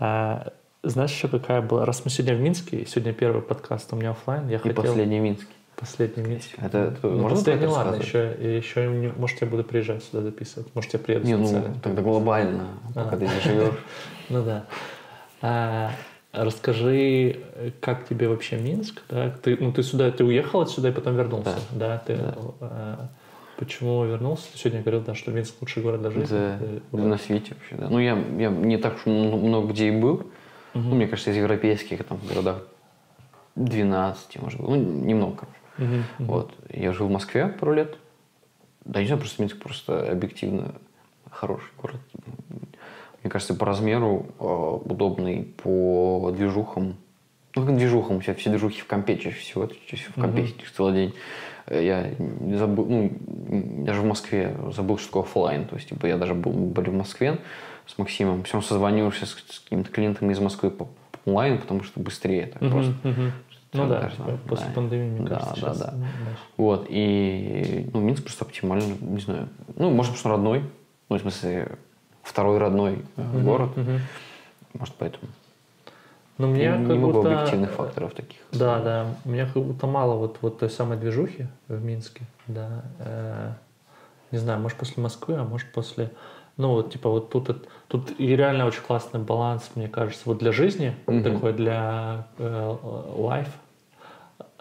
А, 0.00 0.52
знаешь, 0.82 1.12
еще 1.12 1.28
какая 1.28 1.62
была? 1.62 1.86
Раз 1.86 2.04
мы 2.04 2.10
сегодня 2.10 2.34
в 2.34 2.40
Минске, 2.40 2.86
сегодня 2.86 3.12
первый 3.12 3.40
подкаст 3.40 3.92
у 3.92 3.96
меня 3.96 4.10
офлайн, 4.10 4.48
я 4.48 4.56
и 4.56 4.58
хотел... 4.58 4.82
последний 4.82 5.20
Минский. 5.20 5.46
Последний 5.76 6.24
Минск. 6.24 6.48
Это, 6.56 6.78
это 6.78 7.06
ну, 7.06 7.22
можно 7.22 7.38
последний, 7.38 7.68
ладно, 7.68 7.94
еще, 7.94 8.36
еще 8.56 8.88
не, 8.88 9.12
может, 9.16 9.40
я 9.40 9.46
буду 9.46 9.62
приезжать 9.62 10.02
сюда 10.02 10.22
записывать. 10.22 10.74
Может, 10.74 10.92
я 10.94 10.98
приеду 10.98 11.24
не, 11.24 11.36
ну, 11.36 11.76
тогда 11.80 12.02
глобально, 12.02 12.66
пока 12.92 13.10
а. 13.10 13.16
ты 13.16 13.28
не 13.28 13.40
живешь. 13.40 13.74
Ну 14.28 14.42
да. 14.42 15.92
Расскажи, 16.34 17.40
как 17.80 18.08
тебе 18.08 18.28
вообще 18.28 18.56
Минск? 18.56 19.02
Да? 19.08 19.30
Ты, 19.30 19.56
ну, 19.58 19.72
ты 19.72 19.82
сюда, 19.82 20.10
ты 20.10 20.24
уехал 20.24 20.62
отсюда 20.62 20.88
и 20.88 20.92
потом 20.92 21.16
вернулся, 21.16 21.58
да? 21.70 21.88
да? 21.88 21.98
Ты, 21.98 22.16
да. 22.16 22.34
А, 22.60 23.08
почему 23.56 24.04
вернулся? 24.04 24.50
Ты 24.52 24.58
сегодня 24.58 24.80
говорил, 24.80 25.00
да, 25.02 25.14
что 25.14 25.30
Минск 25.30 25.54
лучший 25.60 25.82
город 25.82 26.00
для 26.00 26.10
жизни. 26.10 26.36
Да, 26.36 26.58
ты, 26.90 26.96
на 26.96 27.18
свете 27.18 27.54
вообще, 27.54 27.76
да. 27.76 27.88
Ну, 27.88 27.98
я, 27.98 28.18
я 28.38 28.50
не 28.50 28.78
так 28.78 28.96
уж 28.96 29.06
много 29.06 29.68
где 29.68 29.88
и 29.88 29.90
был. 29.92 30.14
Угу. 30.74 30.82
Ну, 30.82 30.94
мне 30.96 31.06
кажется, 31.06 31.30
из 31.30 31.36
европейских 31.36 32.04
там 32.04 32.18
городах 32.28 32.62
12, 33.54 34.42
может 34.42 34.60
быть. 34.60 34.68
Ну, 34.68 34.76
немного, 34.76 35.36
короче. 35.36 35.58
Угу, 35.78 36.02
угу. 36.18 36.32
Вот. 36.32 36.52
Я 36.68 36.92
жил 36.92 37.06
в 37.06 37.10
Москве 37.10 37.46
пару 37.46 37.74
лет. 37.74 37.96
Да, 38.84 39.00
не 39.00 39.06
знаю, 39.06 39.20
просто 39.20 39.40
Минск 39.40 39.58
просто 39.58 40.10
объективно 40.10 40.74
хороший 41.30 41.70
город 41.80 42.00
мне 43.24 43.30
кажется, 43.30 43.54
по 43.54 43.64
размеру 43.64 44.26
э, 44.38 44.44
удобный, 44.44 45.44
по 45.62 46.30
движухам. 46.36 46.96
Ну, 47.56 47.64
как 47.64 47.76
движухам, 47.76 48.20
тебя 48.20 48.34
все 48.34 48.50
движухи 48.50 48.82
в 48.82 48.86
компе 48.86 49.16
чаще 49.16 49.38
всего, 49.38 49.66
чаще 49.86 50.10
в 50.10 50.20
компе 50.20 50.46
сидишь 50.46 50.70
целый 50.70 50.92
день. 50.92 51.14
Я 51.70 52.10
забыл, 52.56 52.84
ну, 52.84 53.12
даже 53.84 54.02
в 54.02 54.04
Москве 54.04 54.54
забыл, 54.72 54.98
что 54.98 55.06
такое 55.06 55.22
офлайн. 55.22 55.64
То 55.64 55.76
есть, 55.76 55.88
типа, 55.88 56.04
я 56.04 56.18
даже 56.18 56.34
был, 56.34 56.52
были 56.52 56.90
в 56.90 56.94
Москве 56.94 57.38
с 57.86 57.96
Максимом, 57.96 58.42
все 58.42 58.60
созваниваешься 58.60 59.24
с, 59.24 59.30
с 59.30 59.60
какими-то 59.60 59.90
клиентами 59.90 60.32
из 60.32 60.40
Москвы 60.40 60.70
по, 60.70 60.88
онлайн, 61.24 61.58
потому 61.58 61.82
что 61.82 62.00
быстрее 62.00 62.46
так 62.46 62.58
просто. 62.70 62.94
Ну 63.72 63.88
да, 63.88 64.02
даже, 64.02 64.16
типа, 64.16 64.38
после 64.46 64.66
да, 64.66 64.72
пандемии, 64.72 65.18
мне 65.18 65.28
да, 65.28 65.36
кажется, 65.36 65.60
да, 65.60 65.74
сейчас, 65.74 65.78
да. 65.78 65.94
Вот, 66.56 66.86
и, 66.88 67.90
ну, 67.92 68.00
Минск 68.00 68.22
просто 68.22 68.44
оптимально, 68.44 68.84
не 69.00 69.20
знаю. 69.20 69.48
Ну, 69.74 69.90
может, 69.90 70.12
потому 70.12 70.16
что 70.16 70.28
родной, 70.28 70.62
ну, 71.08 71.16
в 71.16 71.20
смысле, 71.20 71.72
второй 72.24 72.58
родной 72.58 73.04
mm-hmm. 73.16 73.42
город. 73.42 73.70
Mm-hmm. 73.76 74.00
Может, 74.74 74.94
поэтому. 74.94 75.30
Но 76.38 76.48
мне 76.48 76.66
не 76.66 76.88
как 76.88 76.96
много 76.96 77.12
будто... 77.12 77.34
объективных 77.34 77.70
факторов 77.70 78.12
таких. 78.12 78.40
Да, 78.50 78.80
да. 78.80 79.06
Мне 79.24 79.46
как 79.46 79.62
будто 79.62 79.86
мало 79.86 80.16
вот, 80.16 80.38
вот 80.40 80.58
той 80.58 80.70
самой 80.70 80.98
движухи 80.98 81.46
в 81.68 81.84
Минске. 81.84 82.24
Да. 82.48 82.82
Э, 82.98 83.52
не 84.32 84.38
знаю, 84.38 84.60
может, 84.60 84.76
после 84.76 85.00
Москвы, 85.02 85.36
а 85.36 85.44
может, 85.44 85.70
после... 85.72 86.10
Ну, 86.56 86.70
вот, 86.70 86.92
типа, 86.92 87.08
вот 87.08 87.30
тут, 87.30 87.68
тут 87.88 88.18
и 88.18 88.34
реально 88.34 88.66
очень 88.66 88.82
классный 88.82 89.20
баланс, 89.20 89.70
мне 89.74 89.88
кажется, 89.88 90.22
вот 90.24 90.38
для 90.38 90.52
жизни, 90.52 90.96
mm-hmm. 91.06 91.22
такой 91.22 91.52
для 91.52 92.26
э, 92.38 92.76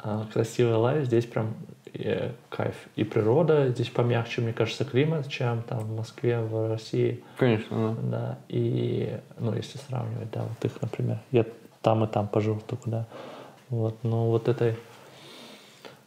э, 0.03 0.24
красивый 0.32 0.76
лайф, 0.76 1.05
здесь 1.05 1.26
прям 1.26 1.55
и 1.93 2.31
кайф. 2.49 2.75
И 2.95 3.03
природа 3.03 3.69
здесь 3.69 3.89
помягче, 3.89 4.41
мне 4.41 4.53
кажется, 4.53 4.83
климат, 4.83 5.29
чем 5.29 5.61
там 5.61 5.79
в 5.79 5.95
Москве, 5.95 6.39
в 6.39 6.69
России. 6.69 7.23
Конечно, 7.37 7.95
да. 8.01 8.17
Да, 8.17 8.39
и, 8.49 9.19
ну, 9.39 9.53
если 9.53 9.77
сравнивать, 9.77 10.31
да, 10.31 10.41
вот 10.43 10.65
их, 10.65 10.81
например. 10.81 11.19
Я 11.31 11.45
там 11.81 12.03
и 12.03 12.07
там 12.07 12.27
пожил 12.27 12.59
только, 12.65 12.89
да. 12.89 13.05
Вот, 13.69 13.97
ну, 14.03 14.25
вот 14.25 14.47
этой... 14.47 14.75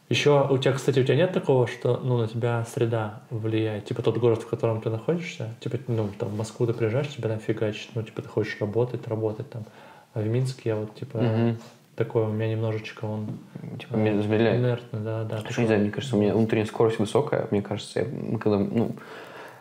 Еще 0.09 0.47
у 0.49 0.57
тебя, 0.57 0.73
кстати, 0.73 0.99
у 0.99 1.03
тебя 1.03 1.15
нет 1.15 1.33
такого, 1.33 1.67
что, 1.67 1.97
ну, 1.97 2.17
на 2.17 2.27
тебя 2.27 2.65
среда 2.65 3.21
влияет? 3.29 3.85
Типа 3.85 4.01
тот 4.01 4.17
город, 4.17 4.41
в 4.41 4.47
котором 4.47 4.81
ты 4.81 4.89
находишься, 4.89 5.53
типа, 5.59 5.79
ну, 5.87 6.09
там, 6.17 6.29
в 6.29 6.37
Москву 6.37 6.65
ты 6.65 6.73
приезжаешь, 6.73 7.09
тебя 7.09 7.29
там 7.29 7.39
фигачит, 7.39 7.89
ну, 7.93 8.03
типа, 8.03 8.21
ты 8.21 8.29
хочешь 8.29 8.57
работать, 8.59 9.07
работать 9.07 9.49
там. 9.49 9.65
А 10.13 10.21
в 10.21 10.27
Минске 10.27 10.69
я 10.69 10.75
вот, 10.77 10.95
типа, 10.95 11.17
угу 11.17 11.57
такой 11.97 12.23
у 12.23 12.27
меня 12.27 12.49
немножечко 12.51 13.05
он 13.05 13.39
типа 13.79 13.95
э, 13.95 14.21
замедляет. 14.21 14.59
Инертный, 14.59 14.99
да, 14.99 15.23
да. 15.23 15.39
Слушай, 15.39 15.61
не 15.61 15.65
знаю, 15.65 15.81
мне 15.81 15.91
кажется, 15.91 16.15
у 16.15 16.21
меня 16.21 16.33
внутренняя 16.33 16.67
скорость 16.67 16.99
высокая, 16.99 17.47
мне 17.51 17.61
кажется, 17.61 17.99
я, 17.99 18.37
когда, 18.37 18.59
ну, 18.59 18.95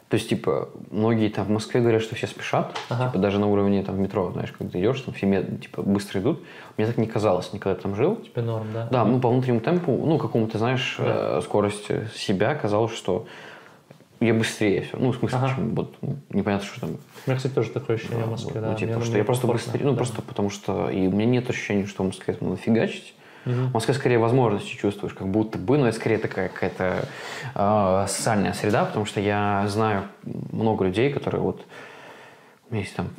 то 0.09 0.15
есть, 0.15 0.29
типа, 0.29 0.69
многие 0.91 1.31
там 1.31 1.47
в 1.47 1.51
Москве 1.51 1.81
говорят, 1.81 2.01
что 2.01 2.15
все 2.15 2.29
спешат, 2.29 2.77
ага. 2.91 3.07
типа, 3.09 3.19
даже 3.19 3.41
на 3.41 3.49
уровне 3.49 3.83
там 3.83 4.01
метро, 4.01 4.31
знаешь, 4.31 4.53
когда 4.53 4.71
ты 4.71 4.79
идешь, 4.79 5.01
там 5.01 5.15
все 5.15 5.43
типа, 5.61 5.83
быстро 5.83 6.21
идут. 6.21 6.45
Мне 6.77 6.87
так 6.87 6.97
не 6.99 7.09
казалось, 7.09 7.53
никогда 7.53 7.81
там 7.81 7.97
жил. 7.97 8.17
Тебе 8.17 8.43
норм, 8.43 8.69
да? 8.73 8.87
Да, 8.89 9.05
ну, 9.05 9.19
по 9.19 9.29
внутреннему 9.31 9.61
темпу, 9.61 9.91
ну, 10.07 10.19
какому-то, 10.19 10.59
знаешь, 10.59 10.97
да. 10.99 11.39
э, 11.39 11.41
скорости 11.43 12.09
себя 12.15 12.55
казалось, 12.55 12.95
что 12.95 13.27
я 14.21 14.35
быстрее 14.35 14.83
все. 14.83 14.97
Ну, 14.97 15.13
в 15.13 15.17
смысле, 15.17 15.39
ага. 15.39 15.55
чем, 15.55 15.75
вот, 15.75 15.95
ну, 16.01 16.17
непонятно, 16.31 16.67
что 16.67 16.81
там. 16.81 16.91
У 16.91 17.31
меня, 17.31 17.37
кстати, 17.37 17.53
тоже 17.53 17.71
такое 17.71 17.97
ощущение 17.97 18.25
в 18.25 18.31
Москве, 18.31 18.61
да. 18.61 18.71
Ну, 18.71 18.77
типа, 18.77 19.01
что 19.03 19.19
я 19.19 19.25
просто 19.25 19.47
быстрее, 19.47 19.85
ну, 19.85 19.91
да. 19.91 19.97
просто 19.97 20.23
потому 20.23 20.51
что, 20.51 20.89
и 20.91 21.07
у 21.07 21.11
меня 21.11 21.27
нет 21.27 21.51
ощущения, 21.51 21.87
что 21.87 22.03
в 22.03 22.07
Москве 22.07 22.37
надо 22.41 22.57
фигачить. 22.57 23.15
Угу. 23.45 23.55
В 23.55 23.75
Москве 23.75 23.95
скорее 23.95 24.19
возможности 24.19 24.75
чувствуешь, 24.75 25.15
как 25.15 25.29
будто 25.29 25.59
бы, 25.59 25.79
но 25.79 25.87
это 25.89 25.97
скорее 25.97 26.19
такая 26.19 26.49
какая-то 26.49 27.09
э, 27.55 28.07
социальная 28.09 28.53
среда, 28.53 28.85
потому 28.85 29.07
что 29.07 29.21
я 29.21 29.65
знаю 29.69 30.05
много 30.25 30.85
людей, 30.85 31.13
которые 31.13 31.41
вот 31.41 31.65
у 32.69 32.75
меня 32.75 32.83
есть 32.83 32.97
там 32.97 33.11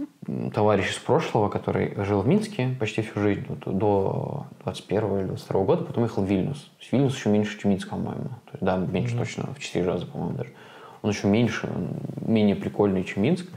товарищ 0.52 0.90
из 0.90 0.98
прошлого, 0.98 1.48
который 1.48 1.94
жил 2.04 2.22
в 2.22 2.28
Минске 2.28 2.76
почти 2.80 3.02
всю 3.02 3.22
жизнь, 3.22 3.46
вот, 3.48 3.78
до 3.78 4.46
21 4.64 5.20
или 5.20 5.28
22 5.28 5.64
года, 5.64 5.86
потом 5.86 6.04
ехал 6.04 6.24
в 6.24 6.26
Вильнюс. 6.26 6.70
Вильнюс 6.92 7.16
еще 7.16 7.30
меньше, 7.30 7.58
чем 7.58 7.72
Минск, 7.72 7.90
по-моему. 7.90 8.30
То 8.46 8.52
есть, 8.52 8.64
да, 8.64 8.76
меньше 8.76 9.16
mm 9.16 9.20
точно, 9.20 9.54
в 9.54 9.60
4 9.60 9.86
раза, 9.86 10.06
по-моему, 10.06 10.38
даже. 10.38 10.50
Он 11.02 11.10
еще 11.10 11.28
меньше, 11.28 11.70
менее 12.22 12.56
прикольный, 12.56 13.04
чем 13.04 13.24
Минск. 13.24 13.48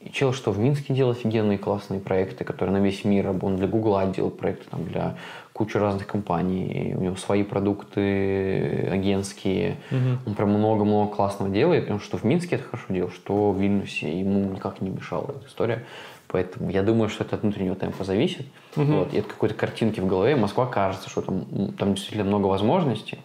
И 0.00 0.10
чел, 0.10 0.32
что 0.32 0.52
в 0.52 0.58
Минске 0.60 0.94
делал 0.94 1.10
офигенные 1.10 1.58
классные 1.58 1.98
проекты, 1.98 2.44
которые 2.44 2.78
на 2.78 2.82
весь 2.82 3.04
мир. 3.04 3.34
Он 3.42 3.56
для 3.56 3.66
Гугла 3.66 4.06
делал 4.06 4.30
проекты 4.30 4.64
там, 4.70 4.84
для 4.84 5.16
кучи 5.52 5.76
разных 5.76 6.06
компаний. 6.06 6.94
У 6.96 7.00
него 7.00 7.16
свои 7.16 7.42
продукты 7.42 8.88
агентские. 8.92 9.76
Угу. 9.90 10.28
Он 10.28 10.34
прям 10.34 10.50
много-много 10.50 11.12
классного 11.12 11.50
делает. 11.50 11.84
Потому 11.84 11.98
что 11.98 12.16
в 12.16 12.22
Минске 12.22 12.56
это 12.56 12.64
хорошо 12.64 12.84
делал, 12.90 13.10
что 13.10 13.50
в 13.50 13.60
Вильнюсе 13.60 14.20
ему 14.20 14.44
никак 14.44 14.80
не 14.80 14.90
мешала 14.90 15.34
эта 15.36 15.48
история. 15.48 15.84
Поэтому 16.28 16.70
я 16.70 16.82
думаю, 16.82 17.08
что 17.08 17.24
это 17.24 17.34
от 17.34 17.42
внутреннего 17.42 17.74
темпа 17.74 18.04
зависит. 18.04 18.46
Угу. 18.76 18.84
Вот. 18.84 19.14
И 19.14 19.18
от 19.18 19.26
какой-то 19.26 19.56
картинки 19.56 19.98
в 19.98 20.06
голове. 20.06 20.36
Москва 20.36 20.66
кажется, 20.66 21.10
что 21.10 21.22
там, 21.22 21.72
там 21.76 21.94
действительно 21.94 22.24
много 22.24 22.46
возможностей. 22.46 23.18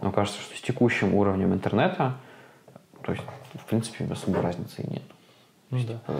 Но 0.00 0.12
кажется, 0.12 0.40
что 0.40 0.56
с 0.56 0.62
текущим 0.62 1.14
уровнем 1.14 1.52
интернета 1.52 2.14
то 3.06 3.12
есть, 3.12 3.24
в 3.54 3.64
принципе, 3.64 4.04
особой 4.10 4.40
разницы 4.40 4.82
и 4.82 4.90
нет. 4.90 5.02
Ну, 5.70 5.78
есть, 5.78 5.88
да. 5.88 5.94
Типа... 5.94 6.14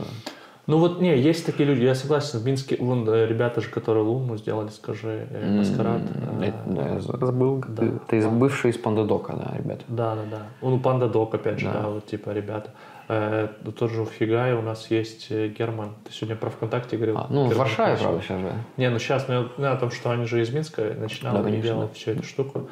Ну 0.68 0.78
вот, 0.78 1.00
не, 1.00 1.16
есть 1.16 1.46
такие 1.46 1.68
люди, 1.68 1.84
я 1.84 1.94
согласен, 1.94 2.40
в 2.40 2.44
Минске, 2.44 2.76
вон, 2.80 3.08
э, 3.08 3.26
ребята 3.26 3.60
же, 3.60 3.68
которые 3.68 4.02
Луну 4.02 4.36
сделали, 4.36 4.68
скажи, 4.70 5.28
э, 5.30 5.58
Маскарад. 5.58 6.02
Mm, 6.02 6.74
да, 6.74 7.00
забыл, 7.00 7.62
да, 7.68 7.84
это 7.84 8.16
из 8.16 8.26
бывшие 8.26 8.72
из 8.72 8.78
Пандадока, 8.78 9.34
да, 9.34 9.56
ребята. 9.56 9.84
Да, 9.86 10.16
да, 10.16 10.22
да. 10.28 10.42
Ну, 10.62 10.80
Пандадок, 10.80 11.34
опять 11.34 11.60
же, 11.60 11.66
да, 11.66 11.82
да 11.82 11.88
вот 11.88 12.06
типа 12.06 12.30
ребята. 12.30 12.70
Э, 13.08 13.48
тоже 13.78 14.02
в 14.02 14.08
Фигае 14.08 14.56
у 14.56 14.62
нас 14.62 14.90
есть 14.90 15.28
э, 15.30 15.48
Герман. 15.48 15.94
Ты 16.04 16.12
сегодня 16.12 16.34
про 16.34 16.50
ВКонтакте 16.50 16.96
говорил. 16.96 17.18
А, 17.18 17.26
ну, 17.30 17.48
Герман 17.48 17.54
в 17.54 17.58
Варшаве, 17.58 17.96
правда, 17.96 18.22
сейчас 18.22 18.40
же. 18.40 18.52
Не, 18.76 18.90
ну 18.90 18.98
сейчас, 18.98 19.28
ну, 19.28 19.48
я 19.58 19.72
о 19.72 19.76
том, 19.76 19.92
что 19.92 20.10
они 20.10 20.24
же 20.24 20.42
из 20.42 20.52
Минска 20.52 20.82
начинали 20.98 21.42
да, 21.42 21.62
делать 21.62 21.94
всю 21.94 22.10
эту 22.10 22.24
штуку. 22.24 22.68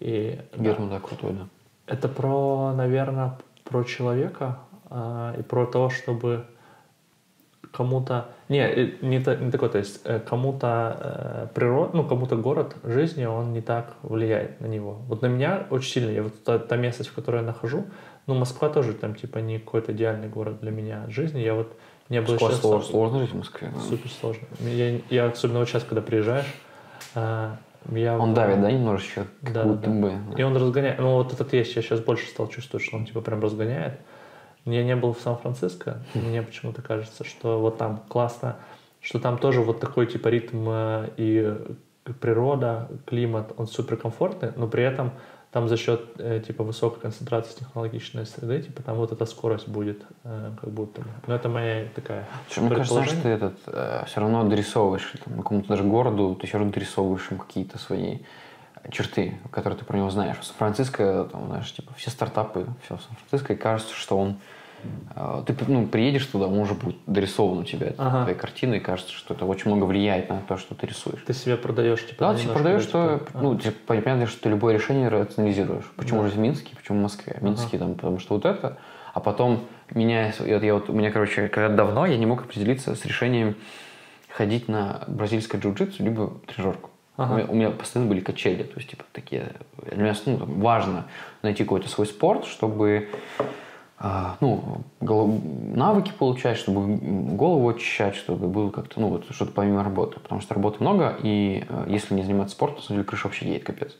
И, 0.00 0.40
Герман, 0.56 0.88
да, 0.88 0.96
да 0.96 1.00
крутой, 1.00 1.34
да. 1.34 1.46
Это 1.86 2.08
про, 2.08 2.72
наверное, 2.74 3.38
про 3.68 3.84
человека, 3.84 4.58
а, 4.88 5.34
и 5.38 5.42
про 5.42 5.66
то, 5.66 5.90
чтобы 5.90 6.46
кому-то... 7.72 8.28
Не, 8.48 8.94
не, 9.02 9.18
не 9.18 9.50
такой, 9.50 9.68
то 9.68 9.78
есть 9.78 10.00
э, 10.04 10.20
кому-то 10.20 10.96
э, 11.00 11.54
природ, 11.54 11.94
ну, 11.94 12.04
кому-то 12.04 12.36
город 12.36 12.76
жизни, 12.84 13.24
он 13.24 13.52
не 13.52 13.60
так 13.60 13.96
влияет 14.02 14.60
на 14.60 14.66
него. 14.66 14.98
Вот 15.08 15.22
на 15.22 15.26
меня 15.26 15.66
очень 15.70 15.90
сильно, 15.90 16.10
я 16.10 16.22
вот 16.22 16.44
та, 16.44 16.58
та 16.58 16.76
местность, 16.76 17.10
в 17.10 17.14
которой 17.14 17.38
я 17.38 17.42
нахожу, 17.42 17.84
ну, 18.26 18.34
Москва 18.34 18.68
тоже 18.68 18.94
там, 18.94 19.14
типа, 19.14 19.38
не 19.38 19.58
какой-то 19.58 19.92
идеальный 19.92 20.28
город 20.28 20.60
для 20.60 20.70
меня 20.70 21.04
жизни. 21.08 21.40
Я 21.40 21.54
вот 21.54 21.76
не 22.08 22.20
был 22.20 22.38
Сложно, 22.38 22.48
сейчас 22.48 22.60
сложно, 22.60 22.90
сложно 22.90 23.18
жить 23.20 23.32
в 23.32 23.36
Москве. 23.36 23.72
да. 23.74 23.80
супер 23.80 24.10
сложно. 24.10 24.46
Я, 24.60 25.00
я 25.10 25.26
особенно 25.26 25.58
вот 25.58 25.68
сейчас, 25.68 25.84
когда 25.84 26.00
приезжаешь, 26.00 26.54
а, 27.14 27.56
я... 27.92 28.18
Он 28.18 28.34
давит, 28.34 28.60
да, 28.60 28.70
немножечко? 28.70 29.26
Как 29.42 29.52
Да, 29.52 29.64
будто 29.64 29.90
да. 29.90 30.00
бы. 30.00 30.12
И 30.36 30.42
он 30.42 30.56
разгоняет. 30.56 30.98
Ну, 30.98 31.14
вот 31.14 31.32
этот 31.32 31.52
есть, 31.52 31.76
я 31.76 31.82
сейчас 31.82 32.00
больше 32.00 32.26
стал 32.26 32.48
чувствовать, 32.48 32.84
что 32.86 32.96
он 32.96 33.06
типа 33.06 33.20
прям 33.20 33.40
разгоняет. 33.40 34.00
Я 34.64 34.82
не 34.82 34.96
был 34.96 35.12
в 35.12 35.20
Сан-Франциско, 35.20 36.02
и 36.14 36.18
мне 36.18 36.42
почему-то 36.42 36.82
кажется, 36.82 37.24
что 37.24 37.60
вот 37.60 37.78
там 37.78 38.02
классно, 38.08 38.56
что 39.00 39.20
там 39.20 39.38
тоже 39.38 39.60
вот 39.60 39.78
такой 39.78 40.06
типа 40.06 40.28
ритм 40.28 40.66
э, 40.68 41.10
и 41.16 41.56
природа, 42.20 42.88
климат, 43.04 43.52
он 43.56 43.66
супер 43.66 43.96
комфортный, 43.96 44.50
но 44.56 44.66
при 44.66 44.82
этом 44.82 45.12
там 45.56 45.68
за 45.68 45.78
счет 45.78 46.02
э, 46.18 46.42
типа 46.46 46.64
высокой 46.64 47.00
концентрации 47.00 47.60
технологичной 47.60 48.26
среды, 48.26 48.60
типа 48.60 48.82
там 48.82 48.98
вот 48.98 49.12
эта 49.12 49.24
скорость 49.24 49.68
будет 49.68 50.02
э, 50.24 50.50
как 50.60 50.70
будто 50.70 51.00
бы. 51.00 51.06
Но 51.26 51.34
это 51.34 51.48
моя 51.48 51.86
такая 51.94 52.26
Слушай, 52.46 52.66
мне 52.66 52.76
кажется, 52.76 53.04
что 53.04 53.22
ты 53.22 53.28
этот, 53.30 53.58
все 54.06 54.20
равно 54.20 54.44
дорисовываешь 54.44 55.14
там, 55.24 55.38
какому-то 55.38 55.68
даже 55.68 55.82
городу, 55.82 56.36
ты 56.38 56.46
все 56.46 56.58
равно 56.58 56.74
дорисовываешь 56.74 57.26
им 57.30 57.38
какие-то 57.38 57.78
свои 57.78 58.18
черты, 58.90 59.38
которые 59.50 59.78
ты 59.78 59.86
про 59.86 59.96
него 59.96 60.10
знаешь. 60.10 60.36
В 60.36 60.44
Сан-Франциско, 60.44 61.26
там, 61.32 61.46
знаешь, 61.46 61.72
типа, 61.72 61.90
все 61.96 62.10
стартапы, 62.10 62.66
все 62.84 62.98
в 62.98 63.00
Сан-Франциско, 63.00 63.54
и 63.54 63.56
кажется, 63.56 63.94
что 63.94 64.18
он 64.18 64.32
э, 64.32 64.55
ты 65.46 65.54
ну, 65.68 65.86
приедешь 65.86 66.26
туда, 66.26 66.46
он 66.46 66.58
уже 66.58 66.74
будет 66.74 66.96
дорисован 67.06 67.58
у 67.58 67.64
тебя, 67.64 67.94
Ага. 67.96 68.22
твоя 68.22 68.36
картина, 68.36 68.74
и 68.74 68.80
кажется, 68.80 69.12
что 69.12 69.34
это 69.34 69.46
очень 69.46 69.70
много 69.70 69.84
влияет 69.84 70.28
на 70.28 70.40
то, 70.40 70.56
что 70.56 70.74
ты 70.74 70.86
рисуешь. 70.86 71.22
Ты 71.26 71.32
себе 71.32 71.56
продаешь, 71.56 72.06
типа, 72.06 72.16
Да, 72.18 72.32
ты 72.32 72.38
себе 72.38 72.48
немножко, 72.48 72.62
продаешь, 72.62 72.86
типа, 72.86 73.20
что, 73.28 73.38
а. 73.38 73.42
ну, 73.42 73.58
типа, 73.58 73.76
понятно, 73.86 74.26
что 74.26 74.42
ты 74.42 74.48
любое 74.50 74.74
решение 74.74 75.08
рационализируешь. 75.08 75.90
Почему 75.96 76.22
Да. 76.22 76.28
же 76.28 76.34
в 76.34 76.38
Минске, 76.38 76.76
почему 76.76 76.98
в 76.98 77.02
Москве? 77.02 77.38
Минске 77.40 77.78
там, 77.78 77.94
потому 77.94 78.18
что 78.18 78.34
вот 78.34 78.44
это, 78.44 78.78
а 79.14 79.20
потом 79.20 79.64
и 79.94 80.32
вот 80.38 80.62
я 80.62 80.74
вот, 80.74 80.90
у 80.90 80.92
меня, 80.92 81.10
короче, 81.10 81.48
когда 81.48 81.74
давно 81.74 82.06
я 82.06 82.16
не 82.16 82.26
мог 82.26 82.42
определиться 82.42 82.94
с 82.94 83.04
решением 83.06 83.54
ходить 84.28 84.68
на 84.68 85.04
бразильское 85.06 85.60
джиу-джитсу, 85.60 86.02
либо 86.02 86.34
тренажерку. 86.46 86.90
Ага. 87.16 87.32
У, 87.32 87.36
меня, 87.36 87.46
у 87.48 87.54
меня 87.54 87.70
постоянно 87.70 88.10
были 88.10 88.20
качели, 88.20 88.62
то 88.62 88.76
есть, 88.76 88.90
типа, 88.90 89.04
такие, 89.12 89.52
для 89.82 89.96
меня 89.96 90.14
ну, 90.26 90.38
там, 90.38 90.60
важно 90.60 91.06
найти 91.42 91.64
какой-то 91.64 91.88
свой 91.88 92.06
спорт, 92.06 92.44
чтобы 92.44 93.08
а, 93.38 93.44
ну, 93.98 94.82
голов- 95.00 95.40
навыки 95.42 96.12
получать, 96.18 96.58
чтобы 96.58 96.96
голову 97.36 97.68
очищать, 97.68 98.14
чтобы 98.14 98.46
было 98.48 98.70
как-то, 98.70 99.00
ну, 99.00 99.08
вот 99.08 99.24
что-то 99.30 99.52
помимо 99.52 99.82
работы. 99.82 100.20
Потому 100.20 100.40
что 100.40 100.54
работы 100.54 100.78
много, 100.80 101.16
и 101.22 101.64
э, 101.68 101.86
если 101.88 102.14
не 102.14 102.22
заниматься 102.22 102.54
спортом, 102.54 102.76
на 102.76 102.82
самом 102.82 102.98
деле 102.98 103.08
крыша 103.08 103.28
вообще 103.28 103.46
едет, 103.46 103.64
капец. 103.64 103.96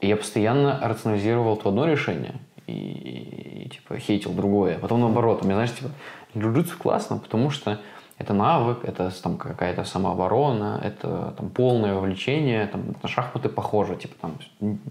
И 0.00 0.08
я 0.08 0.16
постоянно 0.16 0.80
рационализировал 0.82 1.56
то 1.56 1.70
одно 1.70 1.86
решение 1.86 2.36
и, 2.66 3.64
и, 3.64 3.68
типа, 3.68 3.98
хейтил 3.98 4.32
другое. 4.32 4.78
Потом 4.78 5.00
наоборот. 5.00 5.40
У 5.42 5.44
меня, 5.44 5.54
знаешь, 5.54 5.74
типа, 5.74 5.90
джиу-джитсу 6.36 6.76
классно, 6.76 7.18
потому 7.18 7.50
что 7.50 7.80
это 8.18 8.32
навык, 8.32 8.84
это 8.84 9.10
там 9.22 9.36
какая-то 9.36 9.84
самооборона, 9.84 10.80
это 10.82 11.34
там 11.36 11.50
полное 11.50 11.94
вовлечение, 11.94 12.66
там 12.66 12.94
на 13.02 13.08
шахматы 13.08 13.48
похоже, 13.48 13.96
типа 13.96 14.14
там 14.20 14.38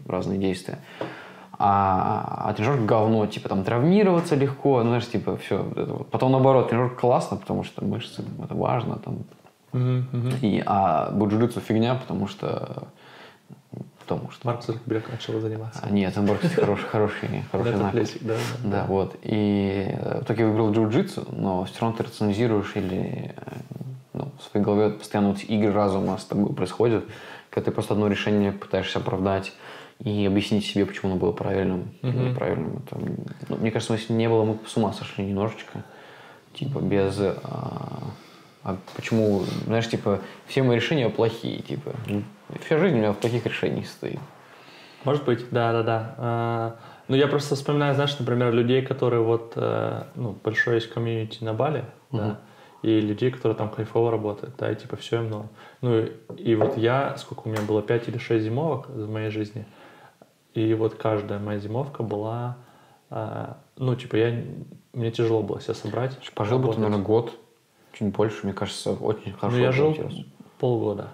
разные 0.08 0.40
действия. 0.40 0.80
А, 1.58 2.44
а 2.46 2.54
тренажер 2.54 2.86
говно, 2.86 3.26
типа 3.28 3.50
там 3.50 3.64
травмироваться 3.64 4.36
легко, 4.36 4.82
ну, 4.84 4.90
знаешь, 4.90 5.08
типа 5.08 5.38
все. 5.38 5.64
Потом 6.12 6.32
наоборот, 6.32 6.70
тренажер 6.70 6.96
классно, 6.96 7.38
потому 7.38 7.64
что 7.64 7.84
мышцы, 7.84 8.24
там, 8.24 8.46
это 8.46 8.56
важно, 8.56 8.98
там. 8.98 9.20
Мгм, 9.72 10.08
мгм. 10.12 10.34
И, 10.42 10.64
а 10.66 11.12
джиу-джитсу 11.14 11.60
фигня, 11.62 11.96
потому 11.96 12.28
что 12.28 12.88
потому 14.06 14.30
что 14.32 14.46
Марк 14.48 14.62
Цукерберг 14.62 15.10
начал 15.10 15.40
заниматься. 15.40 15.82
а, 15.84 15.90
нет, 15.90 16.14
кстати, 16.14 16.54
хороший, 16.54 16.86
хороший, 16.92 17.30
хороший 17.52 17.92
плесик, 17.92 18.22
да, 18.24 18.36
да. 18.64 18.70
Да, 18.70 18.86
вот. 18.88 19.16
И 19.24 19.88
э, 19.90 20.20
в 20.20 20.24
итоге 20.24 20.46
выбрал 20.46 20.72
джиу-джитсу, 20.72 21.28
но 21.36 21.66
все 21.66 21.82
равно 21.82 21.98
ты 21.98 22.04
рационализируешь 22.04 22.76
или 22.76 23.34
э, 23.36 23.52
ну, 24.14 24.32
в 24.40 24.44
своей 24.44 24.64
голове 24.64 24.92
постоянно 24.92 25.30
вот 25.30 25.40
игры 25.44 25.72
разума 25.72 26.18
с 26.18 26.26
тобой 26.26 26.54
происходят, 26.54 27.06
когда 27.50 27.66
ты 27.66 27.72
просто 27.72 27.94
одно 27.94 28.08
решение 28.08 28.52
пытаешься 28.52 29.00
оправдать 29.00 29.54
и 30.04 30.26
объяснить 30.26 30.66
себе, 30.66 30.86
почему 30.86 31.12
оно 31.12 31.20
было 31.20 31.32
правильным 31.32 31.90
или 32.02 32.12
Мгм. 32.12 32.30
неправильным. 32.30 32.84
Это, 32.86 33.00
ну, 33.50 33.58
мне 33.58 33.72
кажется, 33.72 33.94
если 33.94 34.14
не 34.14 34.28
было, 34.30 34.44
мы 34.44 34.58
с 34.68 34.76
ума 34.78 34.94
сошли 34.94 35.26
немножечко. 35.26 35.84
Типа 36.54 36.80
без... 36.80 37.18
а, 37.20 38.04
а 38.64 38.78
почему, 38.96 39.44
знаешь, 39.66 39.90
типа, 39.90 40.22
все 40.48 40.64
мои 40.64 40.76
решения 40.78 41.10
плохие, 41.10 41.60
типа. 41.62 41.92
Вся 42.66 42.78
жизнь 42.78 42.96
у 42.96 42.98
меня 43.00 43.12
в 43.14 43.18
плохих 43.18 43.46
решениях 43.46 43.88
стоит. 43.88 44.20
Может 45.04 45.24
быть, 45.26 45.50
да, 45.52 45.72
да, 45.72 45.84
да. 45.84 46.16
А, 46.18 46.76
Ну, 47.08 47.16
я 47.16 47.28
просто 47.28 47.56
вспоминаю, 47.56 47.94
знаешь, 47.94 48.18
например, 48.18 48.52
людей, 48.54 48.82
которые 48.82 49.22
вот, 49.22 49.54
э, 49.56 50.04
ну, 50.16 50.36
большое 50.44 50.78
есть 50.78 50.90
комьюнити 50.92 51.44
на 51.44 51.54
Бали, 51.54 51.86
да, 52.12 52.40
и 52.82 53.00
людей, 53.02 53.30
которые 53.32 53.56
там 53.56 53.70
кайфово 53.70 54.12
работают, 54.12 54.56
да, 54.58 54.72
и 54.72 54.76
типа 54.76 54.96
все 54.96 55.18
им 55.18 55.30
норм. 55.30 55.50
Ну, 55.82 56.00
и, 56.00 56.12
и 56.38 56.56
вот 56.56 56.78
я, 56.78 57.16
сколько 57.18 57.42
у 57.48 57.50
меня 57.52 57.62
было, 57.62 57.82
5 57.84 58.08
или 58.08 58.18
6 58.18 58.44
зимовок 58.44 58.90
в 58.90 59.08
моей 59.10 59.30
жизни, 59.30 59.66
и 60.56 60.74
вот 60.74 60.96
каждая 60.96 61.38
моя 61.40 61.60
зимовка 61.60 62.02
была, 62.02 62.58
а, 63.10 63.58
ну, 63.78 63.96
типа, 63.96 64.16
я, 64.16 64.44
мне 64.94 65.12
тяжело 65.12 65.44
было 65.44 65.62
себя 65.62 65.74
собрать. 65.74 66.18
Пожил 66.34 66.58
бы 66.58 66.64
ты, 66.64 66.68
работать. 66.70 66.84
наверное, 66.84 67.06
год, 67.06 67.32
чуть 67.94 68.08
больше, 68.14 68.40
мне 68.44 68.54
кажется, 68.54 68.92
очень 68.94 69.34
хорошо. 69.34 69.58
Ну, 69.58 69.64
я 69.64 69.72
жил 69.72 69.96
полгода. 70.60 71.10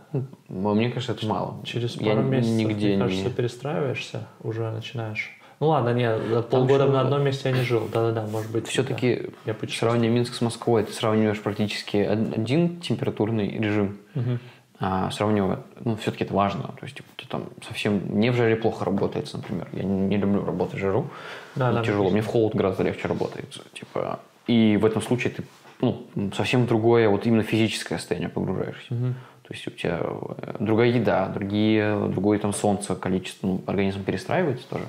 Ну, 0.47 0.75
Мне 0.75 0.91
кажется, 0.91 1.13
это 1.13 1.25
мало. 1.25 1.55
Через 1.65 1.95
Я 1.95 2.11
пару 2.13 2.21
месяцев, 2.21 2.55
нигде 2.55 2.89
мне 2.89 2.99
кажется, 2.99 3.25
не... 3.25 3.31
перестраиваешься, 3.31 4.27
уже 4.43 4.69
начинаешь. 4.71 5.37
Ну 5.59 5.67
ладно, 5.67 5.93
нет, 5.93 6.47
полгода 6.49 6.83
еще- 6.85 6.93
на 6.93 7.01
одном 7.01 7.23
месте 7.23 7.49
я 7.49 7.55
не 7.55 7.63
жил. 7.63 7.87
Да-да-да, 7.91 8.27
может 8.27 8.51
быть. 8.51 8.67
Все-таки 8.67 9.29
да. 9.45 9.53
я 9.53 9.69
сравнение 9.69 10.09
Минск 10.11 10.33
с 10.35 10.41
Москвой, 10.41 10.83
ты 10.83 10.91
сравниваешь 10.93 11.41
практически 11.41 11.97
од- 11.97 12.33
один 12.37 12.79
температурный 12.79 13.47
режим, 13.57 13.99
Мгм. 14.15 14.39
А 14.83 15.11
сравнивая, 15.11 15.59
ну, 15.85 15.95
все-таки 15.95 16.23
это 16.23 16.33
важно. 16.33 16.63
То 16.63 16.83
есть, 16.83 16.97
типа, 16.97 17.07
ты 17.15 17.27
там 17.27 17.49
совсем 17.67 18.19
не 18.19 18.31
в 18.31 18.35
жаре 18.35 18.55
плохо 18.55 18.83
работается, 18.83 19.37
например. 19.37 19.67
Я 19.73 19.83
не, 19.83 20.07
не 20.07 20.17
люблю 20.17 20.43
работать 20.43 20.75
в 20.75 20.79
жару. 20.79 21.07
Да, 21.55 21.67
Мне 21.67 21.75
да, 21.75 21.81
тяжело. 21.83 22.09
конечно. 22.09 22.13
Мне 22.13 22.21
в 22.23 22.27
холод 22.27 22.55
гораздо 22.55 22.81
легче 22.81 23.07
работается. 23.07 23.61
Типа, 23.73 24.19
и 24.47 24.77
в 24.81 24.85
этом 24.85 25.03
случае 25.03 25.33
ты 25.33 25.43
ну, 25.81 26.07
совсем 26.35 26.65
другое, 26.65 27.09
вот 27.09 27.27
именно 27.27 27.43
физическое 27.43 27.99
состояние 27.99 28.29
погружаешься. 28.29 28.91
Мгм. 28.91 29.13
То 29.43 29.53
есть 29.53 29.67
у 29.67 29.71
тебя 29.71 29.99
э, 30.01 30.55
другая 30.59 30.89
еда, 30.89 31.27
другие, 31.27 32.07
другое 32.07 32.39
там 32.39 32.51
солнце, 32.51 32.95
количество, 32.95 33.45
ну, 33.45 33.61
организм 33.67 34.03
перестраивается 34.03 34.67
тоже. 34.67 34.85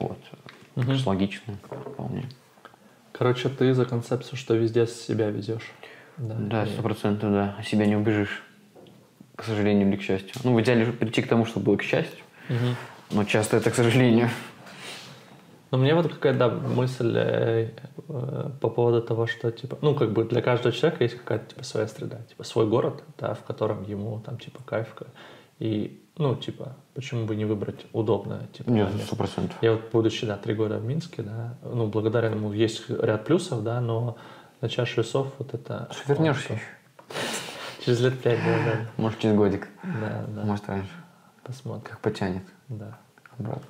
Вот. 0.00 0.18
Мгм. 0.74 0.86
Кажется, 0.86 1.08
логично 1.08 1.54
вполне. 1.94 2.24
Короче, 3.12 3.48
ты 3.50 3.72
за 3.72 3.84
концепцию, 3.84 4.36
что 4.36 4.54
везде 4.54 4.88
себя 4.88 5.30
везешь. 5.30 5.70
Да, 6.16 6.66
сто 6.66 6.82
процентов, 6.82 7.30
да. 7.30 7.56
Себя 7.62 7.86
не 7.86 7.94
убежишь. 7.94 8.42
К 9.42 9.44
сожалению 9.44 9.88
или 9.88 9.96
к 9.96 10.02
счастью. 10.02 10.32
Ну, 10.44 10.54
в 10.54 10.60
идеале 10.62 10.86
прийти 10.86 11.20
к 11.20 11.28
тому, 11.28 11.46
чтобы 11.46 11.66
было 11.66 11.76
к 11.76 11.82
счастью. 11.82 12.24
Мгм. 12.48 12.76
Но 13.10 13.24
часто 13.24 13.56
это 13.56 13.70
к 13.70 13.74
сожалению. 13.74 14.30
Но 15.72 15.78
мне 15.78 15.94
вот 15.94 16.08
какая-то 16.12 16.38
да, 16.38 16.48
мысль 16.50 17.14
э, 17.16 17.70
э, 18.08 18.50
по 18.60 18.68
поводу 18.68 19.02
того, 19.02 19.26
что 19.26 19.50
типа, 19.50 19.78
ну 19.80 19.94
как 19.94 20.12
бы 20.12 20.24
для 20.24 20.42
каждого 20.42 20.70
человека 20.70 21.02
есть 21.02 21.16
какая-то 21.16 21.54
типа 21.54 21.64
своя 21.64 21.88
среда, 21.88 22.18
типа 22.28 22.44
свой 22.44 22.66
город, 22.66 23.02
да, 23.18 23.32
в 23.32 23.42
котором 23.42 23.82
ему 23.84 24.20
там 24.20 24.38
типа 24.38 24.60
кайф, 24.66 24.94
и 25.58 26.04
ну 26.18 26.36
типа 26.36 26.76
почему 26.92 27.24
бы 27.24 27.34
не 27.34 27.46
выбрать 27.46 27.86
удобное 27.94 28.48
типа 28.52 28.68
Нет, 28.68 28.90
сто 29.06 29.16
процентов. 29.16 29.56
Я 29.62 29.72
вот 29.72 29.90
будучи 29.90 30.26
да 30.26 30.36
три 30.36 30.52
года 30.52 30.76
в 30.76 30.84
Минске, 30.84 31.22
да, 31.22 31.56
ну 31.62 31.86
благодаря 31.86 32.28
ему 32.28 32.52
есть 32.52 32.90
ряд 32.90 33.24
плюсов, 33.24 33.64
да, 33.64 33.80
но 33.80 34.18
на 34.60 34.68
чашу 34.68 35.00
весов 35.00 35.32
вот 35.38 35.54
это. 35.54 35.88
Вернешься. 36.06 36.60
Через 37.84 38.00
лет 38.00 38.20
пять, 38.20 38.38
да, 38.44 38.72
да, 38.72 38.80
Может, 38.96 39.18
через 39.18 39.36
годик. 39.36 39.68
да, 39.82 40.24
да, 40.28 40.42
Может, 40.42 40.68
раньше. 40.68 40.90
посмотрим, 41.42 41.82
Как 41.88 41.98
потянет. 42.00 42.44
да. 42.68 42.98
Обратно. 43.38 43.62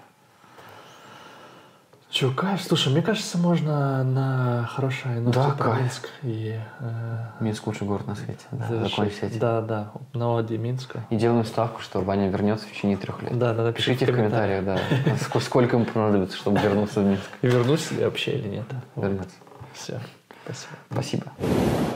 Че, 2.10 2.30
кайф, 2.30 2.60
слушай, 2.62 2.92
мне 2.92 3.00
кажется, 3.00 3.38
можно 3.38 4.04
на 4.04 4.66
хорошей 4.66 5.18
ноте 5.20 5.38
Да, 5.38 5.48
про 5.52 5.64
кайф. 5.70 5.80
Минск 5.80 6.08
и 6.22 6.60
э, 6.80 7.26
Минск 7.40 7.66
лучший 7.66 7.86
город 7.86 8.06
на 8.06 8.14
свете. 8.14 8.44
Да, 8.50 8.84
закончить 8.86 9.22
этим. 9.22 9.38
Да, 9.38 9.60
да, 9.62 9.92
на 10.12 10.34
оде 10.34 10.58
Минска. 10.58 11.06
И 11.08 11.16
делаем 11.16 11.42
ставку, 11.46 11.80
что 11.80 12.02
Ваня 12.02 12.28
вернется 12.28 12.66
в 12.66 12.70
течение 12.70 12.98
трех 12.98 13.22
лет. 13.22 13.38
Да, 13.38 13.54
надо 13.54 13.72
Пишите 13.72 14.04
в 14.04 14.14
комментариях, 14.14 14.62
да, 14.62 14.76
ск- 15.16 15.40
сколько 15.40 15.76
ему 15.76 15.86
понадобится, 15.86 16.36
чтобы 16.36 16.60
вернуться 16.60 17.00
в 17.00 17.04
Минск. 17.06 17.30
И 17.40 17.46
вернусь 17.46 17.90
ли 17.92 18.04
вообще 18.04 18.32
или 18.32 18.48
нет. 18.48 18.66
Вернется. 18.94 19.36
Все, 19.72 19.98
спасибо. 20.44 20.74
Спасибо. 20.90 21.91